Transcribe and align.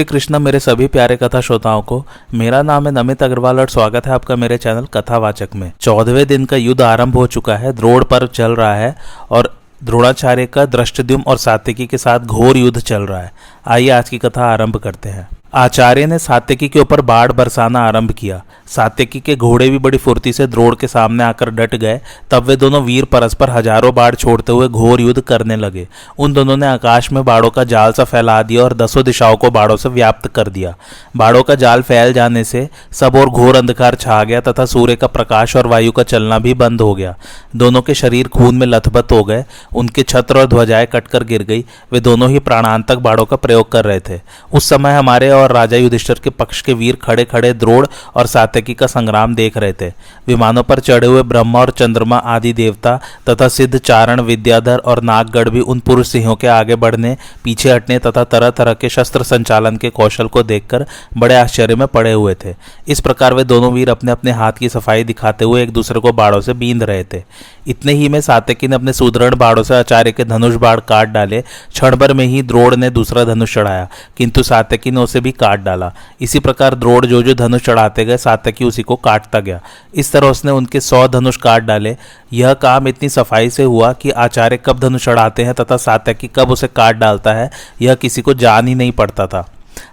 श्री 0.00 0.04
कृष्ण 0.04 0.38
मेरे 0.38 0.58
सभी 0.60 0.86
प्यारे 0.86 1.16
कथा 1.16 1.40
श्रोताओं 1.40 1.82
को, 1.82 2.04
मेरा 2.34 2.62
नाम 2.62 2.86
है 2.86 2.92
नमित 2.92 3.22
अग्रवाल 3.22 3.60
और 3.60 3.68
स्वागत 3.68 4.06
है 4.06 4.12
आपका 4.12 4.36
मेरे 4.36 4.56
चैनल 4.58 4.84
कथावाचक 4.84 5.48
में। 5.54 5.72
चौदहवें 5.80 6.26
दिन 6.26 6.44
का 6.44 6.56
युद्ध 6.56 6.80
आरंभ 6.82 7.14
हो 7.14 7.26
चुका 7.26 7.56
है 7.56 7.72
द्रोड़ 7.72 8.04
पर 8.04 8.26
चल 8.26 8.52
रहा 8.52 8.74
है 8.74 8.94
और 9.30 9.52
द्रोणाचार्य 9.84 10.46
का 10.46 10.64
दृष्टद्युम 10.66 11.24
और 11.26 11.36
सात्विकी 11.36 11.86
के 11.86 11.98
साथ 11.98 12.20
घोर 12.20 12.56
युद्ध 12.56 12.80
चल 12.80 13.02
रहा 13.02 13.20
है। 13.20 13.32
आइए 13.66 13.88
आज 13.88 14.08
की 14.08 14.18
कथा 14.18 14.44
आरंभ 14.44 14.76
करते 14.76 15.08
हैं। 15.08 15.28
आचार्य 15.52 16.06
ने 16.06 16.18
सात्यकी 16.18 16.68
के 16.68 16.80
ऊपर 16.80 17.00
बाढ़ 17.00 17.32
बरसाना 17.32 17.80
आरंभ 17.80 18.10
किया। 18.10 18.42
सात्यकी 18.66 19.20
के 19.20 19.34
घोड़े 19.36 19.68
भी 19.70 19.78
बड़ी 19.78 19.98
फुर्ती 19.98 20.32
से 20.32 20.46
द्रोड़ 20.46 20.74
के 20.74 20.86
सामने 20.86 21.24
आकर 21.24 21.50
डट 21.50 21.74
गए। 21.74 22.00
तब 22.30 22.44
वे 22.44 22.56
दोनों 22.56 22.82
वीर 22.82 23.04
परस्पर 23.04 23.50
हज़ारों 23.50 23.94
बाढ़ 23.94 24.14
छोड़ते 24.14 24.52
हुए 24.52 24.68
घोर 24.68 25.00
युद्ध 25.00 25.20
करने 25.20 25.56
लगे। 25.56 25.86
उन 26.18 26.32
दोनों 26.32 26.56
ने 26.56 26.66
आकाश 26.66 27.10
में 27.12 27.24
बाड़ों 27.24 27.50
का 27.50 27.64
जाल 27.64 27.92
सा 27.92 28.04
फैला 28.04 28.42
दिया 28.42 28.62
और 28.64 28.74
दसों 28.74 29.04
दिशाओं 29.04 29.36
को 29.36 29.50
बाड़ों 29.50 29.76
से 29.76 29.88
व्याप्त 29.88 30.26
कर 30.26 30.48
दिया। 30.48 30.74
बाड़ों 31.16 31.42
का 31.42 31.54
जाल 31.54 31.82
फैल 31.82 32.12
जाने 32.12 32.44
से 32.44 32.68
सब 32.92 33.16
और 33.16 33.30
घोर 33.30 33.56
अंधकार 33.56 33.94
छा 33.94 34.22
गया 34.24 34.40
तथा 34.40 34.66
सूर्य 34.66 34.96
का 34.96 35.06
प्रकाश 35.08 35.56
और 35.56 35.66
वायु 35.66 35.92
का 35.92 36.02
चलना 36.02 36.38
भी 36.38 36.54
बंद 36.54 36.80
हो 36.80 36.94
गया। 36.94 37.14
दोनों 37.56 37.82
के 37.82 37.94
शरीर 37.94 38.28
खून 38.28 38.54
में 38.54 38.66
लथबथ 38.66 39.12
हो 39.12 39.22
गए। 39.24 39.44
उनके 39.74 40.02
छत्र 40.02 40.38
और 40.38 40.46
ध्वजाएँ 40.46 40.86
कटकर 40.86 41.24
गिर 41.24 41.42
गई। 41.42 41.64
वे 41.92 42.00
दोनों 42.00 42.30
ही 42.30 42.38
प्राणांतक 42.38 42.96
बाड़ों 43.00 43.24
का 43.24 43.36
प्रयोग 43.36 43.70
कर 43.72 43.84
रहे 43.84 44.00
थे। 44.00 44.20
उस 44.52 44.68
समय 44.68 44.94
हमारे 44.94 45.38
और 45.40 45.52
राजा 45.52 45.76
युधिष्ठर 45.76 46.18
के 46.24 46.30
पक्ष 46.32 46.60
के 46.62 46.72
वीर 46.74 46.96
खड़े 46.96 47.24
खड़े 47.24 47.52
द्रोड़ 47.54 47.86
और 48.16 48.26
सात्यकी 48.26 48.74
का 48.74 48.86
संग्राम 48.88 49.34
देख 49.34 49.56
रहे 49.56 49.72
थे। 49.72 49.88
विमानों 50.26 50.62
पर 50.62 50.80
चढ़े 50.80 51.06
हुए 51.06 51.22
ब्रह्मा 51.24 51.60
और 51.60 51.70
चंद्रमा 51.70 52.16
आदि 52.16 52.52
देवता 52.52 52.98
तथा 53.28 53.48
सिद्ध 53.48 53.78
चारण, 53.78 54.20
विद्याधर 54.20 54.78
और 54.78 55.02
नागगढ़ 55.02 55.48
भी 55.48 55.60
उन 55.62 55.80
पुरुष 55.80 56.08
सिंहों 56.08 56.36
के 56.36 56.46
आगे 56.48 56.76
बढ़ने, 56.76 57.16
पीछे 57.44 57.70
हटने 57.70 57.98
तथा 57.98 58.24
तरह 58.24 58.50
तरह 58.52 58.74
के 58.74 58.88
शस्त्र 58.88 59.22
संचालन 59.24 59.76
के 59.76 59.90
कौशल 59.90 60.26
को 60.26 60.42
देखकर 60.42 60.86
बड़े 61.16 61.34
आश्चर्य 61.36 61.74
में 61.74 61.86
पड़े 61.88 62.12
हुए 62.12 62.34
थे। 62.44 62.54
इस 62.88 63.00
प्रकार 63.00 63.34
वे 63.34 63.44
दोनों 63.44 63.72
वीर 63.72 63.90
अपने 63.90 64.12
अपने 64.12 64.30
हाथ 64.32 64.52
की 64.52 64.68
सफ़ाई 64.68 65.04
दिखाते 65.04 65.44
हुए 65.44 65.62
एक 65.62 65.72
दूसरे 65.72 66.00
को 66.00 66.12
बाड़ों 66.12 66.40
से 66.40 66.52
बींद 66.54 66.82
रहे 66.82 67.04
थे। 67.04 67.22
इतने 67.68 67.92
ही 67.92 68.08
में 68.08 68.20
सात्यकी 68.20 68.68
ने 68.68 68.74
अपने 68.74 68.92
सुदृढ़ 68.92 69.34
बाड़ों 69.34 69.62
से 69.62 69.74
आचार्य 69.74 70.12
के 70.12 70.24
धनुष 70.24 70.54
बाढ़ 70.56 70.80
काट 70.80 71.08
डाले। 71.08 71.40
क्षण 71.40 71.96
भर 71.96 72.12
में 72.12 72.24
ही 72.26 72.42
द्रोड़ 72.42 72.74
ने 72.76 72.90
दूसरा 72.90 73.24
धनुष 73.24 73.54
चढ़ाया, 73.54 73.88
किंतु 74.16 74.42
सातकी 74.42 74.90
ने 74.90 75.00
उसे 75.00 75.20
भी 75.20 75.29
काट 75.32 75.60
डाला। 75.60 75.92
इसी 76.20 76.38
प्रकार 76.40 76.74
द्रोड़ 76.74 77.04
जो 77.06 77.22
जो 77.22 77.34
धनुष 77.34 77.62
चढ़ाते 77.62 78.04
गए, 78.04 78.16
सातकी 78.16 78.64
उसी 78.64 78.82
को 78.82 78.96
काटता 78.96 79.40
गया। 79.40 79.60
इस 79.94 80.12
तरह 80.12 80.28
उसने 80.28 80.50
उनके 80.50 80.80
सौ 80.80 81.06
धनुष 81.08 81.36
काट 81.36 81.62
डाले। 81.62 81.96
यह 82.32 82.54
काम 82.54 82.88
इतनी 82.88 83.08
सफ़ाई 83.08 83.50
से 83.50 83.62
हुआ 83.62 83.92
कि 83.92 84.10
आचार्य 84.10 84.56
कब 84.56 84.78
धनुष 84.78 85.04
चढ़ाते 85.04 85.44
हैं 85.44 85.54
तथा 85.54 85.76
सातकी 85.76 86.30
कब 86.36 86.50
उसे 86.50 86.68
काट 86.68 86.96
डालता 86.96 87.32
है, 87.32 87.50
यह 87.82 87.94
किसी 87.94 88.22
को 88.22 88.34
जान 88.34 88.68
ही 88.68 88.74
नहीं 88.74 88.92
पड़ता 88.92 89.26
था। 89.26 89.48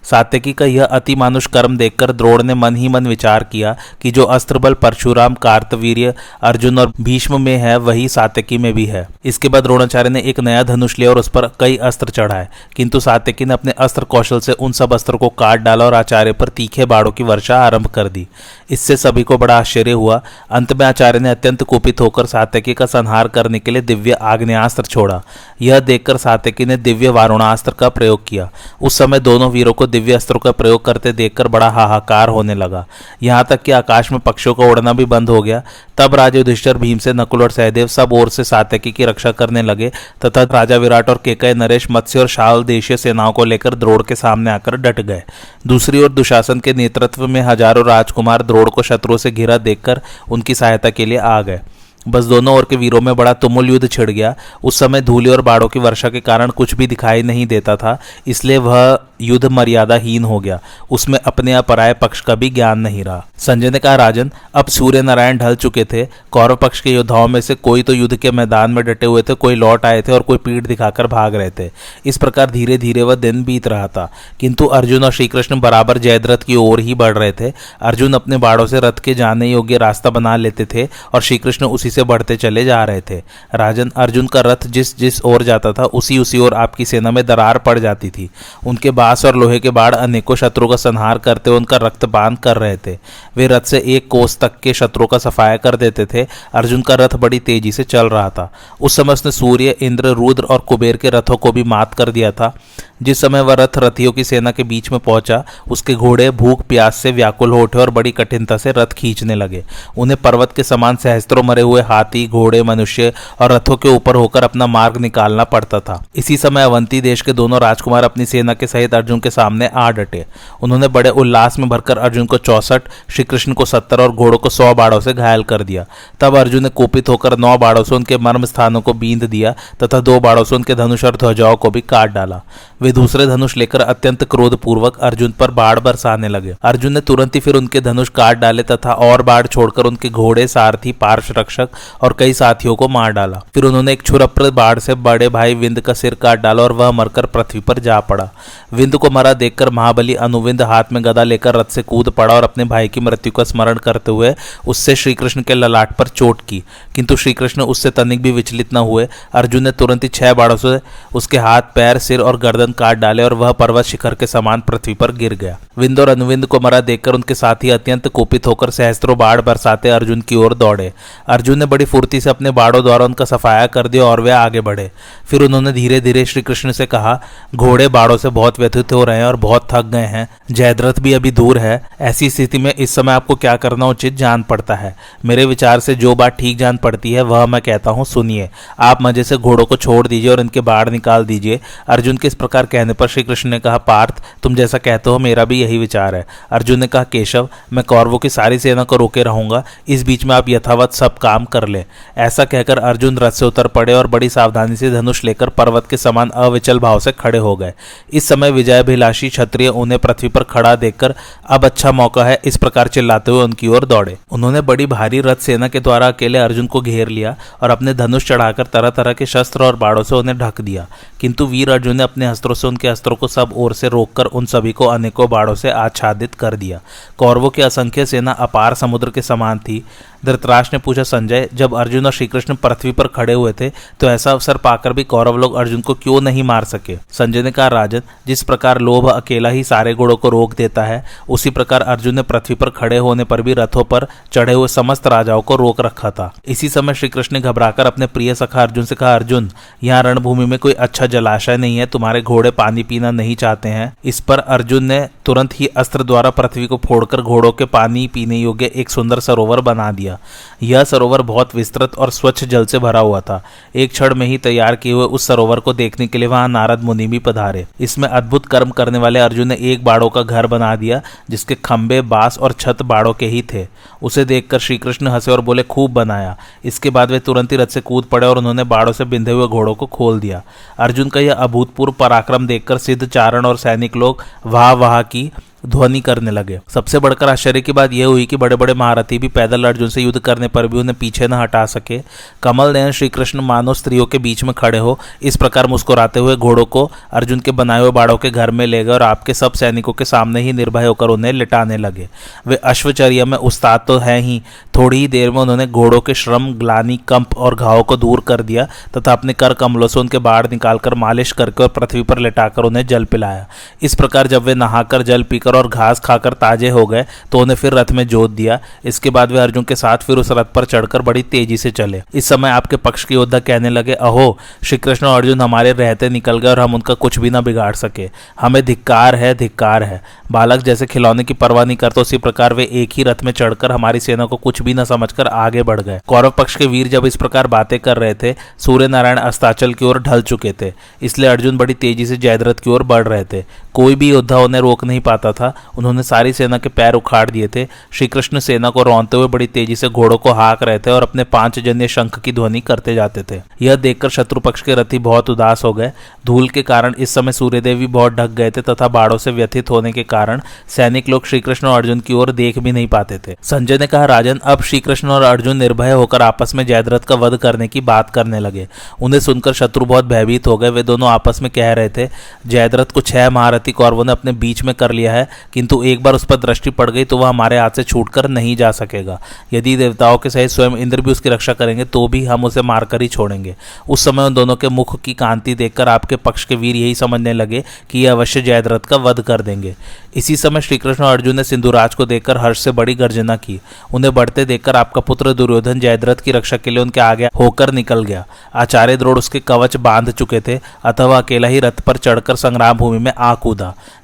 सात्यकी 0.09 0.53
का 0.53 0.66
यह 0.66 0.85
अति 0.85 1.16
मानुष 1.16 1.45
कर्म 1.45 1.78
देखकर 1.78 2.12
द्रोण 2.12 2.44
ने 2.44 2.53
मन 2.53 2.75
ही 2.75 2.88
मन 2.88 3.07
विचार 3.07 3.44
किया 3.44 3.75
कि 4.01 4.12
जो 4.12 4.23
अस्त्र 4.23 4.57
बल 4.57 4.73
परशुराम, 4.73 5.34
कार्तवीर्य, 5.34 6.13
अर्जुन 6.41 6.79
और 6.79 6.94
भीष्म 7.01 7.41
में 7.41 7.57
है, 7.57 7.78
वही 7.78 8.09
सात्यकी 8.09 8.57
में 8.57 8.73
भी 8.73 8.85
है। 8.85 9.07
इसके 9.25 9.50
बाद 9.50 9.63
द्रोणाचार्य 9.63 10.09
ने 10.09 10.22
एक 10.22 10.40
नया 10.40 10.63
धनुष 10.63 11.00
लिया 11.00 11.09
और 11.09 11.18
उस 11.18 11.28
पर 11.28 11.50
कई 11.59 11.78
अस्त्र 11.78 12.09
चढ़ाए। 12.09 12.47
किंतु 12.75 13.00
सात्यकी 13.00 13.45
ने 13.45 13.53
अपने 13.53 13.72
अस्त्र 13.72 14.03
कौशल 14.03 14.40
से 14.40 14.51
उन 14.51 14.72
सब 14.72 14.94
अस्त्र 14.94 15.18
को 15.18 15.29
काट 15.29 15.59
डाला 15.59 15.85
और 15.85 15.94
आचार्य 15.94 16.31
पर 16.31 16.47
तीखे 16.47 16.85
बाड़ों 16.85 17.12
की 17.12 17.24
वर्षा 17.24 17.59
आरंभ 17.59 17.88
कर 17.88 18.07
दी। 18.07 18.28
इससे 18.69 18.97
सभी 18.97 19.24
को 19.24 19.38
बड़ा 19.38 19.59
आश्चर्य 19.59 19.91
हुआ। 19.91 20.22
अंत 20.51 20.74
में 20.74 20.85
आचार्य 20.85 21.19
ने 21.19 21.29
अत्यंत 21.29 21.63
कुपित 21.63 22.01
होकर 22.01 22.25
सात्यकी 22.25 22.74
का 22.74 22.85
संहार 22.85 23.28
करने 23.28 23.59
के 23.59 23.72
लिए 23.72 23.81
दिव्य 23.81 24.12
आग्नेस्त्र 24.12 24.84
छोड़ा। 24.84 25.22
यह 25.62 25.79
देखकर 25.79 26.18
सात्यकी 26.18 26.66
ने 26.66 26.78
दिव्य 26.78 27.09
वारुणास्त्र 27.09 27.72
का 27.72 27.89
प्रयोग 27.89 28.28
किया। 28.28 28.50
उस 28.81 28.97
समय 28.97 29.19
दोनों 29.19 29.51
वीरों 29.51 29.74
को 29.74 29.88
दिव्य 29.97 30.13
अस्त्रों 30.13 30.40
का 30.40 30.52
प्रयोग 30.53 30.84
करते 30.85 31.12
देखकर 31.13 31.47
बड़ा 31.50 31.69
हाहाकार 31.72 32.30
होने 32.30 32.56
लगा। 32.56 32.85
यहाँ 33.24 33.46
तक 33.46 33.62
कि 33.62 33.72
आकाश 33.74 34.12
में 34.12 34.19
पक्षियों 34.22 34.56
का 34.56 34.66
उड़ना 34.66 34.94
भी 34.94 35.06
बंद 35.08 35.30
हो 35.30 35.41
गया। 35.41 35.62
तब 35.97 36.16
राजा 36.16 36.38
युधिष्ठर 36.38 36.78
भीम 36.78 36.97
से 36.97 37.13
नकुल 37.13 37.44
और 37.44 37.52
सहदेव 37.52 37.88
सब 37.90 38.13
ओर 38.13 38.30
से 38.30 38.44
सातकी 38.44 38.91
की 38.91 39.06
रक्षा 39.06 39.31
करने 39.34 39.62
लगे 39.62 39.91
तथा 40.25 40.44
राजा 40.44 40.78
विराट 40.78 41.09
और 41.09 41.19
केकय 41.25 41.53
नरेश, 41.53 41.88
मत्स्य 41.91 42.19
और 42.19 42.28
शाल 42.28 42.63
देशीय 42.63 42.97
सेनाओं 42.97 43.31
को 43.34 43.46
लेकर 43.46 43.75
द्रोड़ 43.75 44.02
के 44.02 44.16
सामने 44.16 44.52
आकर 44.52 44.75
डट 44.78 45.00
गए। 45.02 45.24
दूसरी 45.68 46.03
ओर 46.03 46.12
दुशासन 46.12 46.59
के 46.59 46.74
नेतृत्व 46.74 47.28
में 47.28 47.41
हज़ारों 47.41 47.86
राजकुमार 47.86 48.41
द्रोड़ 48.44 48.69
को 48.69 48.84
शत्रुओं 48.84 49.18
से 49.18 49.31
घिरा 49.31 49.57
देखकर 49.59 50.02
उनकी 50.30 50.56
सहायता 50.56 50.90
के 50.90 51.06
लिए 51.06 51.18
आ 51.18 51.41
गए। 51.41 51.59
बस 52.07 52.25
दोनों 52.25 52.56
ओर 52.56 52.68
के 52.69 52.75
वीरों 52.75 53.01
में 53.01 53.16
बड़ा 53.16 53.34
तुमुल 53.34 53.69
युद्ध 53.69 53.90
छिड़ 53.90 54.09
गया। 54.12 54.35
उस 54.63 54.79
समय 54.79 55.01
धूले 55.01 55.29
और 55.29 55.41
बाड़ों 55.41 55.68
की 55.68 55.79
वर्षा 55.79 56.09
के 56.09 56.19
कारण 56.19 56.50
कुछ 56.50 56.75
भी 56.75 56.88
दिखाई 56.88 57.23
नहीं 57.23 57.45
देता 57.47 57.75
था, 57.75 57.97
इसलिए 58.28 58.57
वह 58.57 59.00
युद्ध 59.22 59.45
मर्यादाहीन 59.45 60.23
हो 60.23 60.40
गया। 60.40 60.59
उसमें 60.91 61.18
अपने 61.19 61.53
अपराय 61.53 61.94
पक्ष 61.94 62.22
का 62.22 62.35
भी 62.35 62.50
ज्ञान 62.50 62.79
नहीं 62.79 63.03
रहा। 63.03 63.25
संजय 63.38 63.69
ने 63.69 63.79
कहा, 63.79 63.95
राजन, 63.95 64.31
अब 64.56 64.66
सूर्य 64.66 65.01
नारायण 65.01 65.38
ढल 65.38 65.56
चुके 65.56 65.85
थे। 65.85 66.06
कौरव 66.31 66.56
पक्ष 66.56 66.81
के 66.81 66.90
योद्धाओं 66.90 67.28
में 67.28 67.40
से 67.41 67.56
कोई 67.56 67.84
तो 67.84 67.94
युद्ध 67.94 68.16
के 68.16 68.31
मैदान 68.31 68.72
में 68.72 68.84
डटे 68.85 69.06
हुए 69.06 69.22
थे, 69.22 69.34
कोई 69.34 69.56
लौट 69.56 69.85
आए 69.85 70.01
थे 70.01 70.12
और 70.12 70.22
कोई 70.22 70.38
पीठ 70.38 70.63
दिखाकर 70.63 71.07
भाग 71.07 71.35
रहे 71.35 71.50
थे। 71.50 71.69
इस 72.06 72.18
प्रकार 72.18 72.51
धीरे 72.51 72.78
धीरे 72.78 73.01
वह 73.01 73.16
दिन 73.16 73.44
बीत 73.44 73.68
रहा 73.68 73.88
था। 73.88 74.09
किंतु 74.39 74.66
अर्जुन 74.68 75.03
और 75.03 75.12
श्रीकृष्ण 75.12 75.59
बराबर 75.59 75.97
जयद्रथ 75.97 76.38
की 76.38 76.56
ओर 76.56 76.79
ही 76.79 76.94
बढ़ 76.94 77.18
रहे 77.18 77.31
थे। 77.31 77.51
अर्जुन 77.81 78.13
अपने 78.13 78.38
बाड़ों 78.38 78.66
से 78.68 78.79
रथ 78.79 79.00
के 79.00 79.13
जाने 79.13 79.51
योग्य 79.51 79.78
रास्ता 79.78 80.09
बना 80.09 80.35
लेते 80.35 80.66
थे 80.66 80.88
और 81.13 81.22
श्रीकृष्ण 81.22 81.66
उसी 81.68 81.89
से 81.97 82.03
बढ़ते 82.03 82.35
चले 82.35 82.66
जा 82.66 82.84
रहे 82.84 83.02
थे। 83.02 83.22
राजन 83.56 83.91
अर्जुन 83.96 84.28
का 84.28 84.41
रथ 84.41 84.68
जिस 84.68 84.97
जिस 84.97 85.22
ओर 85.22 85.44
जाता 85.44 85.72
था, 85.74 85.84
उसी 85.84 86.18
उसी 86.19 86.40
ओर 86.40 86.53
आपकी 86.53 86.85
सेना 86.85 87.12
में 87.12 87.25
दरार 87.25 87.58
पड़ 87.58 87.80
जाती 87.80 88.09
थी। 88.09 88.30
उनके 88.68 88.91
बाँस 88.91 89.25
और 89.25 89.35
लोहे 89.35 89.59
के 89.59 89.69
बाढ़ 89.69 89.96
अनेकों 89.96 90.36
शत्रुओं 90.36 90.69
का 90.69 90.75
संहार 90.75 91.18
करते 91.18 91.50
हुए 91.50 91.57
उनका 91.57 91.78
रक्तपान 91.78 92.36
कर 92.36 92.57
रहे 92.57 92.78
थे। 92.78 92.97
वे 93.36 93.47
रथ 93.47 93.62
से 93.62 93.84
एक 93.86 94.07
कोस 94.07 94.38
तक 94.38 94.59
के 94.63 94.74
शत्रुओं 94.74 95.07
का 95.07 95.18
सफाया 95.18 95.57
कर 95.57 95.75
देते 95.75 96.06
थे। 96.06 96.25
अर्जुन 96.53 96.81
का 96.81 96.96
रथ 96.96 97.16
बड़ी 97.16 97.40
तेज़ी 97.40 97.72
से 97.72 97.84
चल 97.84 98.09
रहा 98.09 98.30
था। 98.30 98.52
उस 98.81 98.96
समय 98.96 99.13
उसने 99.13 99.31
सूर्य, 99.31 99.75
इंद्र, 99.81 100.07
रुद्र 100.07 100.44
और 100.44 100.59
कुबेर 100.59 100.97
के 100.97 101.09
रथों 101.09 101.38
को 101.38 101.52
भी 101.52 101.63
मात 101.63 101.94
कर 101.94 102.12
दिया 102.12 102.31
था। 102.31 102.54
जिस 103.03 103.21
समय 103.21 103.41
वह 103.41 103.53
रथ 103.53 103.77
रथियों 103.77 104.11
की 104.11 104.23
सेना 104.23 104.51
के 104.51 104.63
बीच 104.63 104.91
में 104.91 104.99
पहुँचा, 104.99 105.44
उसके 105.71 105.94
घोड़े 105.94 106.29
भूख, 106.31 106.61
प्यास 106.61 106.95
से 106.95 107.11
व्याकुल 107.11 107.51
हो 107.51 107.61
उठे 107.61 107.79
और 107.79 107.89
बड़ी 107.89 108.11
कठिनता 108.11 108.57
से 108.57 108.71
रथ 108.71 108.94
खींचने 108.94 109.35
लगे। 109.35 109.63
उन्हें 109.97 110.21
पर्वत 110.21 110.51
के 110.51 110.63
समान 110.63 110.95
सहस्त्रों 110.95 111.44
मरे 111.44 111.61
हुए 111.61 111.81
हाथी, 111.81 112.27
घोड़े, 112.27 112.63
मनुष्य 112.63 113.13
और 113.41 113.51
रथों 113.51 113.77
के 113.77 113.89
ऊपर 113.89 114.15
होकर 114.15 114.44
अपना 114.44 114.67
मार्ग 114.67 114.97
निकालना 114.97 115.44
पड़ता 115.44 115.79
था। 115.79 116.03
इसी 116.15 116.38
समय 116.38 116.63
अवंती 116.63 117.01
देश 117.01 117.21
के 117.21 117.33
दोनों 117.33 117.59
राजकुमार 117.59 118.03
अपनी 118.03 118.25
सेना 118.25 118.53
के 118.53 118.67
सहित 118.67 118.94
अर्जुन 118.94 119.19
के 119.19 119.29
सामने 119.29 119.67
आ 119.67 119.89
डटे। 119.91 120.25
उन्होंने 120.61 120.88
बड़े 120.88 121.09
उल्लास 121.09 121.59
में 121.59 121.69
भरकर 121.69 121.97
अर्जुन 121.97 122.25
को 122.25 122.38
चौसठ 122.38 122.81
श्री 123.09 123.23
कृष्ण 123.23 123.53
को 123.53 123.65
सत्तर 123.65 124.01
और 124.01 124.11
घोड़ों 124.11 124.38
को 124.38 124.49
सौ 124.49 124.73
बाड़ों 124.73 124.99
से 124.99 125.13
घायल 125.13 125.44
कर 125.44 125.63
दिया। 125.63 125.85
तब 126.19 126.38
अर्जुन 126.38 126.63
ने 126.63 126.69
कुपित 126.69 127.09
होकर 127.09 127.38
नौ 127.38 127.57
बाड़ों 127.57 127.83
से 127.83 127.95
उनके 127.95 128.17
मर्म 128.17 128.45
स्थानों 128.45 128.81
को 128.81 128.94
बींद 128.94 129.23
दिया 129.23 129.53
तथा 129.83 129.99
दो 129.99 130.19
बाड़ों 130.19 130.44
से 130.44 130.55
उनके 130.55 130.75
धनुष 130.75 131.03
और 131.05 131.15
ध्वजाओं 131.15 131.55
को 131.55 131.69
भी 131.69 131.81
काट 131.81 132.11
डाला। 132.11 132.41
वे 132.88 132.92
दूसरे 132.94 133.25
धनुष 133.28 133.57
लेकर 133.57 133.81
अत्यंत 133.81 134.24
क्रोधपूर्वक 134.24 134.98
अर्जुन 134.98 135.31
पर 135.31 135.51
बाढ़ 135.51 135.80
बरसाने 135.80 136.28
लगे। 136.28 136.56
अर्जुन 136.63 136.94
ने 136.94 137.01
तुरंत 137.01 137.36
ही 137.36 137.39
फिर 137.39 137.56
उनके 137.56 137.81
धनुष 137.81 138.10
काट 138.10 138.38
डाले 138.38 138.63
तथा 138.63 138.94
और 138.94 139.22
बाढ़ 139.22 139.48
छोड़कर 139.48 139.86
उनके 139.86 140.10
घोड़े, 140.10 140.48
सारथी 140.48 140.92
पार्श 140.92 141.31
रक्षक 141.38 141.69
और 142.01 142.16
कई 142.19 142.34
साथियों 142.34 142.75
को 142.75 142.88
मार 142.88 143.12
डाला। 143.12 143.42
फिर 143.54 143.63
उन्होंने 143.63 143.94
एक 143.94 144.01
छुरप्र 144.01 144.51
बाढ़ 144.51 144.80
से 144.80 144.95
बड़े 144.95 145.30
भाई 145.30 145.56
विंद 145.56 145.81
का 145.81 145.94
सिर 145.94 146.13
काट 146.13 146.39
डाला 146.39 146.63
और 146.63 146.72
वह 146.72 146.92
मरकर 146.92 147.25
पृथ्वी 147.25 147.60
पर 147.60 147.80
जा 147.80 148.00
पड़ा। 148.00 148.30
विंद 148.74 148.95
को 148.95 149.10
मरा 149.10 149.33
देखकर 149.33 149.69
महाबली 149.69 150.16
अनुविंद 150.16 150.62
हाथ 150.62 150.83
में 150.92 151.04
गदा 151.06 151.24
लेकर 151.24 151.56
रथ 151.56 151.66
से 151.66 151.81
कूद 151.81 152.10
पड़ा 152.10 152.33
और 152.33 152.44
अपने 152.44 152.63
भाई 152.63 152.88
की 152.88 153.00
मृत्यु 153.00 153.31
का 153.31 153.44
स्मरण 153.44 153.78
करते 153.78 154.12
हुए 154.12 154.33
उससे 154.68 154.95
श्रीकृष्ण 154.95 155.42
के 155.42 155.54
ललाट 155.54 155.95
पर 155.95 156.07
चोट 156.07 156.42
की। 156.48 156.63
किंतु 156.95 157.16
श्रीकृष्ण 157.16 157.62
उससे 157.62 157.90
तनिक 157.90 158.22
भी 158.22 158.31
विचलित 158.31 158.74
न 158.74 158.78
हुए। 158.78 159.07
अर्जुन 159.33 159.63
ने 159.63 159.72
तुरंत 159.72 160.04
ही 160.04 160.10
छह 160.10 160.33
बाढ़ों 160.33 160.57
से 160.57 160.80
उसके 161.16 161.38
हाथ, 161.38 161.62
पैर, 161.75 161.98
सिर 161.98 162.22
और 162.22 162.38
गर्दन 162.38 162.72
काट 162.77 162.97
डाले 162.97 163.24
और 163.24 163.33
वह 163.33 163.51
पर्वत 163.51 163.85
शिखर 163.85 164.15
के 164.15 164.27
समान 164.27 164.62
पृथ्वी 164.62 164.94
पर 164.94 165.12
गिर 165.12 165.33
गया। 165.33 165.57
विंद 165.77 166.00
और 166.00 166.09
अनुविंद 166.09 166.45
को 166.45 166.59
मरा 166.59 166.79
देखकर 166.81 167.13
उनके 167.13 167.35
साथी 167.35 167.69
अत्यंत 167.69 168.07
कुपित 168.07 168.47
होकर 168.47 168.69
सहस्त्रों 168.69 169.18
बाढ़ 169.18 169.41
बरसाते 169.41 169.89
अर्जुन 169.89 170.21
की 170.21 170.35
ओर 170.35 170.53
दौड़े। 170.53 170.91
अर्जुन 171.27 171.59
ने 171.59 171.65
बड़ी 171.65 171.85
फुर्ती 171.85 172.21
से 172.21 172.29
अपने 172.29 172.51
बाड़ों 172.51 172.83
द्वारा 172.83 173.06
उनका 173.06 173.25
सफाया 173.25 173.65
कर 173.68 173.88
दिया 173.88 174.03
और 174.03 174.21
वे 174.21 174.31
आगे 174.31 174.62
बढ़े। 174.62 174.89
फिर 175.25 175.41
उन्होंने 175.41 175.71
धीरे 175.71 176.00
धीरे 176.01 176.25
श्री 176.25 176.41
कृष्ण 176.41 176.71
से 176.71 176.85
कहा, 176.85 177.19
घोड़े 177.56 177.88
बाड़ों 177.88 178.18
से 178.18 178.29
बहुत 178.29 178.59
व्यथित 178.59 178.94
हो 178.94 179.03
रहे 179.03 179.18
हैं 179.18 179.25
और 179.25 179.35
बहुत 179.35 179.68
थक 179.71 179.85
गए 179.85 180.06
हैं। 180.06 180.27
जयद्रथ 180.51 181.00
भी 181.00 181.13
अभी 181.13 181.31
दूर 181.31 181.57
है। 181.57 181.81
ऐसी 182.01 182.30
स्थिति 182.30 182.57
में 182.57 182.73
इस 182.73 182.95
समय 182.95 183.12
आपको 183.12 183.35
क्या 183.35 183.56
करना 183.56 183.88
उचित 183.88 184.15
जान 184.15 184.44
पड़ता 184.44 184.75
है। 184.75 184.95
मेरे 185.25 185.45
विचार 185.45 185.80
से 185.80 185.95
जो 185.95 186.15
बात 186.15 186.38
ठीक 186.38 186.57
जान 186.57 186.77
पड़ती 186.77 187.12
है, 187.12 187.21
वह 187.21 187.45
मैं 187.45 187.62
कहता 187.62 187.91
हूँ, 187.91 188.06
सुनिए। 188.06 188.50
आप 188.80 189.01
मज़े 189.01 189.23
से 189.23 189.38
घोड़ों 189.38 189.65
को 189.65 189.75
छोड़ 189.75 190.07
दीजिए 190.07 190.31
और 190.31 190.39
इनके 190.39 190.62
बाढ़ 190.62 190.89
निकाल 190.89 191.25
दीजिए। 191.25 191.59
अर्जुन 191.88 192.18
के 192.18 192.27
इस 192.27 192.35
प्रकार 192.35 192.65
कहने 192.72 192.94
पर 192.94 193.08
श्री 193.08 193.24
कृष्ण 193.24 193.50
ने 193.50 193.60
कहा, 193.60 193.78
पार्थ, 193.78 194.24
तुम 194.44 194.56
जैसा 194.56 194.78
कहते 194.78 195.10
हो, 195.10 195.19
मेरा 195.19 195.46
भी 195.46 195.62
यही 195.62 195.78
विचार 195.78 196.16
है। 196.16 196.25
अर्जुन 196.52 196.80
ने 196.80 196.88
कहा, 196.88 197.04
केशव, 197.04 197.50
मैं 197.74 197.84
कौरवों 197.86 198.18
की 198.18 198.30
सारी 198.30 198.60
सेना 198.60 198.84
को 198.84 198.96
रोके 198.96 199.24
रहूँगा। 199.24 199.64
इस 199.88 200.04
बीच 200.04 200.25
में 200.25 200.36
आप 200.36 200.50
यथावत 200.50 200.92
सब 200.92 201.18
काम 201.18 201.46
कर 201.46 201.68
ले। 201.68 201.86
ऐसा 202.18 202.46
कहकर 202.46 202.80
अर्जुन 202.80 203.18
रथ 203.18 203.31
से 203.31 203.46
उतर 203.46 203.68
पड़े 203.68 203.94
और 203.94 204.08
बड़ी 204.08 204.30
सावधानी 204.30 204.75
से 204.75 204.92
धनुष 204.92 205.24
लेकर 205.24 205.50
पर्वत 205.50 205.88
के 205.90 205.98
समान 205.98 206.30
अविचल 206.30 206.80
भाव 206.80 207.00
से 207.00 207.12
खड़े 207.12 207.38
हो 207.38 207.56
गए। 207.56 207.74
इस 208.14 208.28
समय 208.28 208.52
विजयाभिलाषी 208.52 209.30
क्षत्रिय 209.30 209.68
उन्हें 209.68 210.00
पृथ्वी 210.00 210.30
पर 210.30 210.44
खड़ा 210.44 210.75
देखकर, 210.75 211.16
अब 211.50 211.66
अच्छा 211.66 211.92
मौका 211.92 212.25
है, 212.25 212.40
इस 212.46 212.58
प्रकार 212.58 212.88
चिल्लाते 212.88 213.31
हुए 213.31 213.44
उनकी 213.44 213.68
ओर 213.68 213.86
दौड़े। 213.86 214.18
उन्होंने 214.31 214.62
बड़ी 214.62 214.86
भारी 214.86 215.22
रथ 215.22 215.36
सेना 215.36 215.68
के 215.68 215.80
द्वारा 215.80 216.08
अकेले 216.08 216.38
अर्जुन 216.38 216.68
को 216.68 216.81
घेर 216.81 217.08
लिया 217.08 217.36
और 217.62 217.69
अपने 217.69 217.94
धनुष 217.94 218.28
चढ़ाकर 218.28 218.66
तरह 218.66 218.90
तरह 218.90 219.14
के 219.14 219.25
शस्त्र 219.25 219.64
और 219.64 219.75
बाड़ों 219.75 220.04
से 220.04 220.16
उन्हें 220.16 220.38
ढक 220.38 220.62
दिया। 220.62 220.88
किंतु 221.22 221.46
वीर 221.46 221.72
अर्जुन 221.72 221.96
ने 221.96 222.04
अपने 222.04 222.25
अस्त्रों 222.25 222.56
से 222.57 222.68
उनके 222.68 222.88
अस्त्रों 222.88 223.15
को 223.15 223.27
सब 223.27 223.54
ओर 223.56 223.74
से 223.74 223.89
रोककर 223.89 224.25
उन 224.25 224.45
सभी 224.45 224.71
को 224.71 224.86
अनेकों 224.86 225.30
बाड़ों 225.30 225.56
से 225.56 225.69
आच्छादित 225.69 226.36
कर 226.36 226.56
दिया। 226.56 226.81
कौरवों 227.18 227.50
की 227.50 227.62
असंख्य 227.62 228.06
सेना 228.06 228.31
अपार 228.31 228.74
समुद्र 228.74 229.09
के 229.09 229.21
समान 229.21 229.59
थी। 229.59 229.83
धृतराष्ट्र 230.24 230.75
ने 230.75 230.80
पूछा, 230.80 231.04
संजय, 231.04 231.48
जब 231.54 231.75
अर्जुन 231.75 232.06
और 232.06 232.12
श्रीकृष्ण 232.12 232.56
पृथ्वी 232.56 232.92
पर 232.92 233.08
खड़े 233.08 233.34
हुए 233.34 233.54
थे 233.54 233.69
तो 234.00 234.08
ऐसा 234.08 234.31
अवसर 234.31 234.58
पाकर 234.58 234.94
भी 234.94 235.04
कौरव 235.06 235.38
लोग 235.38 235.56
अर्जुन 235.56 235.81
को 235.81 235.94
क्यों 235.94 236.19
नहीं 236.22 236.44
मार 236.44 236.64
सके? 236.66 236.98
संजय 237.12 237.42
ने 237.42 237.52
कहा, 237.52 237.68
राजन, 237.68 238.02
जिस 238.28 238.44
प्रकार 238.44 238.80
लोभ 238.80 239.10
अकेला 239.10 239.50
ही 239.50 239.64
सारे 239.64 239.94
घोड़ों 239.94 240.16
को 240.18 240.30
रोक 240.30 240.56
देता 240.56 240.84
है, 240.84 241.04
उसी 241.30 241.50
प्रकार 241.50 241.81
अर्जुन 241.84 242.16
ने 242.16 242.22
पृथ्वी 242.24 242.56
पर 242.56 242.69
खड़े 242.69 242.98
होने 242.98 243.24
पर 243.24 243.42
भी 243.42 243.54
रथों 243.54 243.84
पर 243.84 244.08
चढ़े 244.31 244.54
हुए 244.54 244.68
समस्त 244.68 245.08
राजाओं 245.08 245.42
को 245.42 245.56
रोक 245.56 245.81
रखा 245.81 246.12
था। 246.12 246.31
इसी 246.48 246.69
समय 246.69 246.94
श्रीकृष्ण 246.94 247.36
ने 247.36 247.42
घबराकर 247.42 247.86
अपने 247.86 248.08
प्रिय 248.08 248.34
सखा 248.36 248.62
अर्जुन 248.62 248.86
से 248.86 248.96
कहा, 248.96 249.14
अर्जुन, 249.16 249.50
यहाँ 249.84 250.02
रणभूमि 250.04 250.46
में 250.46 250.58
कोई 250.60 250.74
अच्छा 250.74 251.06
जलाशय 251.08 251.58
नहीं 251.58 251.78
है, 251.78 251.86
तुम्हारे 251.88 252.22
घोड़े 252.22 252.52
पानी 252.54 252.84
पीना 252.84 253.12
नहीं 253.12 253.36
चाहते 253.36 253.69
हैं। 253.69 253.92
इस 254.06 254.19
पर 254.19 254.40
अर्जुन 254.40 254.84
ने 254.84 255.00
तुरंत 255.25 255.60
ही 255.60 255.68
अस्त्र 255.78 256.04
द्वारा 256.04 256.30
पृथ्वी 256.31 256.66
को 256.68 256.78
फोड़कर 256.78 257.22
घोड़ों 257.22 257.52
के 257.52 257.66
पानी 257.68 258.08
पीने 258.08 258.38
योग्य 258.38 258.72
एक 258.75 258.90
सुंदर 258.90 259.19
सरोवर 259.19 259.62
बना 259.62 259.92
दिया 259.92 260.06
दिया। 260.07 260.19
यह 260.63 260.83
सरोवर 260.83 261.21
बहुत 261.21 261.56
विस्तृत 261.56 261.95
और 261.95 262.12
स्वच्छ 262.12 262.44
जल 262.44 262.65
से 262.65 262.80
भरा 262.80 263.00
हुआ 263.00 263.21
था। 263.21 263.44
एक 263.75 263.92
क्षण 263.92 264.15
में 264.15 264.27
ही 264.27 264.38
तैयार 264.38 264.75
किए 264.75 264.94
हुए 264.94 265.06
उस 265.06 265.27
सरोवर 265.27 265.59
को 265.59 265.74
देखने 265.74 266.07
के 266.07 266.18
लिए 266.18 266.27
वहाँ 266.27 266.48
नारद 266.48 266.81
मुनि 266.81 267.07
भी 267.07 267.19
पधारे। 267.19 267.65
इसमें 267.80 268.09
अद्भुत 268.09 268.45
कर्म 268.45 268.69
करने 268.69 268.98
वाले 268.98 269.19
अर्जुन 269.19 269.48
ने 269.48 269.56
एक 269.56 269.83
बाड़ों 269.83 270.09
का 270.09 270.21
घर 270.21 270.48
बना 270.48 270.75
दिया, 270.75 271.01
जिसके 271.30 271.56
खंबे 271.56 272.01
बाँस 272.01 272.38
और 272.38 272.51
छत 272.51 272.81
बाड़ों 272.81 273.13
के 273.13 273.25
ही 273.25 273.42
थे। 273.54 273.68
उसे 274.04 274.25
देखकर 274.25 274.59
श्रीकृष्ण 274.59 275.07
हंसे 275.07 275.31
और 275.31 275.42
बोले, 275.42 275.63
खूब 275.63 275.94
बनाया। 275.94 276.38
इसके 276.65 276.89
बाद 276.89 277.12
वे 277.12 277.19
तुरंत 277.19 277.51
ही 277.51 277.57
रथ 277.57 277.68
से 277.68 277.81
कूद 277.81 278.06
पड़े 278.06 278.27
और 278.27 278.38
उन्होंने 278.38 278.63
बाड़ों 278.63 278.94
से 278.94 279.06
बिंधे 279.06 279.31
हुए 279.31 279.48
घोड़ों 279.48 279.75
को 279.75 279.86
खोल 279.86 280.19
दिया। 280.19 280.44
अर्जुन 280.80 281.09
का 281.09 281.19
यह 281.19 281.33
अभूतपूर्व 281.33 281.92
पराक्रम 281.92 282.48
देखकर 282.48 282.77
सिद्ध 282.77 283.07
चारण 283.07 283.45
और 283.45 283.57
सैनिक 283.57 283.95
लोग 283.95 284.24
वाह 284.45 284.74
वाह 284.74 285.01
की 285.01 285.31
ध्वनि 285.65 286.00
करने 286.01 286.31
लगे। 286.31 286.59
सबसे 286.68 287.00
बढ़कर 287.00 287.30
आश्चर्य 287.30 287.62
की 287.62 287.71
बात 287.71 287.94
यह 287.94 288.06
हुई 288.06 288.25
कि 288.25 288.38
बड़े 288.38 288.56
बड़े 288.56 288.74
महारथी 288.74 289.18
भी 289.19 289.27
पैदल 289.27 289.63
अर्जुन 289.63 289.89
से 289.89 290.01
युद्ध 290.01 290.19
करने 290.19 290.48
पर 290.48 290.68
भी 290.68 290.77
उन्हें 290.77 290.98
पीछे 291.00 291.27
न 291.27 291.33
हटा 291.33 291.65
सके। 291.65 292.00
कमल 292.44 292.74
नयन 292.74 292.92
श्री 292.92 293.09
कृष्ण 293.09 293.42
मानव 293.42 293.74
स्त्रियों 293.74 294.06
के 294.06 294.18
बीच 294.18 294.44
में 294.44 294.54
खड़े 294.54 294.77
हो। 294.77 295.00
इस 295.21 295.38
प्रकार 295.38 295.68
मुस्कुराते 295.68 296.19
हुए 296.19 296.36
घोड़ों 296.36 296.65
को 296.65 296.92
अर्जुन 297.12 297.39
के 297.39 297.51
बनाए 297.51 297.81
हुए 297.81 297.92
बाड़ों 297.92 298.18
के 298.18 298.30
घर 298.30 298.51
में 298.51 298.65
ले 298.68 298.83
गए 298.83 298.94
और 298.94 299.04
आपके 299.04 299.33
सब 299.33 299.54
सैनिकों 299.54 299.94
के 299.94 300.06
सामने 300.06 300.42
ही 300.42 300.54
निर्भय 300.54 300.86
होकर 300.86 301.07
उन्हें 301.07 301.33
लिटाने 301.33 301.77
लगे। 301.77 302.09
वे 302.48 302.56
अश्वचर्य 302.56 303.25
में 303.25 303.38
उस्ताद 303.38 303.86
तो 303.88 303.98
है 303.98 304.19
ही। 304.19 304.42
थोड़ी 304.77 304.98
ही 304.98 305.07
देर 305.07 305.31
में 305.31 305.39
उन्होंने 305.39 305.68
घोड़ों 305.68 306.00
के 306.01 306.13
श्रम, 306.13 306.48
ग्लानी, 306.54 306.98
कंप 307.07 307.38
और 307.38 307.56
घावों 307.56 307.83
को 307.83 307.98
दूर 307.98 308.19
कर 308.19 308.42
दिया 308.42 308.68
तथा 308.98 309.12
अपने 309.12 309.33
कर 309.33 309.54
कमलों 309.54 309.88
से 309.88 310.00
उनके 310.00 310.18
बाढ़ 310.18 310.48
निकालकर 310.51 310.94
मालिश 310.94 311.31
करके 311.31 311.63
और 311.63 311.69
पृथ्वी 311.69 312.01
पर 312.01 312.19
लिटाकर 312.19 312.63
उन्हें 312.63 312.86
जल 312.88 313.06
पिलाया। 313.06 313.48
इस 313.81 313.95
प्रकार 313.95 314.27
जब 314.27 314.44
वे 314.44 314.56
नहाकर 314.56 315.01
जल 315.01 315.24
पीकर 315.24 315.46
और 315.55 315.67
घास 315.67 315.99
खाकर 315.99 316.33
ताजे 316.33 316.69
हो 316.69 316.85
गए 316.88 317.05
तो 317.31 317.39
उन्हें 317.39 317.55
फिर 317.57 317.73
रथ 317.73 317.91
में 317.91 318.05
जोत 318.07 318.31
दिया। 318.31 318.59
इसके 318.85 319.09
बाद 319.09 319.31
वे 319.31 319.39
अर्जुन 319.39 319.63
के 319.63 319.75
साथ 319.75 319.97
फिर 319.97 320.17
उस 320.17 320.31
रथ 320.31 320.53
पर 320.55 320.65
चढ़कर 320.65 321.01
बड़ी 321.01 321.23
तेज़ी 321.23 321.57
से 321.57 321.71
चले। 321.71 322.01
इस 322.13 322.25
समय 322.25 322.49
आपके 322.49 322.75
पक्ष 322.77 323.03
के 323.03 323.13
योद्धा 323.15 323.39
कहने 323.39 323.69
लगे, 323.69 323.94
अहो 323.94 324.38
श्री 324.63 324.77
कृष्ण 324.77 325.07
और 325.07 325.17
अर्जुन 325.17 325.41
हमारे 325.41 325.71
रहते 325.73 326.09
निकल 326.09 326.39
गए 326.39 326.49
और 326.49 326.59
हम 326.59 326.73
उनका 326.75 326.94
कुछ 326.95 327.19
भी 327.19 327.29
ना 327.29 327.41
बिगाड़ 327.41 327.73
सके। 327.75 328.09
हमें 328.39 328.63
धिक्कार 328.65 329.15
है 329.15 329.33
धिक्कार 329.35 329.83
है। 329.83 330.01
बालक 330.31 330.61
जैसे 330.61 330.85
खिलौने 330.85 331.23
की 331.23 331.33
परवाह 331.35 331.65
नहीं 331.65 331.77
करते, 331.77 332.01
उसी 332.01 332.17
प्रकार 332.17 332.53
वे 332.53 332.63
एक 332.73 332.94
ही 332.94 333.03
रथ 333.03 333.23
में 333.23 333.31
चढ़कर 333.31 333.71
हमारी 333.71 333.99
सेना 333.99 334.25
को 334.25 334.35
कुछ 334.38 334.61
भी 334.61 334.73
न 334.73 334.83
समझकर 334.85 335.27
आगे 335.27 335.63
बढ़ 335.63 335.81
गए। 335.81 335.99
कौरव 336.07 336.33
पक्ष 336.38 336.55
के 336.55 336.65
वीर 336.65 336.88
जब 336.88 337.05
इस 337.05 337.15
प्रकार 337.15 337.47
बातें 337.47 337.79
कर 337.79 337.97
रहे 337.97 338.13
थे 338.13 338.33
सूर्य 338.59 338.88
नारायण 338.88 339.17
अस्ताचल 339.17 339.73
की 339.73 339.85
ओर 339.85 339.99
ढल 339.99 340.21
चुके 340.23 340.53
थे। 340.61 340.71
इसलिए 341.01 341.29
अर्जुन 341.29 341.57
बड़ी 341.57 341.73
तेज़ी 341.75 342.05
से 342.05 342.17
जयद्रथ 342.17 342.59
की 342.63 342.69
ओर 342.69 342.83
बढ़ 342.83 343.07
रहे 343.07 343.23
थे। 343.23 343.44
कोई 343.77 343.95
भी 343.95 344.09
योद्धा 344.09 344.38
उन्हें 344.38 344.62
रोक 344.62 344.83
नहीं 344.83 345.00
पाता 345.00 345.31
था। 345.31 345.53
उन्होंने 345.77 346.03
सारी 346.03 346.33
सेना 346.33 346.57
के 346.57 346.69
पैर 346.69 346.94
उखाड़ 346.94 347.29
दिए 347.29 347.47
थे। 347.47 347.65
श्री 347.91 348.07
कृष्ण 348.07 348.39
सेना 348.39 348.69
को 348.69 348.83
रौनते 348.83 349.18
हुए 349.18 349.27
बड़ी 349.27 349.47
तेज़ी 349.47 349.75
से 349.75 349.89
घोड़ों 349.89 350.18
को 350.18 350.31
हाँक 350.31 350.63
रहे 350.63 350.79
थे 350.79 350.91
और 350.91 351.03
अपने 351.03 351.24
पाँच 351.24 351.59
जन्य 351.59 351.88
शंख 351.88 352.19
की 352.19 352.31
ध्वनि 352.31 352.62
करते 352.62 352.95
जाते 352.95 353.24
थे। 353.31 353.41
यह 353.62 353.75
देखकर 353.75 354.09
शत्रु 354.09 354.39
पक्ष 354.39 354.62
के 354.62 354.75
रथी 354.75 355.00
बहुत 355.00 355.29
उदास 355.29 355.63
हो 355.63 355.74
गए। 355.74 355.91
धूल 356.25 356.50
के 356.50 356.62
कारण 356.62 356.95
इस 357.00 357.13
समय 357.13 357.31
सूर्यदेव 357.31 357.78
भी 357.78 357.87
बहुत 357.87 358.13
ढक 358.13 358.30
गए 358.30 358.52
थे 358.52 358.61
तथा 358.61 358.87
बाढ़ों 358.87 359.18
से 359.18 359.31
व्यथित 359.31 359.69
होने 359.69 359.92
के 359.92 360.04
कारण 360.04 360.42
सैनिक 360.68 361.09
लोग 361.09 361.25
श्रीकृष्ण 361.25 361.68
और 361.68 361.78
अर्जुन 361.78 361.99
की 361.99 362.13
ओर 362.13 362.31
देख 362.31 362.59
भी 362.59 362.71
नहीं 362.71 362.87
पाते 362.87 363.18
थे। 363.18 363.35
संजय 363.44 363.78
ने 363.78 363.87
कहा, 363.87 364.06
राजन, 364.06 364.37
अब 364.37 364.61
श्री 364.61 364.80
कृष्ण 364.80 365.09
और 365.09 365.21
अर्जुन 365.21 365.57
निर्भय 365.57 365.92
होकर 365.92 366.21
आपस 366.21 366.56
में 366.56 366.66
जयद्रथ 366.66 366.99
का 366.99 367.16
वध 367.16 367.37
करने 367.37 367.68
की 367.68 367.81
बात 367.81 368.09
करने 368.09 368.40
लगे। 368.40 368.68
उन्हें 369.02 369.19
सुनकर 369.19 369.54
शत्रु 369.54 369.85
बहुत 369.85 370.06
भयभीत 370.06 370.47
हो 370.47 370.57
गए। 370.57 370.69
वे 370.69 370.83
दोनों 370.83 371.09
आपस 371.09 371.42
में 371.42 371.52
कह 371.52 371.73
रहे 371.73 371.90
थे, 371.90 372.09
जयद्रथ 372.47 372.85
को 372.85 373.02
छह 373.02 373.30
महारथी। 373.30 373.67
कौरवों 373.71 374.06
ने 374.06 374.12
अपने 374.12 374.31
बीच 374.33 374.64
में 374.64 374.74
कर 374.76 374.92
लिया 374.92 375.14
है, 375.14 375.28
किंतु 375.54 375.81
एक 375.83 376.04
बार 376.04 376.16
उस 376.16 376.26
पर 376.26 376.36
दृष्टि 376.38 376.69
पड़ 376.69 376.90
गई 376.90 377.06
तो 377.06 377.18
वह 377.18 377.30
हमारे 377.30 377.57
हाथ 377.57 377.69
से 377.69 377.83
छूटकर 377.83 378.28
नहीं 378.28 378.56
जा 378.56 378.71
सकेगा। 378.71 379.19
यदि 379.54 379.76
देवताओं 379.76 380.18
के 380.18 380.30
सहित 380.30 380.50
स्वयं 380.50 380.78
इंद्र 380.78 381.02
भी 381.02 381.12
उसकी 381.12 381.30
रक्षा 381.30 381.54
करेंगे 381.54 381.86
तो 381.86 382.07
भी 382.07 382.24
हम 382.26 382.45
उसे 382.45 382.62
मारकर 382.62 383.02
ही 383.02 383.07
छोड़ेंगे। 383.07 383.56
उस 383.90 384.06
समय 384.06 384.24
उन 384.24 384.33
दोनों 384.33 384.56
के 384.56 384.69
मुख 384.69 385.00
की 385.02 385.14
कांति 385.14 385.56
देखकर 385.56 385.90
आपके 385.90 386.16
पक्ष 386.18 386.45
के 386.45 386.56
वीर 386.56 386.76
यही 386.76 386.95
समझने 386.95 387.33
लगे 387.33 387.64
कि 387.90 388.00
यह 388.00 388.12
अवश्य 388.12 388.42
जयद्रथ 388.42 388.80
का 388.80 388.97
वध 388.97 389.21
कर 389.21 389.42
देंगे। 389.42 389.76
इसी 390.16 390.36
समय 390.38 390.62
श्रीकृष्ण 390.62 391.04
और 391.04 391.14
अर्जुन 391.14 391.36
ने 391.36 391.44
सिंधुराज 391.44 391.95
को 391.95 392.06
देखकर 392.06 392.38
हर्ष 392.38 392.59
से 392.59 392.71
बड़ी 392.71 392.95
गर्जना 392.95 393.36
की। 393.36 393.59
उन्हें 393.94 394.14
बढ़ते 394.14 394.45
देखकर 394.45 394.76
आपका 394.76 395.02
पुत्र 395.02 395.33
दुर्योधन 395.33 395.80
जयद्रथ 395.80 396.16
की 396.16 396.31
रक्षा 396.31 396.57
के 396.57 396.71
लिए 396.71 396.80
उनके 396.80 397.00
आगे 397.02 397.30
होकर 397.36 397.71
निकल 397.71 398.04
गया। 398.04 398.26
आचार्य 398.56 398.97
द्रोड़ 398.97 399.18
उसके 399.18 399.40
कवच 399.40 399.76
बाँध 399.78 400.12
चुके 400.12 400.42
थे, 400.42 400.59
अथवा 400.86 401.18
अकेला 401.18 401.47
ही 401.47 401.59
रथ 401.59 401.81
पर 401.81 401.97
चढ़कर 401.97 402.36
संग्राम 402.36 402.78
भूमि 402.78 402.97
में 402.97 403.12
आ 403.12 403.33
कूदा। 403.36 403.56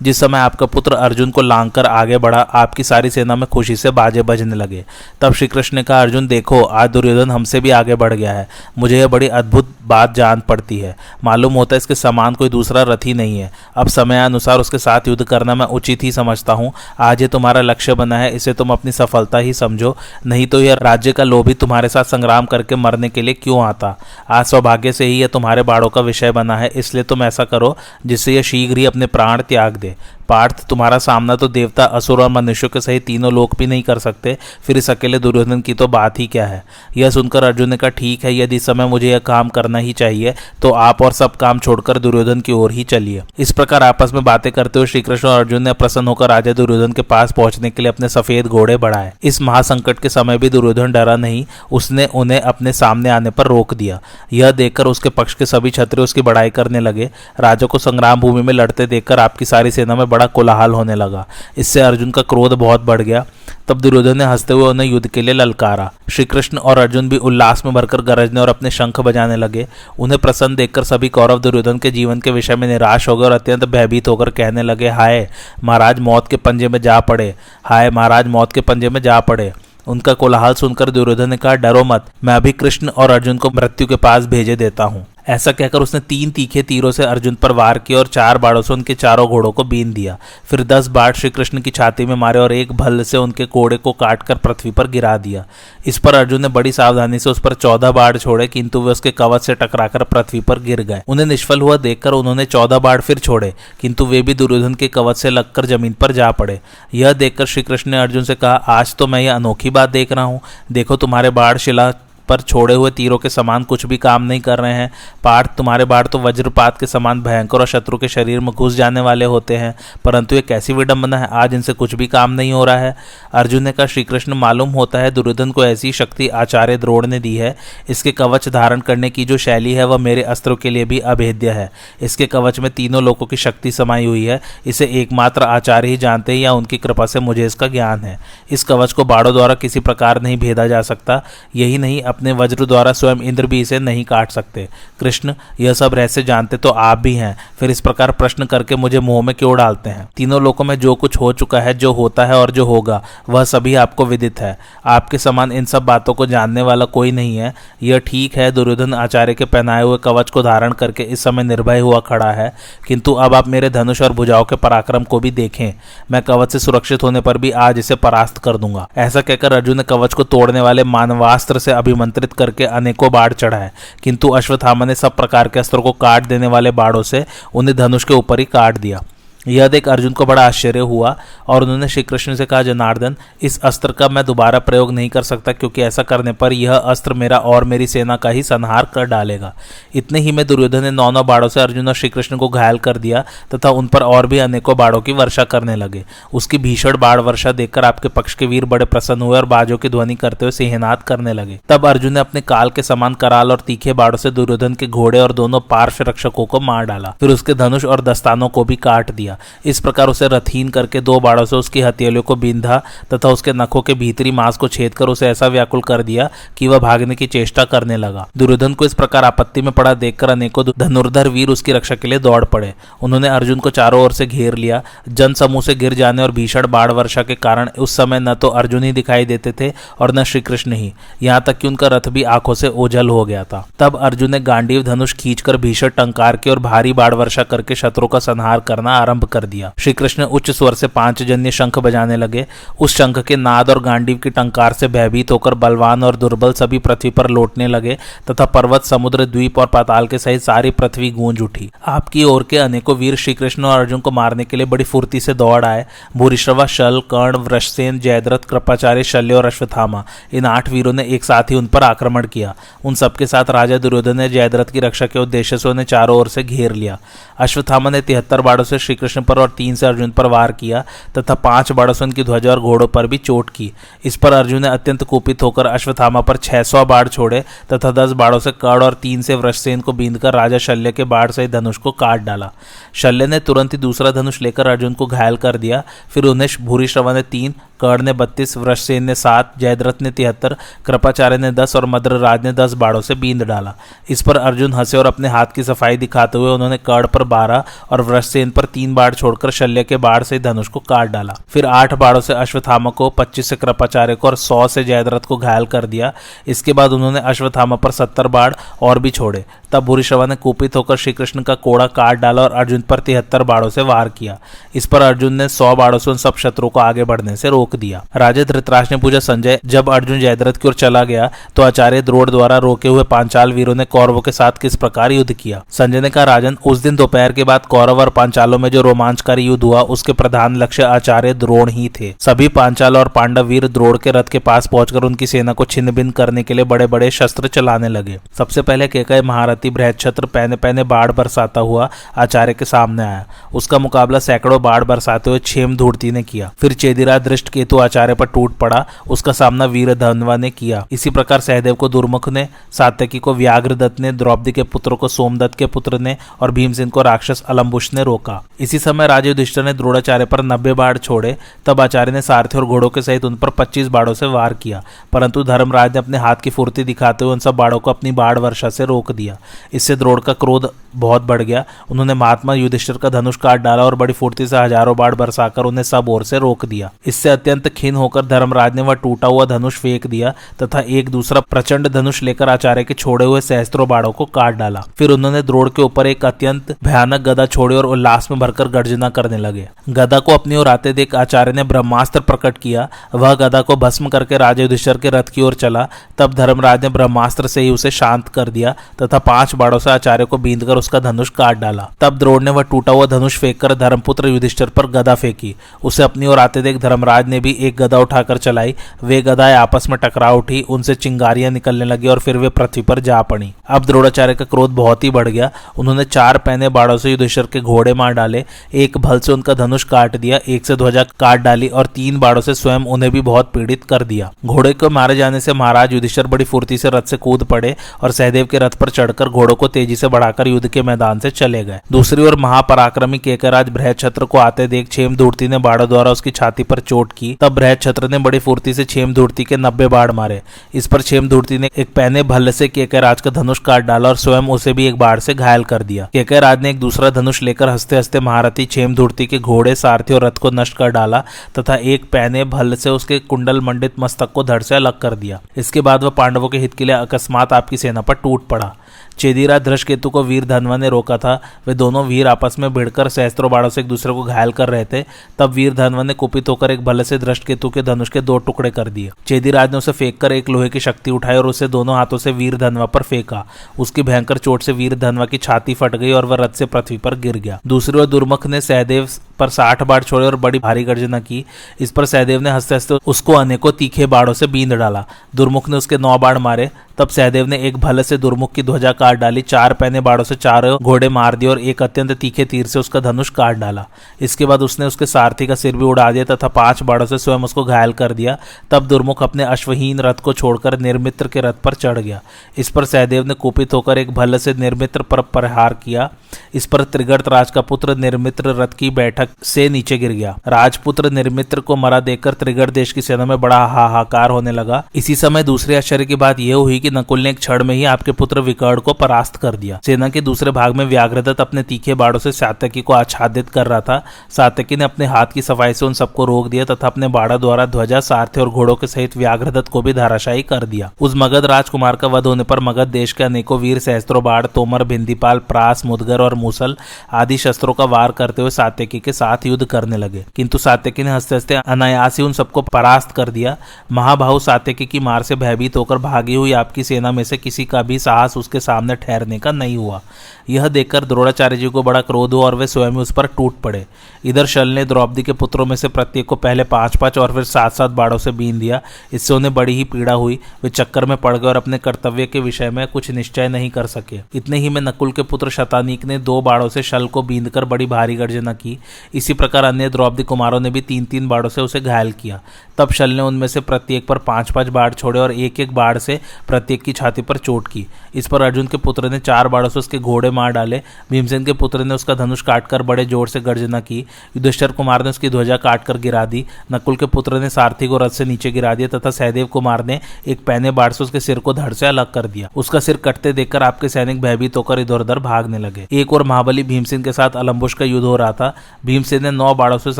जिस 0.02 0.20
समय 0.20 0.38
आपका 0.38 0.66
पुत्र 0.66 0.94
अर्जुन 0.94 1.30
को 1.30 1.42
लांग 1.42 1.70
कर 1.70 1.86
आगे 1.86 2.18
बढ़ा, 2.18 2.40
आपकी 2.40 2.84
सारी 2.84 3.10
सेना 3.10 3.36
में 3.36 3.46
खुशी 3.46 3.76
से 3.76 3.90
बाजे 3.90 4.22
बजने 4.22 4.54
लगे। 4.54 4.84
तब 5.20 5.34
श्री 5.34 5.46
कृष्ण 5.46 5.76
ने 5.76 5.82
कहा, 5.82 6.00
अर्जुन, 6.02 6.26
देखो, 6.26 6.62
आज 6.62 6.90
दुर्योधन 6.90 7.30
हमसे 7.30 7.60
भी 7.60 7.70
आगे 7.70 7.94
बढ़ 7.94 8.14
गया 8.14 8.32
है। 8.32 8.48
मुझे 8.78 8.98
यह 8.98 9.06
बड़ी 9.06 9.28
अद्भुत 9.28 9.74
बात 9.82 10.14
जान 10.14 10.40
पड़ती 10.40 10.78
है। 10.78 10.96
मालूम 11.24 11.52
होता 11.52 11.74
है 11.74 11.76
इसके 11.76 11.94
समान 11.94 12.34
कोई 12.34 12.48
दूसरा 12.48 12.82
रथी 12.82 13.14
नहीं 13.14 13.38
है। 13.40 13.50
अब 13.76 13.88
समयानुसार 13.88 14.60
उसके 14.60 14.78
साथ 14.78 15.08
युद्ध 15.08 15.24
करना 15.24 15.54
मैं 15.54 15.66
उचित 15.66 16.02
ही 16.02 16.12
समझता 16.12 16.52
हूँ। 16.52 16.72
आज 17.00 17.22
ये 17.22 17.28
तुम्हारा 17.28 17.60
लक्ष्य 17.60 17.94
बना 17.94 18.18
है, 18.18 18.30
इसे 18.30 18.52
तुम 18.52 18.70
अपनी 18.70 18.92
सफलता 18.92 19.38
ही 19.38 19.52
समझो। 19.52 19.96
नहीं 20.26 20.46
तो 20.46 20.60
यह 20.60 20.74
राज्य 20.74 21.12
का 21.12 21.24
लोभी 21.24 21.54
तुम्हारे 21.54 21.88
साथ 21.88 22.04
संग्राम 22.04 22.46
करके 22.46 22.76
मरने 22.76 23.08
के 23.08 23.22
लिए 23.22 23.34
क्यों 23.34 23.64
आता? 23.64 23.98
आज 24.30 24.46
सौभाग्य 24.46 24.92
से 24.92 25.04
ही 25.04 25.20
यह 25.20 25.26
तुम्हारे 25.26 25.62
बाड़ों 25.62 25.88
का 25.88 26.00
विषय 26.00 26.32
बना 26.32 26.56
है, 26.56 26.68
इसलिए 26.68 27.04
तुम 27.04 27.22
ऐसा 27.22 27.44
करो, 27.44 27.76
जिससे 28.06 28.34
यह 28.34 28.42
शीघ्र 28.42 28.78
ही 28.78 28.84
अपने 28.84 29.06
प्राण 29.06 29.39
त्याग 29.48 29.76
दे। 29.76 29.94
पार्थ, 30.30 30.66
तुम्हारा 30.68 30.98
सामना 31.00 31.36
तो 31.36 31.48
देवता, 31.50 31.84
असुर 31.84 32.22
और 32.22 32.28
मनुष्यों 32.30 32.68
के 32.70 32.80
सहित 32.80 33.04
तीनों 33.04 33.32
लोग 33.32 33.54
भी 33.58 33.66
नहीं 33.66 33.82
कर 33.82 33.98
सकते, 34.00 34.36
फिर 34.66 34.76
इस 34.78 34.90
अकेले 34.90 35.18
दुर्योधन 35.18 35.60
की 35.60 35.74
तो 35.74 35.88
बात 35.88 36.18
ही 36.18 36.26
क्या 36.26 36.46
है? 36.46 36.62
यह 36.96 37.10
सुनकर 37.10 37.44
अर्जुन 37.44 37.70
ने 37.70 37.76
कहा, 37.76 37.90
ठीक 37.90 38.24
है, 38.24 38.36
यदि 38.36 38.58
समय 38.60 38.86
मुझे 38.88 39.08
यह 39.08 39.18
काम 39.20 39.48
करना 39.50 39.78
ही 39.78 39.92
चाहिए 39.94 40.34
तो 40.62 40.70
आप 40.72 41.02
और 41.02 41.12
सब 41.12 41.36
काम 41.36 41.58
छोड़कर 41.58 41.98
दुर्योधन 41.98 42.40
की 42.40 42.52
ओर 42.52 42.72
ही 42.72 42.84
चलिए। 42.84 43.22
इस 43.38 43.52
प्रकार 43.52 43.82
आपस 43.82 44.12
में 44.14 44.22
बातें 44.24 44.50
करते 44.52 44.78
हुए 44.78 44.86
श्रीकृष्ण 44.86 45.28
और 45.28 45.40
अर्जुन 45.40 45.62
ने 45.62 45.72
प्रसन्न 45.74 46.08
होकर 46.08 46.28
राजा 46.28 46.52
दुर्योधन 46.52 46.92
के 46.92 47.02
पास 47.04 47.32
पहुँचने 47.32 47.70
के 47.70 47.82
लिए 47.82 47.92
अपने 47.92 48.08
सफ़ेद 48.08 48.46
घोड़े 48.46 48.76
बढ़ाए। 48.76 49.12
इस 49.22 49.40
महासंकट 49.42 49.98
के 49.98 50.08
समय 50.08 50.38
भी 50.38 50.48
दुर्योधन 50.50 50.92
डरा 50.92 51.16
नहीं, 51.16 51.44
उसने 51.72 52.06
उन्हें 52.14 52.40
अपने 52.40 52.72
सामने 52.72 53.10
आने 53.10 53.30
पर 53.30 53.46
रोक 53.46 53.74
दिया। 53.74 54.00
यह 54.32 54.50
देखकर 54.52 54.86
उसके 54.86 55.08
पक्ष 55.10 55.34
के 55.34 55.46
सभी 55.46 55.70
छत्री 55.70 56.02
उसकी 56.02 56.22
बढ़ाई 56.22 56.50
करने 56.50 56.80
लगे। 56.80 57.10
राजा 57.40 57.66
को 57.66 57.78
संग्राम 57.80 58.20
भूमि 58.20 58.42
में 58.42 58.52
लड़ते 58.54 58.86
देखकर 58.86 59.20
आपकी 59.20 59.44
सारी 59.44 59.70
सेना 59.70 59.94
में 59.94 60.08
कोलाहल 60.26 60.70
होने 60.70 60.94
लगा। 60.94 61.26
इससे 61.56 61.80
अर्जुन 61.80 62.10
का 62.10 62.22
क्रोध 62.22 62.52
बहुत 62.52 62.80
बढ़ 62.80 63.02
गया। 63.02 63.26
तब 63.68 63.80
दुर्योधन 63.80 64.18
ने 64.18 64.24
हँसते 64.24 64.54
हुए 64.54 64.64
उन्हें 64.64 64.90
युद्ध 64.90 65.06
के 65.06 65.22
लिए 65.22 65.34
ललकारा। 65.34 65.92
श्री 66.10 66.24
कृष्ण 66.24 66.58
और 66.58 66.78
अर्जुन 66.78 67.08
भी 67.08 67.16
उल्लास 67.16 67.64
में 67.64 67.74
भरकर 67.74 68.00
गरजने 68.00 68.40
और 68.40 68.48
अपने 68.48 68.70
शंख 68.70 69.00
बजाने 69.00 69.36
लगे। 69.36 69.66
उन्हें 69.98 70.20
प्रसन्न 70.20 70.54
देखकर 70.54 70.84
सभी 70.84 71.08
कौरव 71.08 71.40
दुर्योधन 71.40 71.78
के 71.78 71.90
जीवन 71.90 72.20
के 72.20 72.30
विषय 72.30 72.56
में 72.56 72.68
निराश 72.68 73.08
हो 73.08 73.16
गए 73.16 73.24
और 73.24 73.32
अत्यंत 73.32 73.64
भयभीत 73.64 74.08
होकर 74.08 74.30
कहने 74.30 74.62
लगे, 74.62 74.88
हाय, 74.88 75.30
महाराज 75.64 75.98
मौत 75.98 76.28
के 76.28 76.36
पंजे 76.36 76.68
में 76.68 76.82
जा 76.82 77.00
पड़े। 77.00 77.34
हाय, 77.64 77.90
महाराज 77.90 78.26
मौत 78.26 78.52
के 78.52 78.60
पंजे 78.60 78.88
में 78.88 79.02
जा 79.02 79.20
पड़े। 79.20 79.52
उनका 79.86 80.14
कोलाहल 80.14 80.54
सुनकर 80.54 80.90
दुर्योधन 80.90 81.30
ने 81.30 81.36
कहा, 81.36 81.54
डरो 81.54 81.84
मत। 81.84 82.04
मैं 82.24 82.34
अभी 82.34 82.52
कृष्ण 82.52 82.88
और 82.88 83.10
अर्जुन 83.10 83.36
को 83.36 83.50
मृत्यु 83.50 83.86
के 83.86 83.96
पास 83.96 84.26
भेजे 84.26 84.56
देता 84.56 84.84
हूँ। 84.84 85.06
ऐसा 85.28 85.52
कहकर 85.52 85.82
उसने 85.82 86.00
तीन 86.00 86.30
तीखे 86.30 86.62
तीरों 86.62 86.90
से 86.90 87.04
अर्जुन 87.04 87.34
पर 87.34 87.52
वार 87.52 87.78
किया 87.78 87.98
और 87.98 88.06
चार 88.06 88.38
बाड़ों 88.38 88.62
से 88.62 88.72
उनके 88.74 88.94
चारों 88.94 89.26
घोड़ों 89.28 89.52
को 89.52 89.64
बीन 89.64 89.92
दिया। 89.92 90.16
फिर 90.44 90.62
दस 90.64 90.86
बाढ़ 90.88 91.14
श्री 91.16 91.30
कृष्ण 91.30 91.60
की 91.60 91.70
छाती 91.70 92.06
में 92.06 92.14
मारे 92.14 92.38
और 92.38 92.52
एक 92.52 92.72
भल्ल 92.72 93.02
से 93.02 93.16
उनके 93.16 93.46
घोड़े 93.46 93.76
को 93.76 93.92
काटकर 93.92 94.34
पृथ्वी 94.36 94.70
पर 94.70 94.86
गिरा 94.86 95.16
दिया। 95.18 95.44
इस 95.86 95.98
पर 95.98 96.14
अर्जुन 96.14 96.42
ने 96.42 96.48
बड़ी 96.48 96.72
सावधानी 96.72 97.18
से 97.18 97.30
उस 97.30 97.40
पर 97.40 97.54
चौदह 97.54 97.90
बाढ़ 97.90 98.16
छोड़े, 98.16 98.46
किंतु 98.48 98.80
वे 98.80 98.92
उसके 98.92 99.10
कवच 99.10 99.42
से 99.42 99.54
टकराकर 99.54 100.04
पृथ्वी 100.04 100.40
पर 100.40 100.58
गिर 100.58 100.82
गए। 100.82 101.02
उन्हें 101.08 101.26
निष्फल 101.26 101.60
हुआ 101.60 101.76
देखकर 101.76 102.12
उन्होंने 102.12 102.44
चौदह 102.44 102.78
बाढ़ 102.78 103.00
फिर 103.00 103.18
छोड़े, 103.18 103.52
किंतु 103.80 104.06
वे 104.06 104.22
भी 104.22 104.34
दुर्योधन 104.34 104.74
के 104.74 104.88
कवच 104.88 105.16
से 105.16 105.30
लगकर 105.30 105.66
ज़मीन 105.66 105.92
पर 105.92 106.12
जा 106.12 106.30
पड़े। 106.30 106.60
यह 106.94 107.12
देखकर 107.12 107.46
श्री 107.46 107.62
कृष्ण 107.62 107.90
ने 107.90 107.98
अर्जुन 107.98 108.24
से 108.24 108.34
कहा, 108.34 108.52
आज 108.52 108.94
तो 108.96 109.06
मैं 109.06 109.20
यह 109.20 109.34
अनोखी 109.34 109.70
बात 109.70 109.90
देख 109.90 110.12
रहा 110.12 110.24
हूँ। 110.24 110.40
देखो, 110.72 110.96
तुम्हारे 110.96 111.30
बाढ़ 111.30 111.58
शिला 111.58 111.92
पर 112.30 112.40
छोड़े 112.40 112.74
हुए 112.74 112.90
तीरों 112.90 113.18
के 113.18 113.28
समान 113.28 113.62
कुछ 113.64 113.86
भी 113.86 113.96
काम 113.96 114.22
नहीं 114.22 114.40
कर 114.40 114.58
रहे 114.58 114.72
हैं। 114.72 114.90
पाठ 115.24 115.46
तुम्हारे 115.56 115.84
बाढ़ 115.84 116.06
तो 116.06 116.18
वज्रपात 116.18 116.78
के 116.78 116.86
समान 116.86 117.22
भयंकर 117.22 117.58
और 117.58 117.66
शत्रु 117.66 117.98
के 117.98 118.08
शरीर 118.08 118.40
में 118.40 118.50
घुस 118.50 118.74
जाने 118.74 119.00
वाले 119.00 119.24
होते 119.24 119.56
हैं, 119.56 119.74
परंतु 120.04 120.34
ये 120.34 120.42
कैसी 120.42 120.72
विडंबना 120.72 121.18
है? 121.18 121.28
आज 121.32 121.54
इनसे 121.54 121.72
कुछ 121.72 121.94
भी 121.94 122.06
काम 122.06 122.30
नहीं 122.30 122.52
हो 122.52 122.64
रहा 122.64 122.78
है। 122.78 122.96
अर्जुन 123.32 123.62
ने 123.62 123.72
कहा, 123.72 123.86
श्रीकृष्ण, 123.86 124.34
मालूम 124.34 124.70
होता 124.70 124.98
है 124.98 125.10
दुर्योधन 125.10 125.50
को 125.50 125.64
ऐसी 125.64 125.92
शक्ति 125.92 126.28
आचार्य 126.28 126.76
द्रोण 126.76 127.06
ने 127.06 127.18
दी 127.20 127.34
है। 127.36 127.56
इसके 127.88 128.12
कवच 128.12 128.48
धारण 128.48 128.80
करने 128.80 129.10
की 129.10 129.24
जो 129.24 129.36
शैली 129.36 129.72
है, 129.72 129.84
वह 129.84 129.98
मेरे 129.98 130.22
अस्त्रों 130.22 130.56
के 130.56 130.70
लिए 130.70 130.84
भी 130.84 130.98
अभेद्य 130.98 131.50
है। 131.50 131.70
इसके 132.02 132.26
कवच 132.26 132.60
में 132.60 132.70
तीनों 132.70 133.02
लोगों 133.02 133.26
की 133.26 133.36
शक्ति 133.36 133.72
समाई 133.72 134.06
हुई 134.06 134.24
है। 134.24 134.40
इसे 134.66 134.86
एकमात्र 134.92 135.42
आचार्य 135.42 135.88
ही 135.88 135.96
जानते 135.96 136.32
हैं 136.32 136.38
या 136.38 136.52
उनकी 136.52 136.78
कृपा 136.78 137.06
से 137.06 137.20
मुझे 137.20 137.46
इसका 137.46 137.66
ज्ञान 137.68 138.00
है। 138.00 138.18
इस 138.50 138.64
कवच 138.64 138.92
को 138.92 139.04
बाड़ों 139.04 139.32
द्वारा 139.32 139.54
किसी 139.54 139.80
प्रकार 139.80 140.22
नहीं 140.22 140.36
भेदा 140.36 140.66
जा 140.66 140.82
सकता। 140.82 141.22
यही 141.56 141.78
नहीं 141.78 142.02
अपने 142.20 142.32
वज्र 142.32 142.66
द्वारा 142.66 142.92
स्वयं 142.92 143.16
इंद्र 143.16 143.46
भी 143.46 143.60
इसे 143.60 143.78
नहीं 143.78 144.04
काट 144.04 144.30
सकते। 144.30 144.68
कृष्ण, 145.00 145.34
यह 145.60 145.72
सब 145.72 145.94
रहस्य 145.94 146.22
जानते 146.22 146.56
तो 146.56 146.68
आप 146.68 146.98
भी 146.98 147.14
हैं। 147.14 147.36
फिर 147.60 147.70
इस 147.70 147.80
प्रकार 147.80 148.10
प्रश्न 148.10 148.44
करके 148.44 148.76
मुझे 148.76 149.00
मुँह 149.00 149.22
में 149.22 149.34
क्यों 149.34 149.56
डालते 149.56 149.90
हैं? 149.90 150.08
तीनों 150.16 150.42
लोगों 150.42 150.64
में 150.64 150.80
जो 150.80 150.94
कुछ 150.94 151.16
हो 151.16 151.32
चुका 151.32 151.60
है, 151.60 151.74
जो 151.74 151.92
होता 151.92 152.26
है 152.26 152.34
और 152.34 152.50
जो 152.50 152.64
होगा, 152.64 153.02
वह 153.28 153.44
सभी 153.44 153.74
आपको 153.74 154.06
विदित 154.06 154.40
है। 154.40 154.58
आपके 154.86 155.18
समान 155.18 155.52
इन 155.52 155.64
सब 155.64 155.82
बातों 155.82 156.14
को 156.14 156.26
जानने 156.26 156.62
वाला 156.62 156.84
कोई 156.84 157.12
नहीं 157.12 157.36
है। 157.36 157.54
यह 157.82 157.98
ठीक 157.98 158.36
है, 158.36 158.52
दुर्योधन 158.52 158.94
आचार्य 158.94 159.34
के 159.34 159.44
पहनाए 159.44 159.82
हुए 159.82 159.98
कवच 159.98 160.30
को 160.30 160.42
धारण 160.42 160.72
करके 160.72 161.02
इस 161.02 161.24
समय 161.24 161.42
निर्भय 161.42 161.78
हुआ 161.78 162.00
खड़ा 162.00 162.32
है। 162.32 162.52
किंतु 162.86 163.12
अब 163.12 163.34
आप 163.34 163.48
मेरे 163.48 163.70
धनुष 163.70 164.02
और 164.02 164.12
भुजाओं 164.12 164.44
के 164.44 164.56
पराक्रम 164.56 165.04
को 165.04 165.20
भी 165.20 165.30
देखें। 165.30 165.72
मैं 166.10 166.22
कवच 166.22 166.52
से 166.52 166.58
सुरक्षित 166.58 167.02
होने 167.02 167.20
पर 167.20 167.38
भी 167.38 167.50
आज 167.50 167.78
इसे 167.78 167.94
परास्त 167.94 168.38
कर 168.38 168.56
दूँगा। 168.56 168.88
ऐसा 168.96 169.20
कहकर 169.20 169.52
अर्जुन 169.52 169.76
ने 169.76 169.82
कवच 169.82 170.14
को 170.14 170.24
तोड़ने 170.24 170.60
वाले 170.60 170.84
मानवास्त्र 170.84 171.58
से 171.58 171.72
अभिमंत्रित 172.00 172.32
करके 172.32 172.64
अनेकों 172.64 173.10
बाढ़ 173.12 173.32
चढ़ाए। 173.32 173.70
किंतु 174.02 174.28
अश्वत्थामा 174.28 174.84
ने 174.84 174.94
सब 174.94 175.16
प्रकार 175.16 175.48
के 175.48 175.60
अस्त्रों 175.60 175.82
को 175.82 175.92
काट 175.92 176.26
देने 176.26 176.46
वाले 176.46 176.70
बाढ़ों 176.70 177.02
से 177.02 177.24
उन्हें 177.54 177.76
धनुष 177.76 178.04
के 178.04 178.14
ऊपर 178.14 178.38
ही 178.38 178.44
काट 178.44 178.78
दिया। 178.78 179.02
यह 179.48 179.68
देख 179.68 179.88
अर्जुन 179.88 180.12
को 180.12 180.26
बड़ा 180.26 180.46
आश्चर्य 180.46 180.80
हुआ 180.80 181.16
और 181.48 181.62
उन्होंने 181.62 181.88
श्री 181.88 182.02
कृष्ण 182.02 182.34
से 182.34 182.46
कहा, 182.46 182.62
जनार्दन, 182.62 183.16
इस 183.42 183.58
अस्त्र 183.60 183.92
का 183.92 184.08
मैं 184.08 184.24
दोबारा 184.24 184.58
प्रयोग 184.58 184.92
नहीं 184.92 185.08
कर 185.08 185.22
सकता 185.22 185.52
क्योंकि 185.52 185.82
ऐसा 185.82 186.02
करने 186.02 186.32
पर 186.32 186.52
यह 186.52 186.74
अस्त्र 186.74 187.14
मेरा 187.14 187.38
और 187.38 187.64
मेरी 187.64 187.86
सेना 187.86 188.16
का 188.16 188.30
ही 188.30 188.42
संहार 188.42 188.90
कर 188.94 189.04
डालेगा। 189.04 189.52
इतने 189.94 190.20
ही 190.20 190.32
में 190.32 190.46
दुर्योधन 190.46 190.82
ने 190.82 190.90
नौ 190.90 191.10
नौ 191.10 191.22
बाड़ों 191.22 191.48
से 191.48 191.60
अर्जुन 191.60 191.88
और 191.88 191.94
श्रीकृष्ण 191.94 192.36
को 192.36 192.48
घायल 192.48 192.78
कर 192.78 192.96
दिया 192.96 193.24
तथा 193.54 193.70
उन 193.70 193.86
पर 193.86 194.02
और 194.02 194.26
भी 194.26 194.38
अनेकों 194.38 194.76
बाड़ों 194.76 195.00
की 195.00 195.12
वर्षा 195.12 195.44
करने 195.44 195.76
लगे। 195.76 196.04
उसकी 196.34 196.58
भीषण 196.58 196.98
बाढ़ 196.98 197.20
वर्षा 197.20 197.52
देखकर 197.52 197.84
आपके 197.84 198.08
पक्ष 198.08 198.34
के 198.34 198.46
वीर 198.46 198.64
बड़े 198.64 198.84
प्रसन्न 198.84 199.22
हुए 199.22 199.36
और 199.36 199.44
बाजों 199.44 199.78
की 199.78 199.88
ध्वनि 199.88 200.14
करते 200.14 200.44
हुए 200.44 200.52
सिंहनाद 200.52 201.02
करने 201.02 201.32
लगे। 201.32 201.58
तब 201.68 201.86
अर्जुन 201.86 202.12
ने 202.12 202.20
अपने 202.20 202.40
काल 202.40 202.70
के 202.70 202.82
समान 202.82 203.14
कराल 203.14 203.52
और 203.52 203.60
तीखे 203.60 203.92
बाड़ों 203.92 204.18
से 204.18 204.30
दुर्योधन 204.30 204.74
के 204.74 204.86
घोड़े 204.86 205.20
और 205.20 205.32
दोनों 205.32 205.60
पार्श्व 205.60 206.04
रक्षकों 206.04 206.46
को 206.46 206.60
मार 206.60 206.84
डाला। 206.84 207.14
फिर 207.20 207.30
उसके 207.30 207.54
धनुष 207.54 207.84
और 207.84 208.00
दस्तानों 208.00 208.48
को 208.48 208.64
भी 208.64 208.76
काट 208.76 209.10
दिया। 209.10 209.29
दिया। 209.30 209.70
इस 209.70 209.80
प्रकार 209.80 210.08
उसे 210.08 210.28
रथहीन 210.28 210.68
करके 210.68 211.00
दो 211.00 211.18
बाड़ों 211.20 211.44
से 211.44 211.56
उसकी 211.56 211.80
हथेलियों 211.80 212.22
को 212.22 212.36
बींधा 212.36 212.82
तथा 213.14 213.28
उसके 213.28 213.52
नखों 213.52 213.82
के 213.82 213.94
भीतरी 213.94 214.30
मांस 214.32 214.56
को 214.56 214.68
छेद 214.68 214.94
कर 214.94 215.08
उसे 215.08 215.28
ऐसा 215.28 215.46
व्याकुल 215.48 215.82
कर 215.82 216.02
दिया 216.02 216.28
कि 216.58 216.68
वह 216.68 216.78
भागने 216.78 217.14
की 217.14 217.26
चेष्टा 217.26 217.64
करने 217.66 217.96
लगा। 217.96 218.26
दुर्योधन 218.36 218.74
को 218.74 218.84
इस 218.84 218.94
प्रकार 218.94 219.24
आपत्ति 219.24 219.62
में 219.62 219.72
पड़ा 219.72 219.94
देखकर 219.96 220.30
अनेकों 220.30 220.64
धनुर्धर 220.78 221.28
वीर 221.28 221.48
उसकी 221.48 221.72
रक्षा 221.72 221.94
के 221.94 222.08
लिए 222.08 222.18
दौड़ 222.18 222.44
पड़े। 222.46 222.72
उन्होंने 223.02 223.28
अर्जुन 223.28 223.58
को 223.58 223.70
चारों 223.70 224.02
ओर 224.02 224.12
से 224.12 224.26
घेर 224.26 224.54
लिया। 224.54 224.82
जन 225.10 225.34
समूह 225.34 225.62
से 225.62 225.74
गिर 225.74 225.94
जाने 225.94 226.22
और 226.22 226.30
भीषण 226.30 226.66
बाढ़ 226.66 226.90
वर्षा 226.92 227.22
के 227.22 227.34
कारण 227.36 227.68
उस 227.78 227.96
समय 227.96 228.20
न 228.20 228.34
तो 228.34 228.48
अर्जुन 228.60 228.84
ही 228.84 228.92
दिखाई 228.92 229.24
देते 229.24 229.52
थे 229.52 229.72
और 230.00 230.14
न 230.14 230.24
श्री 230.24 230.40
कृष्ण 230.40 230.72
ही। 230.72 230.92
यहाँ 231.22 231.42
तक 231.46 231.58
कि 231.58 231.68
उनका 231.68 231.88
रथ 231.88 232.08
भी 232.08 232.22
आँखों 232.30 232.54
से 232.54 232.68
ओझल 232.68 233.08
हो 233.08 233.24
गया 233.24 233.44
था। 233.44 233.66
तब 233.78 233.96
अर्जुन 233.98 234.30
ने 234.30 234.40
गांडीव 234.40 234.82
धनुष 234.82 235.14
खींचकर 235.14 235.56
भीषण 235.56 235.88
टंकार 235.88 236.36
के 236.36 236.50
और 236.50 236.58
भारी 236.58 236.92
बाढ़ 236.92 237.14
वर्षा 237.14 237.42
करके 237.42 237.74
शत्रु 237.74 238.06
का 238.06 238.18
संहार 238.18 238.60
करना 238.60 238.92
आरंभ 238.92 239.19
कर 239.24 239.40
दिया। 239.40 239.50
दिया 239.50 239.72
श्री 239.78 239.92
कृष्ण 239.92 240.22
उच्च 240.22 240.50
स्वर 240.50 240.74
से 240.74 240.86
पाँच 240.86 241.22
जन्य 241.22 241.50
शंख 241.50 241.78
बजाने 241.78 242.16
लगे। 242.16 242.46
उस 242.80 242.96
शंख 242.96 243.18
के 243.18 243.36
नाद 243.36 243.70
और 243.70 243.82
गांडीव 243.82 244.16
की 244.16 244.30
टंकार 244.30 244.72
से 244.72 244.88
भयभीत 244.88 245.30
होकर 245.30 245.54
बलवान 245.54 246.04
और 246.04 246.16
दुर्बल 246.16 246.52
सभी 246.52 246.78
पृथ्वी 246.78 247.10
पर 247.10 247.30
लौटने 247.30 247.66
लगे 247.66 247.98
तथा 248.30 248.44
पर्वत, 248.44 248.84
समुद्र, 248.84 249.24
द्वीप 249.24 249.58
और 249.58 249.66
पाताल 249.66 250.06
के 250.06 250.18
सहित 250.18 250.42
सारी 250.42 250.70
पृथ्वी 250.70 251.10
गूंज 251.10 251.40
उठी। 251.40 251.70
आपकी 251.86 252.24
ओर 252.24 252.46
के 252.50 252.58
अनेकों 252.58 252.96
वीर 252.96 253.16
श्री 253.16 253.34
कृष्ण 253.34 253.64
और 253.64 253.80
अर्जुन 253.80 254.00
को 254.00 254.10
मारने 254.10 254.44
के 254.44 254.56
लिए 254.56 254.66
बड़ी 254.66 254.84
फुर्ती 254.84 255.20
से 255.20 255.34
दौड़ 255.34 255.64
आए। 255.64 255.86
भूरिश्रवा, 256.16 256.66
शल, 256.66 257.00
कर्ण, 257.00 257.36
वृषसेन, 257.36 258.00
जयद्रथ, 258.00 258.38
कृपाचार्य, 258.38 259.04
शल्य 259.04 259.34
और 259.34 259.46
अश्वथामा 259.46 260.04
इन 260.32 260.44
आठ 260.44 260.68
वीरों 260.68 260.92
ने 260.92 261.04
एक 261.04 261.24
साथ 261.24 261.42
ही 261.42 261.54
उन 261.54 261.66
पर 261.66 261.82
आक्रमण 261.82 262.26
किया। 262.26 262.54
उन 262.84 262.94
सबके 262.94 263.26
साथ 263.26 263.44
राजा 263.50 263.78
दुर्योधन 263.78 264.16
ने 264.16 264.28
जयद्रथ 264.28 264.64
की 264.64 264.80
रक्षा 264.80 265.06
के 265.06 265.18
उद्देश्य 265.18 265.58
से 265.58 265.68
उन्हें 265.68 265.86
चारों 265.86 266.16
ओर 266.16 266.28
से 266.28 266.42
घेर 266.42 266.72
लिया। 266.72 266.98
अश्वथामा 267.38 267.90
ने 267.90 268.00
तिहत्तर 268.00 268.40
बाड़ों 268.40 268.64
से 268.64 268.78
श्रीकृष्ण 268.78 269.09
पर 269.18 269.38
और 269.38 269.48
तीन 269.48 269.74
से 269.74 269.86
अर्जुन 269.86 270.10
पर 270.10 270.26
वार 270.26 270.52
किया, 270.52 270.84
तथा 271.18 271.34
पाँच 271.34 271.72
बाड़ों 271.72 272.10
की 272.10 272.24
ध्वज 272.24 272.46
और 272.46 272.60
घोड़ों 272.60 272.86
पर 272.86 273.06
भी 273.06 273.18
चोट 273.18 273.50
की। 273.50 273.72
इस 274.04 274.16
पर 274.16 274.32
अर्जुन 274.32 274.62
ने 274.62 274.68
अत्यंत 274.68 275.04
कुपित 275.04 275.42
होकर 275.42 275.66
अश्वथामा 275.66 276.20
पर 276.20 276.36
छह 276.36 276.62
सौ 276.62 276.84
बाढ़ 276.84 277.08
छोड़े, 277.08 277.44
तथा 277.72 277.90
दस 277.90 278.10
बाड़ों 278.10 278.38
से 278.38 278.52
कड़ 278.52 278.84
और 278.84 278.94
तीन 278.94 279.22
से 279.22 279.34
वृषसेन 279.34 279.80
को 279.80 279.92
बींदकर 279.92 280.34
राजा 280.34 280.58
शल्य 280.58 280.92
के 280.92 281.04
बाढ़ 281.04 281.30
से 281.30 281.48
धनुष 281.48 281.76
को 281.76 281.90
काट 281.90 282.20
डाला। 282.20 282.52
शल्य 282.94 283.26
ने 283.26 283.40
तुरंत 283.40 283.72
ही 283.72 283.78
दूसरा 283.78 284.10
धनुष 284.10 284.42
लेकर 284.42 284.66
अर्जुन 284.66 284.94
को 284.94 285.06
घायल 285.06 285.36
कर 285.36 285.56
दिया। 285.56 285.82
फिर 286.14 286.24
उन्हें 286.24 286.48
भूरी 286.60 286.86
श्रवा 286.86 287.12
ने 287.12 287.22
तीन, 287.22 287.54
कर्ण 287.80 288.02
ने 288.02 288.12
बत्तीस 288.12 288.56
वृषसेन 288.56 289.04
ने 289.04 289.14
सात, 289.14 289.52
जयद्रथ 289.58 290.02
ने 290.02 290.10
तिहत्तर, 290.10 290.56
कृपाचार्य 290.86 291.38
ने 291.38 291.52
दस 291.52 291.76
और 291.76 291.86
मद्रराज 291.86 292.44
ने 292.44 292.52
दस 292.52 292.72
बाड़ों 292.72 293.00
से 293.00 293.14
बींद 293.14 293.42
डाला। 293.42 293.74
इस 294.10 294.22
पर 294.22 294.36
अर्जुन 294.36 294.72
हंसे 294.72 294.98
और 294.98 295.06
अपने 295.06 295.28
हाथ 295.28 295.46
की 295.46 295.62
सफ़ाई 295.62 295.96
दिखाते 295.96 296.38
हुए 296.38 296.50
उन्होंने 296.50 296.78
कर्ण 296.78 297.06
पर 297.06 297.22
बारह 297.24 297.64
और 297.90 298.00
वृषसेन 298.00 298.50
पर 298.50 298.64
तीन 298.64 298.94
बाढ़ 298.94 299.14
छोड़कर 299.14 299.50
शल्य 299.50 299.84
के 299.84 299.96
बाढ़ 299.96 300.22
से 300.22 300.38
धनुष 300.38 300.68
को 300.68 300.80
काट 300.80 301.08
डाला। 301.08 301.34
फिर 301.48 301.66
आठ 301.66 301.94
बाढ़ों 301.94 302.20
से 302.20 302.34
अश्वथामा 302.34 302.90
को, 302.90 303.10
पच्चीस 303.10 303.46
से 303.46 303.56
कृपाचार्य 303.56 304.14
को 304.14 304.28
और 304.28 304.36
सौ 304.36 304.68
से 304.68 304.84
जयद्रथ 304.84 305.20
को 305.20 305.36
घायल 305.36 305.66
कर 305.66 305.86
दिया। 305.86 306.12
इसके 306.46 306.72
बाद 306.72 306.92
उन्होंने 306.92 307.20
अश्वथामा 307.20 307.76
पर 307.76 307.90
सत्तर 307.90 308.26
बाढ़ 308.26 308.54
और 308.82 308.98
भी 308.98 309.10
छोड़े। 309.10 309.44
तब 309.72 309.84
भूरिश्रवा 309.84 310.26
ने 310.26 310.36
कुपित 310.36 310.76
होकर 310.76 310.96
श्रीकृष्ण 310.96 311.42
का 311.42 311.54
कोड़ा 311.54 311.86
काट 311.86 312.18
डाला 312.18 312.42
और 312.42 312.52
अर्जुन 312.52 312.79
पर 312.82 312.98
तिहत्तर 313.00 313.42
बाड़ों 313.42 313.68
से 313.70 313.82
वार 313.82 314.08
किया। 314.08 314.38
इस 314.74 314.86
पर 314.86 315.02
अर्जुन 315.02 315.32
ने 315.32 315.48
सौ 315.48 315.74
बाड़ों 315.76 315.98
से 315.98 316.10
उन 316.10 316.16
सब 316.16 316.36
शत्रुओं 316.36 316.70
को 316.70 316.80
आगे 316.80 317.04
बढ़ने 317.04 317.36
से 317.36 317.50
रोक 317.50 317.76
दिया। 317.76 318.04
राजा 318.16 318.44
धृतराज 318.44 318.88
ने 318.92 318.96
पूछा, 318.96 319.18
संजय, 319.20 319.58
जब 319.66 319.90
अर्जुन 319.90 320.20
जयद्रथ 320.20 320.52
की 320.52 320.68
ओर 320.68 320.74
चला 320.74 321.04
गया 321.04 321.30
तो 321.56 321.62
आचार्य 321.62 322.02
द्रोड़ 322.02 322.28
द्वारा 322.30 322.58
रोके 322.58 322.88
हुए 322.88 323.02
पांचाल 323.10 323.52
वीरों 323.52 323.74
ने 323.74 323.84
कौरवों 323.86 324.20
के 324.20 324.32
साथ 324.32 324.58
किस 324.60 324.76
प्रकार 324.76 325.12
युद्ध 325.12 325.32
किया? 325.32 325.62
संजय 325.70 326.00
ने 326.00 326.10
कहा, 326.10 326.24
राजन, 326.24 326.56
उस 326.66 326.78
दिन 326.78 326.96
दोपहर 326.96 327.32
के 327.32 327.44
बाद 327.44 327.66
कौरव 327.66 328.00
और 328.00 328.10
पांचालों 328.10 328.58
में 328.58 328.68
जो 328.70 328.82
रोमांचकारी 328.82 329.42
युद्ध 329.42 329.62
हुआ, 329.64 329.80
उसके 329.82 330.12
प्रधान 330.12 330.56
लक्ष्य 330.56 330.82
आचार्य 330.84 331.34
द्रोण 331.34 331.70
ही 331.70 331.88
थे। 331.90 332.12
सभी 332.20 332.48
पांचाल 332.50 332.96
और 332.96 333.08
पांडव 333.08 333.46
वीर 333.46 333.66
द्रोड़ 333.68 333.96
के 333.98 334.10
रथ 334.10 334.28
के 334.30 334.38
पास 334.40 334.66
पहुंचकर 334.66 335.04
उनकी 335.04 335.26
सेना 335.26 335.52
को 335.52 335.64
छिन्न 335.64 335.90
भिन्न 335.90 336.10
करने 336.12 336.42
के 336.42 336.54
लिए 336.54 336.64
बड़े 336.64 336.86
बड़े 336.86 337.10
शस्त्र 337.10 337.48
चलाने 337.48 337.88
लगे। 337.88 338.18
सबसे 338.38 338.62
पहले 338.62 338.88
केकय 338.88 339.22
महारथी 339.22 339.70
बृहद 339.70 339.98
छत्र 340.00 340.26
पहने 340.26 340.56
पहने 340.56 340.84
बाढ़ 340.84 341.10
बरसाता 341.12 341.60
हुआ 341.60 341.88
आचार्य 342.18 342.54
के 342.54 342.64
सामने 342.70 343.02
आया। 343.02 343.24
उसका 343.54 343.78
मुकाबला 343.78 344.18
सैकड़ों 344.18 344.62
बाढ़ 344.62 344.84
बरसाते 344.84 345.30
हुए 345.30 345.38
छेम 345.38 345.76
धूर्ति 345.76 346.10
ने 346.10 346.22
किया। 346.22 346.50
फिर 346.60 346.72
चेदिरा 346.72 347.18
दृष्ट 347.18 347.48
केतु 347.48 347.78
आचार्य 347.78 348.14
पर 348.14 348.26
टूट 348.26 348.56
पड़ा। 348.56 348.84
उसका 349.10 349.32
सामना 349.32 349.64
वीर 349.64 349.94
धनवा 349.94 350.36
ने 350.36 350.50
किया। 350.50 350.86
इसी 350.92 351.10
प्रकार 351.10 351.40
सहदेव 351.40 351.74
को 351.74 351.88
दुर्मुख 351.88 352.28
ने, 352.28 352.48
सात्यकी 352.72 353.18
को 353.18 353.34
व्याघ्रदत्त 353.34 354.00
ने, 354.00 354.12
द्रौपदी 354.12 354.52
के 354.52 354.62
पुत्र 354.62 354.94
को 354.94 355.08
सोमदत्त 355.08 355.54
के 355.54 355.66
पुत्र 355.66 355.98
ने 355.98 356.16
और 356.40 356.50
भीमसेन 356.50 356.88
को 356.88 357.02
राक्षस 357.02 357.42
अलम्बुश 357.48 357.92
ने 357.94 358.04
रोका। 358.04 358.42
इसी 358.60 358.78
समय 358.78 359.06
राजा 359.06 359.28
युधिष्ठिर 359.28 359.64
ने 359.64 359.72
द्रोणाचार्य 359.72 360.24
पर 360.24 360.42
नब्बे 360.42 360.72
बाढ़ 360.72 360.98
छोड़े। 360.98 361.36
तब 361.66 361.80
आचार्य 361.80 362.12
ने 362.12 362.22
सारथी 362.22 362.58
और 362.58 362.64
घोड़ों 362.64 362.90
के 362.90 363.02
सहित 363.02 363.24
उन 363.24 363.34
पर 363.34 363.50
पच्चीस 363.50 363.88
बाढ़ों 363.88 364.14
से 364.14 364.26
वार 364.26 364.54
किया। 364.54 364.82
परंतु 365.12 365.44
धर्मराज 365.44 365.92
ने 365.92 365.98
अपने 365.98 366.18
हाथ 366.18 366.36
की 366.36 366.50
फुर्ती 366.50 366.84
दिखाते 366.84 367.24
हुए 367.24 367.32
उन 367.32 367.38
सब 367.38 367.56
बाढ़ों 367.56 367.78
को 367.78 367.90
अपनी 367.90 368.12
बाढ़ 368.12 368.38
वर्षा 368.38 368.70
से 368.70 368.84
रोक 368.84 369.12
दिया। 369.12 369.36
इससे 369.72 369.96
द्रोड़ 369.96 370.20
का 370.20 370.32
क्रोध 370.32 370.72
बहुत 370.96 371.22
बढ़ 371.22 371.42
गया। 371.42 371.64
उन्होंने 371.90 372.14
महात्मा 372.14 372.54
युधिष्ठिर 372.60 372.96
का 372.96 373.08
धनुष 373.10 373.36
काट 373.38 373.60
डाला 373.60 373.84
और 373.84 373.94
बड़ी 373.94 374.12
फुर्ती 374.12 374.46
से 374.46 374.56
हज़ारों 374.56 374.96
बाढ़ 374.96 375.14
बरसाकर 375.14 375.64
उन्हें 375.64 375.84
सब 375.84 376.08
ओर 376.08 376.24
से 376.24 376.38
रोक 376.38 376.64
दिया। 376.66 376.90
इससे 377.06 377.28
अत्यंत 377.30 377.68
खिन 377.70 377.94
होकर 377.94 378.26
धर्मराज 378.26 378.74
ने 378.76 378.82
वह 378.82 378.94
टूटा 378.96 379.28
हुआ 379.28 379.44
धनुष 379.46 379.78
फेंक 379.78 380.06
दिया 380.06 380.32
तथा 380.62 380.80
एक 380.90 381.08
दूसरा 381.10 381.40
प्रचंड 381.42 381.88
धनुष 381.90 382.22
लेकर 382.22 382.48
आचार्य 382.48 382.84
के 382.84 382.94
छोड़े 382.94 383.24
हुए 383.24 383.40
सहस्त्रों 383.40 383.88
बाढ़ों 383.88 384.12
को 384.12 384.24
काट 384.26 384.54
डाला। 384.56 384.82
फिर 384.98 385.10
उन्होंने 385.10 385.42
द्रोड़ 385.42 385.68
के 385.68 385.82
ऊपर 385.82 386.06
एक 386.06 386.24
अत्यंत 386.24 386.74
भयानक 386.84 387.20
गदा 387.22 387.46
छोड़ी 387.48 387.76
और 387.76 387.86
उल्लास 387.86 388.30
में 388.30 388.38
भरकर 388.40 388.68
गर्जना 388.70 389.08
करने 389.10 389.36
लगे। 389.38 389.68
गदा 389.90 390.18
को 390.18 390.32
अपनी 390.32 390.56
ओर 390.56 390.68
आते 390.68 390.92
देख 390.92 391.14
आचार्य 391.16 391.52
ने 391.52 391.64
ब्रह्मास्त्र 391.64 392.20
प्रकट 392.22 392.58
किया। 392.58 392.88
वह 393.14 393.34
गदा 393.36 393.60
को 393.62 393.76
भस्म 393.78 394.08
करके 394.08 394.38
राजा 394.38 394.66
के 394.94 395.10
रथ 395.10 395.28
की 395.30 395.42
ओर 395.42 395.54
चला। 395.56 395.86
तब 396.18 396.34
धर्मराज 396.34 396.82
ने 396.82 396.88
ब्रह्मास्त्र 396.90 397.46
से 397.46 397.60
ही 397.60 397.70
उसे 397.70 397.90
शांत 397.92 398.28
कर 398.28 398.48
दिया 398.50 398.74
तथा 399.02 399.18
पाँच 399.20 399.54
बाढ़ों 399.54 399.78
से 399.78 399.90
आचार्य 399.90 400.24
को 400.24 400.38
बींद 400.38 400.64
कर 400.64 400.76
उसका 400.76 401.00
धनुष 401.00 401.28
काट 401.30 401.58
डाला। 401.58 401.88
तब 402.00 402.18
द्रोड़ 402.18 402.42
ने 402.42 402.49
वह 402.50 402.62
टूटा 402.62 402.92
हुआ 402.92 403.06
धनुष 403.06 403.38
फेंक 403.38 403.60
कर 403.60 403.74
धर्मपुत्र 403.74 404.28
युधिष्ठर 404.28 404.68
पर 404.68 404.86
गदा 404.86 405.14
फेंकी। 405.14 405.54
उसे 405.84 406.02
अपनी 406.02 406.26
ओर 406.26 406.38
आते 406.38 406.62
देख 406.62 406.76
धर्मराज 406.76 407.28
ने 407.28 407.40
भी 407.40 407.56
एक 407.60 407.76
गदा 407.76 407.98
उठाकर 407.98 408.36
चलाई। 408.36 408.74
वे 409.04 409.22
गदाएँ 409.22 409.54
आपस 409.54 409.88
में 409.90 409.98
टकरा 409.98 410.32
उठी, 410.32 410.60
उनसे 410.62 410.94
चिंगारियाँ 410.94 411.50
निकलने 411.50 411.84
लगी 411.84 412.08
और 412.08 412.18
फिर 412.18 412.36
वे 412.36 412.48
पृथ्वी 412.48 412.82
पर 412.82 413.00
जा 413.00 413.22
पड़ी। 413.22 413.52
अब 413.68 413.84
द्रोणाचार्य 413.84 414.34
का 414.34 414.44
क्रोध 414.44 414.70
बहुत 414.70 415.04
ही 415.04 415.10
बढ़ 415.10 415.28
गया। 415.28 415.50
उन्होंने 415.78 416.04
चार 416.04 416.38
पहने 416.38 416.68
बाढ़ों 416.68 416.96
से 416.98 417.10
युधिष्ठर 417.10 417.46
के 417.46 417.60
घोड़े 417.60 417.94
मार 417.94 418.12
डाले। 418.12 418.44
एक 418.74 418.98
भल 418.98 419.20
से 419.20 419.32
उनका 419.32 419.54
धनुष 419.54 419.84
काट 419.84 420.16
दिया, 420.16 420.40
एक 420.48 420.66
से 420.66 420.76
ध्वजा 420.76 421.02
काट 421.20 421.40
डाली 421.40 421.68
और 421.68 421.86
तीन 421.86 422.18
बाढ़ों 422.18 422.40
से 422.40 422.54
स्वयं 422.54 422.80
उन्हें 422.80 423.12
भी 423.12 423.20
बहुत 423.20 423.50
पीड़ित 423.54 423.84
कर 423.84 424.04
दिया। 424.04 424.30
घोड़े 424.46 424.72
को 424.72 424.90
मारे 424.90 425.16
जाने 425.16 425.40
से 425.40 425.52
महाराज 425.52 425.92
युधिष्ठर 425.92 426.26
बड़ी 426.26 426.44
फुर्ती 426.44 426.78
से 426.78 426.90
रथ 426.90 427.02
से 427.02 427.16
कूद 427.16 427.44
पड़े 427.44 427.74
और 428.02 428.10
सहदेव 428.10 428.46
के 428.46 428.58
रथ 428.58 428.70
पर 428.70 428.90
चढ़कर 428.90 429.28
घोड़ों 429.28 429.54
को 429.54 429.68
तेज़ी 429.68 429.96
से 429.96 430.08
बढ़ाकर 430.08 430.48
युद्ध 430.48 430.68
के 430.68 430.82
मैदान 430.82 431.18
से 431.18 431.30
चले 431.30 431.64
गए। 431.64 431.80
दूसरी 431.92 432.22
ओर 432.22 432.36
महापराक्रमी 432.40 433.18
केकराज 433.18 433.68
बृहद 433.68 433.96
छत्र 433.98 434.24
को 434.24 434.38
आते 434.38 434.66
देख 434.66 434.88
छेम 434.88 435.16
धूर्ति 435.16 435.48
ने 435.48 435.58
बाढ़ों 435.58 435.88
द्वारा 435.88 436.10
उसकी 436.10 436.30
छाती 436.30 436.62
पर 436.62 436.80
चोट 436.80 437.12
की। 437.12 437.36
तब 437.40 437.54
बृहद 437.54 437.80
छत्र 437.80 438.08
ने 438.08 438.18
बड़ी 438.18 438.38
फुर्ती 438.38 438.74
से 438.74 438.84
छेम 438.84 439.12
धूर्ति 439.14 439.44
के 439.44 439.56
नब्बे 439.56 439.88
बाढ़ 439.88 440.10
मारे। 440.10 440.40
इस 440.74 440.86
पर 440.86 441.02
छेम 441.02 441.28
धूर्ति 441.28 441.58
ने 441.58 441.70
एक 441.78 441.92
पहने 441.94 442.22
भल्ल 442.22 442.50
से 442.50 442.68
केकराज 442.68 443.20
का 443.20 443.30
धनुष 443.30 443.58
काट 443.58 443.84
डाला 443.84 444.08
और 444.08 444.16
स्वयं 444.16 444.48
उसे 444.50 444.72
भी 444.72 444.86
एक 444.86 444.98
बाढ़ 444.98 445.18
से 445.18 445.34
घायल 445.34 445.64
कर 445.64 445.82
दिया। 445.82 446.08
केकराज 446.12 446.62
ने 446.62 446.70
एक 446.70 446.80
दूसरा 446.80 447.10
धनुष 447.10 447.42
लेकर 447.42 447.68
हँसते 447.68 447.96
हँसते 447.96 448.20
महारथी 448.20 448.66
छेम 448.66 448.94
धूर्ति 448.94 449.26
के 449.26 449.38
घोड़े, 449.38 449.74
सारथी 449.74 450.14
और 450.14 450.24
रथ 450.24 450.38
को 450.38 450.50
नष्ट 450.50 450.76
कर 450.76 450.90
डाला 450.90 451.22
तथा 451.58 451.74
एक 451.74 452.04
पहने 452.12 452.44
भल्ल 452.46 452.76
से 452.76 452.90
उसके 452.90 453.18
कुंडल 453.20 453.60
मंडित 453.60 453.98
मस्तक 453.98 454.32
को 454.32 454.44
धड़ 454.44 454.62
से 454.62 454.74
अलग 454.74 454.98
कर 454.98 455.14
दिया। 455.14 455.40
इसके 455.56 455.80
बाद 455.80 456.04
वह 456.04 456.10
पांडवों 456.10 456.48
के 456.48 456.58
हित 456.58 456.74
के 456.74 456.84
लिए 456.84 456.96
अकस्मात 456.96 457.52
आपकी 457.52 457.76
सेना 457.76 458.00
पर 458.00 458.14
टूट 458.14 458.46
पड़ा। 458.48 458.74
चेदीरा 459.20 459.58
केतु 459.86 460.10
को 460.10 460.22
वीर 460.22 460.44
धनवा 460.44 460.76
ने 460.76 460.88
रोका 460.88 461.18
था। 461.18 461.40
वे 461.66 461.74
दोनों 461.74 462.04
वीर 462.06 462.26
आपस 462.26 462.56
में 462.58 462.74
भिड़कर 462.74 463.08
सहस्त्रों 463.08 463.50
बाड़ों 463.50 463.68
से 463.68 463.80
एक 463.80 463.88
दूसरे 463.88 464.12
को 464.12 464.22
घायल 464.22 464.52
कर 464.52 464.68
रहे 464.68 464.84
थे। 464.84 465.04
तब 465.38 465.50
वीर 465.50 465.74
धनवा 465.74 466.02
ने 466.02 466.14
कुपित 466.14 466.48
होकर 466.48 466.70
एक 466.70 466.84
भले 466.84 467.04
से 467.04 467.18
केतु 467.18 467.70
के 467.70 467.82
धनुष 467.82 468.08
के 468.08 468.20
दो 468.20 468.38
टुकड़े 468.38 468.70
कर 468.70 468.88
दिए। 468.88 469.10
चेदीराज 469.26 469.70
ने 469.70 469.78
उसे 469.78 469.92
फेंक 469.92 470.20
कर 470.20 470.32
एक 470.32 470.48
लोहे 470.48 470.68
की 470.68 470.80
शक्ति 470.80 471.10
उठाई 471.10 471.36
और 471.36 471.46
उसे 471.46 471.68
दोनों 471.68 471.96
हाथों 471.96 472.18
से 472.18 472.32
वीर 472.32 472.56
धनवा 472.56 472.86
पर 472.86 473.02
फेंका। 473.02 473.46
उसकी 473.78 474.02
भयंकर 474.02 474.38
चोट 474.38 474.62
से 474.62 474.72
वीर 474.72 474.94
धनवा 474.94 475.26
की 475.26 475.38
छाती 475.38 475.74
फट 475.74 475.96
गई 475.96 476.12
और 476.12 476.24
वह 476.24 476.36
रथ 476.36 476.54
से 476.54 476.66
पृथ्वी 476.66 476.98
पर 476.98 477.14
गिर 477.14 477.36
गया। 477.36 477.60
दूसरी 477.66 477.98
ओर 477.98 478.06
दुर्मुख 478.06 478.46
ने 478.46 478.60
सहदेव 478.60 479.08
पर 479.38 479.48
साठ 479.48 479.82
बाढ़ 479.82 480.04
छोड़े 480.04 480.26
और 480.26 480.36
बड़ी 480.36 480.58
भारी 480.58 480.84
गर्जना 480.84 481.18
की। 481.18 481.44
इस 481.80 481.90
पर 481.90 482.04
सहदेव 482.04 482.40
ने 482.40 482.50
हँसते 482.50 482.74
हँसते 482.74 482.98
उसको 483.06 483.32
अनेकों 483.32 483.72
तीखे 483.72 484.06
बाढ़ों 484.06 484.34
से 484.34 484.46
बींद 484.46 484.74
डाला। 484.74 485.04
दुर्मुख 485.34 485.68
ने 485.68 485.76
उसके 485.76 485.98
नौ 485.98 486.18
बाढ़ 486.18 486.38
मारे। 486.38 486.70
तब 487.00 487.08
सहदेव 487.08 487.46
ने 487.46 487.56
एक 487.58 487.76
भले 487.76 488.02
से 488.02 488.16
दुर्मुख 488.18 488.52
की 488.52 488.62
ध्वजा 488.62 488.90
काट 488.92 489.18
डाली, 489.18 489.42
चार 489.42 489.72
पहने 489.72 490.00
बाड़ों 490.00 490.24
से 490.24 490.34
चार 490.34 490.66
घोड़े 490.72 491.08
मार 491.08 491.36
दिए 491.36 491.48
और 491.48 491.60
एक 491.60 491.82
अत्यंत 491.82 492.12
तीखे 492.12 492.44
तीर 492.44 492.66
से 492.66 492.78
उसका 492.78 493.00
धनुष 493.00 493.28
काट 493.28 493.56
डाला। 493.56 493.86
इसके 494.20 494.46
बाद 494.46 494.62
उसने 494.62 494.86
उसके 494.86 495.06
सारथी 495.06 495.46
का 495.46 495.54
सिर 495.54 495.76
भी 495.76 495.84
उड़ा 495.84 496.10
दिया 496.12 496.24
तथा 496.24 496.48
पाँच 496.48 496.82
बाड़ों 496.82 497.06
से 497.06 497.18
स्वयं 497.18 497.38
उसको 497.38 497.64
घायल 497.64 497.92
कर 497.92 498.12
दिया। 498.12 498.36
तब 498.70 498.86
दुर्मुख 498.86 499.22
अपने 499.22 499.44
अश्वहीन 499.44 500.00
रथ 500.00 500.20
को 500.24 500.32
छोड़कर 500.32 500.78
निर्मित्र 500.78 501.28
के 501.28 501.40
रथ 501.40 501.62
पर 501.64 501.74
चढ़ 501.74 501.98
गया। 501.98 502.20
इस 502.58 502.68
पर 502.68 502.84
सहदेव 502.84 503.26
ने 503.26 503.34
कुपित 503.34 503.74
होकर 503.74 503.98
एक 503.98 504.10
भल्ल 504.10 504.38
से 504.38 504.54
निर्मित्र 504.54 505.02
पर 505.02 505.20
प्रहार 505.20 505.74
किया। 505.74 506.10
इस 506.54 506.66
पर 506.66 506.84
त्रिगर्त 506.84 507.28
राज 507.28 507.50
का 507.50 507.60
पुत्र 507.60 507.96
निर्मित्र 507.96 508.54
रथ 508.54 508.74
की 508.78 508.90
बैठक 508.90 509.28
से 509.44 509.68
नीचे 509.68 509.98
गिर 509.98 510.12
गया। 510.12 510.36
राजपुत्र 510.48 511.10
निर्मित्र 511.10 511.60
को 511.60 511.76
मरा 511.76 512.00
देखकर 512.00 512.34
त्रिगर्त 512.34 512.74
देश 512.74 512.92
की 512.92 513.02
सेना 513.02 513.24
में 513.24 513.40
बड़ा 513.40 513.64
हाहाकार 513.66 514.30
होने 514.30 514.52
लगा। 514.52 514.84
इसी 514.94 515.16
समय 515.16 515.42
दूसरे 515.42 515.76
आश्चर्य 515.76 516.04
की 516.04 516.16
बात 516.16 516.40
यह 516.40 516.54
हुई 516.54 516.78
कि 516.78 516.89
नकुल 516.90 517.20
ने 517.20 517.30
एक 517.30 517.38
क्षण 517.38 517.64
में 517.64 517.74
ही 517.74 517.84
आपके 517.84 518.12
पुत्र 518.12 518.40
विकर्ण 518.40 518.80
को 518.80 518.92
परास्त 518.92 519.36
कर 519.36 519.56
दिया। 519.56 519.80
सेना 519.86 520.08
के 520.08 520.20
दूसरे 520.20 520.50
भाग 520.50 520.74
में 520.76 520.84
व्याघ्रदत्त 520.84 521.40
अपने 521.40 521.62
तीखे 521.62 521.94
बाड़ों 521.94 522.18
से 522.18 522.32
सातकी 522.32 522.82
को 522.82 522.92
आच्छादित 522.92 523.48
कर 523.48 523.66
रहा 523.66 523.80
था। 523.80 524.04
सातकी 524.30 524.76
ने 524.76 524.84
अपने 524.84 525.06
हाथ 525.06 525.26
की 525.26 525.42
सफ़ाई 525.42 525.74
से 525.74 525.86
उन 525.86 525.92
सबको 525.92 526.24
रोक 526.24 526.48
दिया 526.48 526.64
तथा 526.64 526.86
अपने 526.86 527.08
बाड़ा 527.08 527.36
द्वारा 527.36 527.66
ध्वजा, 527.66 528.00
सारथे 528.00 528.40
और 528.40 528.50
घोड़ों 528.50 528.76
के 528.76 528.86
सहित 528.86 529.16
व्याघ्रदत्त 529.16 529.68
को 529.68 529.82
भी 529.82 529.92
धाराशाही 529.92 530.42
कर 530.42 530.64
दिया। 530.64 530.90
उस 531.00 531.12
मगध 531.16 531.44
राजकुमार 531.44 531.96
का 531.96 532.08
वध 532.08 532.26
होने 532.26 532.42
पर 532.42 532.60
मगध 532.60 532.88
देश 532.88 533.12
के 533.12 533.24
अनेकों 533.24 533.58
वीर, 533.58 533.78
सहस्त्रों 533.78 534.24
बाढ़ 534.24 534.46
तोमर, 534.46 534.84
भिंदीपाल, 534.84 535.38
प्रास, 535.38 535.84
मुदगर 535.84 536.20
और 536.20 536.34
मूसल 536.34 536.76
आदि 537.12 537.38
शस्त्रों 537.38 537.72
का 537.72 537.84
वार 537.84 538.12
करते 538.12 538.42
हुए 538.42 538.50
सात्यकी 538.50 539.00
के 539.00 539.12
साथ 539.12 539.46
युद्ध 539.46 539.64
करने 539.64 539.96
लगे। 539.96 540.24
किंतु 540.36 540.58
सात्यकी 540.58 541.02
ने 541.02 541.10
हँसते 541.10 541.34
हँसते 541.34 541.54
अनायास 541.54 542.18
ही 542.18 542.24
उन 542.24 542.32
सबको 542.32 542.62
परास्त 542.62 543.10
कर 543.10 543.28
दिया। 543.28 543.56
महाभाव 543.92 544.38
सात्यकी 544.38 544.86
की 544.86 545.00
मार 545.00 545.22
से 545.22 545.36
भयभीत 545.36 545.76
होकर 545.76 545.98
भागी 545.98 546.34
हुई 546.34 546.52
आपकी 546.52 546.79
सेना 546.84 547.12
में 547.12 547.24
से 547.24 547.36
किसी 547.36 547.64
का 547.64 547.82
भी 547.82 547.98
साहस 547.98 548.36
उसके 548.36 548.60
सामने 548.60 548.96
ठहरने 548.96 549.38
का 549.38 549.52
नहीं 549.52 549.76
हुआ। 549.76 550.02
यह 550.50 550.68
देखकर 550.68 551.04
द्रोणाचार्य 551.04 551.56
जी 551.56 551.68
को 551.68 551.82
बड़ा 551.82 552.00
क्रोध 552.00 552.34
हुआ 552.34 552.44
और 552.44 552.54
वे 552.54 552.66
स्वयं 552.66 552.92
उस 552.92 553.12
पर 553.12 553.26
टूट 553.26 553.60
पड़े। 553.60 553.84
इधर 554.24 554.46
शल 554.46 554.68
ने 554.68 554.84
द्रौपदी 554.84 555.22
के 555.22 555.32
पुत्रों 555.32 555.66
में 555.66 555.74
से 555.76 555.88
प्रत्येक 555.88 556.26
को 556.26 556.36
पहले 556.36 556.64
पाँच 556.64 556.96
पाँच 556.96 557.18
और 557.18 557.32
फिर 557.32 557.44
सात 557.44 557.72
सात 557.72 557.90
बाड़ों 557.90 558.18
से 558.18 558.30
बीन 558.30 558.58
दिया। 558.58 558.80
इससे 559.12 559.34
उन्हें 559.34 559.52
बड़ी 559.54 559.74
ही 559.76 559.84
पीड़ा 559.84 560.12
हुई। 560.12 560.38
वे 560.62 560.70
चक्कर 560.70 561.04
में 561.04 561.16
पड़ 561.16 561.36
गए 561.36 561.48
और 561.48 561.56
अपने 561.56 561.78
कर्तव्य 561.78 562.26
के 562.26 562.40
विषय 562.40 562.70
में 562.70 562.86
कुछ 562.86 563.10
निश्चय 563.10 563.48
नहीं 563.48 563.70
कर 563.70 563.86
सके। 563.86 564.20
इतने 564.34 564.58
ही 564.58 564.68
में 564.68 564.80
नकुल 564.80 565.12
के 565.12 565.22
पुत्र 565.22 565.50
शतानीक 565.50 566.04
ने 566.04 566.18
दो 566.18 566.40
बाड़ों 566.42 566.68
से 566.68 566.82
शल 566.82 567.06
को 567.06 567.22
बींद 567.22 567.48
कर 567.48 567.64
बड़ी 567.64 567.86
भारी 567.86 568.16
गर्जना 568.16 568.52
की। 568.52 568.78
इसी 569.14 569.34
प्रकार 569.34 569.64
अन्य 569.64 569.88
द्रौपदी 569.88 570.22
कुमारों 570.22 570.60
ने 570.60 570.70
भी 570.70 570.80
तीन 570.80 571.04
तीन 571.04 571.28
बाड़ों 571.28 571.48
से 571.48 571.60
उसे 571.60 571.80
घायल 571.80 572.12
किया। 572.12 572.40
तब 572.78 572.92
शल 572.92 573.10
ने 573.10 573.22
उनमें 573.22 573.46
से 573.46 573.60
प्रत्येक 573.60 574.06
पर 574.06 574.18
पाँच 574.18 574.50
पाँच 574.50 574.68
बाढ़ 574.68 574.94
छोड़े 574.94 575.20
और 575.20 575.32
एक 575.32 575.60
एक 575.60 575.72
बाढ़ 575.74 575.98
से 575.98 576.18
प्रत्येक 576.48 576.82
की 576.82 576.92
छाती 576.92 577.22
पर 577.22 577.36
चोट 577.36 577.68
की। 577.68 577.86
इस 578.14 578.26
पर 578.26 578.42
अर्जुन 578.42 578.66
के 578.66 578.76
पुत्र 578.76 579.10
ने 579.10 579.18
चार 579.18 579.48
बाड़ों 579.48 579.68
से 579.68 579.78
उसके 579.78 579.98
घोड़े 579.98 580.30
मार 580.40 580.52
डाले। 580.52 580.82
भीमसेन 581.10 581.44
के 581.44 581.52
पुत्र 581.54 581.84
ने 581.84 581.94
उसका 581.94 582.14
धनुष 582.16 582.42
काटकर 582.42 582.82
बड़े 582.82 583.04
ज़ोर 583.06 583.28
से 583.28 583.40
गर्जना 583.42 583.80
की। 583.82 583.98
युधिष्ठर 584.36 584.72
कुमार 584.72 585.02
ने 585.04 585.10
उसकी 585.10 585.30
ध्वजा 585.30 585.56
काटकर 585.58 585.98
गिरा 585.98 586.24
दी। 586.26 586.44
नकुल 586.72 586.96
के 586.96 587.06
पुत्र 587.08 587.40
ने 587.40 587.50
सारथी 587.50 587.86
को 587.86 587.98
रथ 587.98 588.10
से 588.10 588.24
नीचे 588.24 588.50
गिरा 588.50 588.74
दिया 588.74 588.88
तथा 588.88 589.10
सहदेव 589.12 589.46
कुमार 589.48 589.84
ने 589.84 590.00
एक 590.26 590.44
पहने 590.46 590.70
बाढ़ 590.72 590.92
से 590.92 591.04
उसके 591.04 591.20
सिर 591.20 591.38
को 591.38 591.52
धड़ 591.54 591.72
से 591.72 591.86
अलग 591.86 592.12
कर 592.12 592.26
दिया। 592.28 592.48
उसका 592.56 592.80
सिर 592.80 592.96
कटते 592.96 593.32
देखकर 593.32 593.62
आपके 593.62 593.88
सैनिक 593.88 594.20
भयभीत 594.20 594.56
होकर 594.56 594.78
इधर 594.78 595.00
उधर 595.00 595.18
भागने 595.20 595.58
लगे। 595.58 595.86
एक 595.92 596.12
और 596.12 596.22
महाबली 596.22 596.62
भीमसेन 596.64 597.02
के 597.02 597.12
साथ 597.12 597.36
अलम्बुश 597.36 597.74
का 597.74 597.84
युद्ध 597.84 598.04
हो 598.04 598.16
रहा 598.16 598.32
था। 598.32 598.54
भीमसेन 598.86 599.22
ने 599.22 599.30
नौ 599.30 599.54
बाड़ों 599.54 599.78
से 599.78 599.90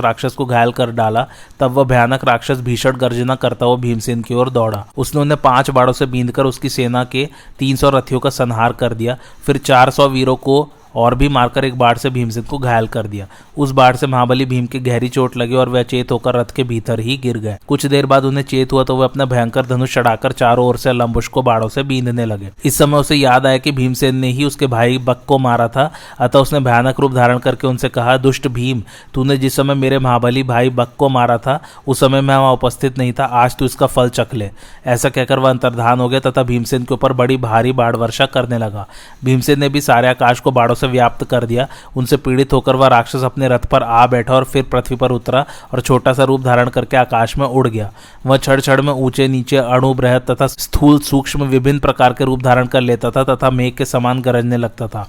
राक्षस 0.01 0.35
को 0.35 0.45
घायल 0.47 0.73
कर 0.73 0.91
डाला। 0.93 1.27
तब 1.61 1.71
वह 1.71 1.85
भयानक 1.85 2.25
राक्षस 2.25 2.61
भीषण 2.61 2.97
गर्जना 2.97 3.35
करता 3.37 3.67
हुआ 3.67 3.77
भीमसेन 3.79 4.23
की 4.23 4.35
ओर 4.35 4.51
दौड़ा। 4.51 4.85
उसने 4.97 5.21
उन्हें 5.21 5.41
पाँच 5.41 5.71
बाड़ों 5.71 5.93
से 5.93 6.07
बींदकर 6.09 6.45
उसकी 6.45 6.69
सेना 6.69 7.05
के 7.07 7.29
तीन 7.59 7.77
सौ 7.77 7.91
रथियों 7.91 8.21
का 8.21 8.31
संहार 8.31 8.73
कर 8.73 8.95
दिया। 8.95 9.17
फिर 9.47 9.57
चार 9.61 9.91
सौ 9.91 10.09
वीरों 10.09 10.30
को 10.37 10.69
और 10.95 11.15
भी 11.15 11.29
मारकर 11.29 11.65
एक 11.65 11.79
बाढ़ 11.79 11.99
से 11.99 12.11
भीमसेन 12.11 12.45
को 12.45 12.59
घायल 12.59 12.87
कर 12.87 13.07
दिया। 13.07 13.27
उस 13.57 13.71
बाढ़ 13.71 13.97
से 13.97 14.07
महाबली 14.07 14.45
भीम 14.45 14.67
की 14.67 14.79
गहरी 14.81 15.09
चोट 15.09 15.37
लगी 15.37 15.55
और 15.55 15.69
वह 15.69 15.83
चेत 15.83 16.13
होकर 16.13 16.35
रथ 16.35 16.55
के 16.57 16.65
भीतर 16.65 17.01
ही 17.01 17.17
गिर 17.17 17.39
गए। 17.39 17.57
कुछ 17.69 17.87
देर 17.87 18.07
बाद 18.07 18.25
उन्हें 18.25 18.45
चेत 18.45 18.73
हुआ 18.73 18.85
तो 18.85 18.97
वह 18.97 19.05
अपना 19.05 19.25
भयंकर 19.25 19.67
धनुष 19.67 19.95
चढ़ाकर 19.95 20.33
चारों 20.33 20.67
ओर 20.67 20.77
से 20.77 20.93
लंबुश 20.93 21.29
को 21.29 21.43
बाढ़ों 21.43 21.69
से 21.69 21.83
बींधने 21.83 22.25
लगे। 22.25 22.51
इस 22.65 22.79
समय 22.79 22.99
उसे 22.99 23.17
याद 23.17 23.47
आया 23.47 23.59
कि 23.59 23.73
भीमसेन 23.73 24.17
ने 24.17 24.31
ही 24.31 24.45
उसके 24.45 24.67
भाई 24.67 24.99
बक 24.99 25.23
को 25.27 25.39
मारा 25.39 25.69
था, 25.69 25.91
अतः 26.19 26.39
उसने 26.39 26.61
भयानक 26.61 27.01
रूप 27.01 27.15
धारण 27.15 27.39
करके 27.39 27.67
उनसे 27.67 27.89
कहा, 27.89 28.17
दुष्ट 28.17 28.49
भीम, 28.49 28.83
तूने 29.15 29.37
जिस 29.37 29.57
समय 29.57 29.75
मेरे 29.75 29.99
महाबली 29.99 30.43
भाई 30.43 30.71
बक 30.71 30.93
को 30.99 31.09
मारा 31.09 31.39
था, 31.39 31.61
उस 31.87 32.01
समय 32.01 32.21
मैं 32.21 32.37
वहाँ 32.37 32.53
उपस्थित 32.53 32.99
नहीं 32.99 33.13
था, 33.13 33.25
आज 33.25 33.57
तू 33.57 33.65
इसका 33.65 33.87
फल 33.87 34.09
चख 34.09 34.35
ले। 34.35 34.51
ऐसा 34.87 35.09
कहकर 35.09 35.39
वह 35.39 35.51
अंतर्धान 35.51 36.01
हो 36.01 36.09
गया 36.09 36.21
तथा 36.21 36.43
भीमसेन 36.43 36.85
के 36.85 36.95
ऊपर 36.95 37.13
बड़ी 37.13 37.37
भारी 37.37 37.73
बाढ़ 37.73 37.97
वर्षा 37.97 38.27
करने 38.27 38.59
लगा। 38.59 38.87
भीमसेन 39.25 39.61
ने 39.61 39.69
भी 39.69 39.81
सारे 39.81 40.09
आकाश 40.09 40.41
को 40.41 40.51
बाढ़ों 40.51 40.75
से 40.81 40.87
व्याप्त 40.87 41.25
कर 41.25 41.45
दिया। 41.45 41.67
उनसे 41.97 42.17
पीड़ित 42.17 42.53
होकर 42.53 42.77
वह 42.77 42.89
राक्षस 42.89 43.25
अपने 43.25 43.49
रथ 43.49 43.67
पर 43.67 43.83
आ 43.83 44.07
बैठा 44.07 44.35
और 44.35 44.45
फिर 44.45 44.63
पृथ्वी 44.63 44.97
पर 44.97 45.11
उतरा 45.11 45.45
और 45.73 45.81
छोटा 45.81 46.13
सा 46.13 46.25
रूप 46.25 46.43
धारण 46.43 46.69
करके 46.69 46.97
आकाश 46.97 47.37
में 47.39 47.47
उड़ 47.47 47.67
गया। 47.69 47.91
वह 48.27 48.37
छड़ 48.37 48.61
छड़ 48.61 48.81
में 48.81 48.93
ऊँचे, 48.93 49.29
नीचे, 49.29 49.57
अणु 49.57 49.95
बृहद 49.95 50.31
तथा 50.31 50.47
स्थूल 50.47 50.99
सूक्ष्म 51.01 51.45
विभिन्न 51.47 51.79
प्रकार 51.79 52.13
के 52.13 52.25
रूप 52.25 52.43
धारण 52.43 52.67
कर 52.67 52.81
लेता 52.81 53.11
था 53.11 53.25
तथा 53.25 53.51
मेघ 53.51 53.73
के 53.75 53.85
समान 53.85 54.21
गरजने 54.21 54.57
लगता 54.57 54.87
था। 54.87 55.09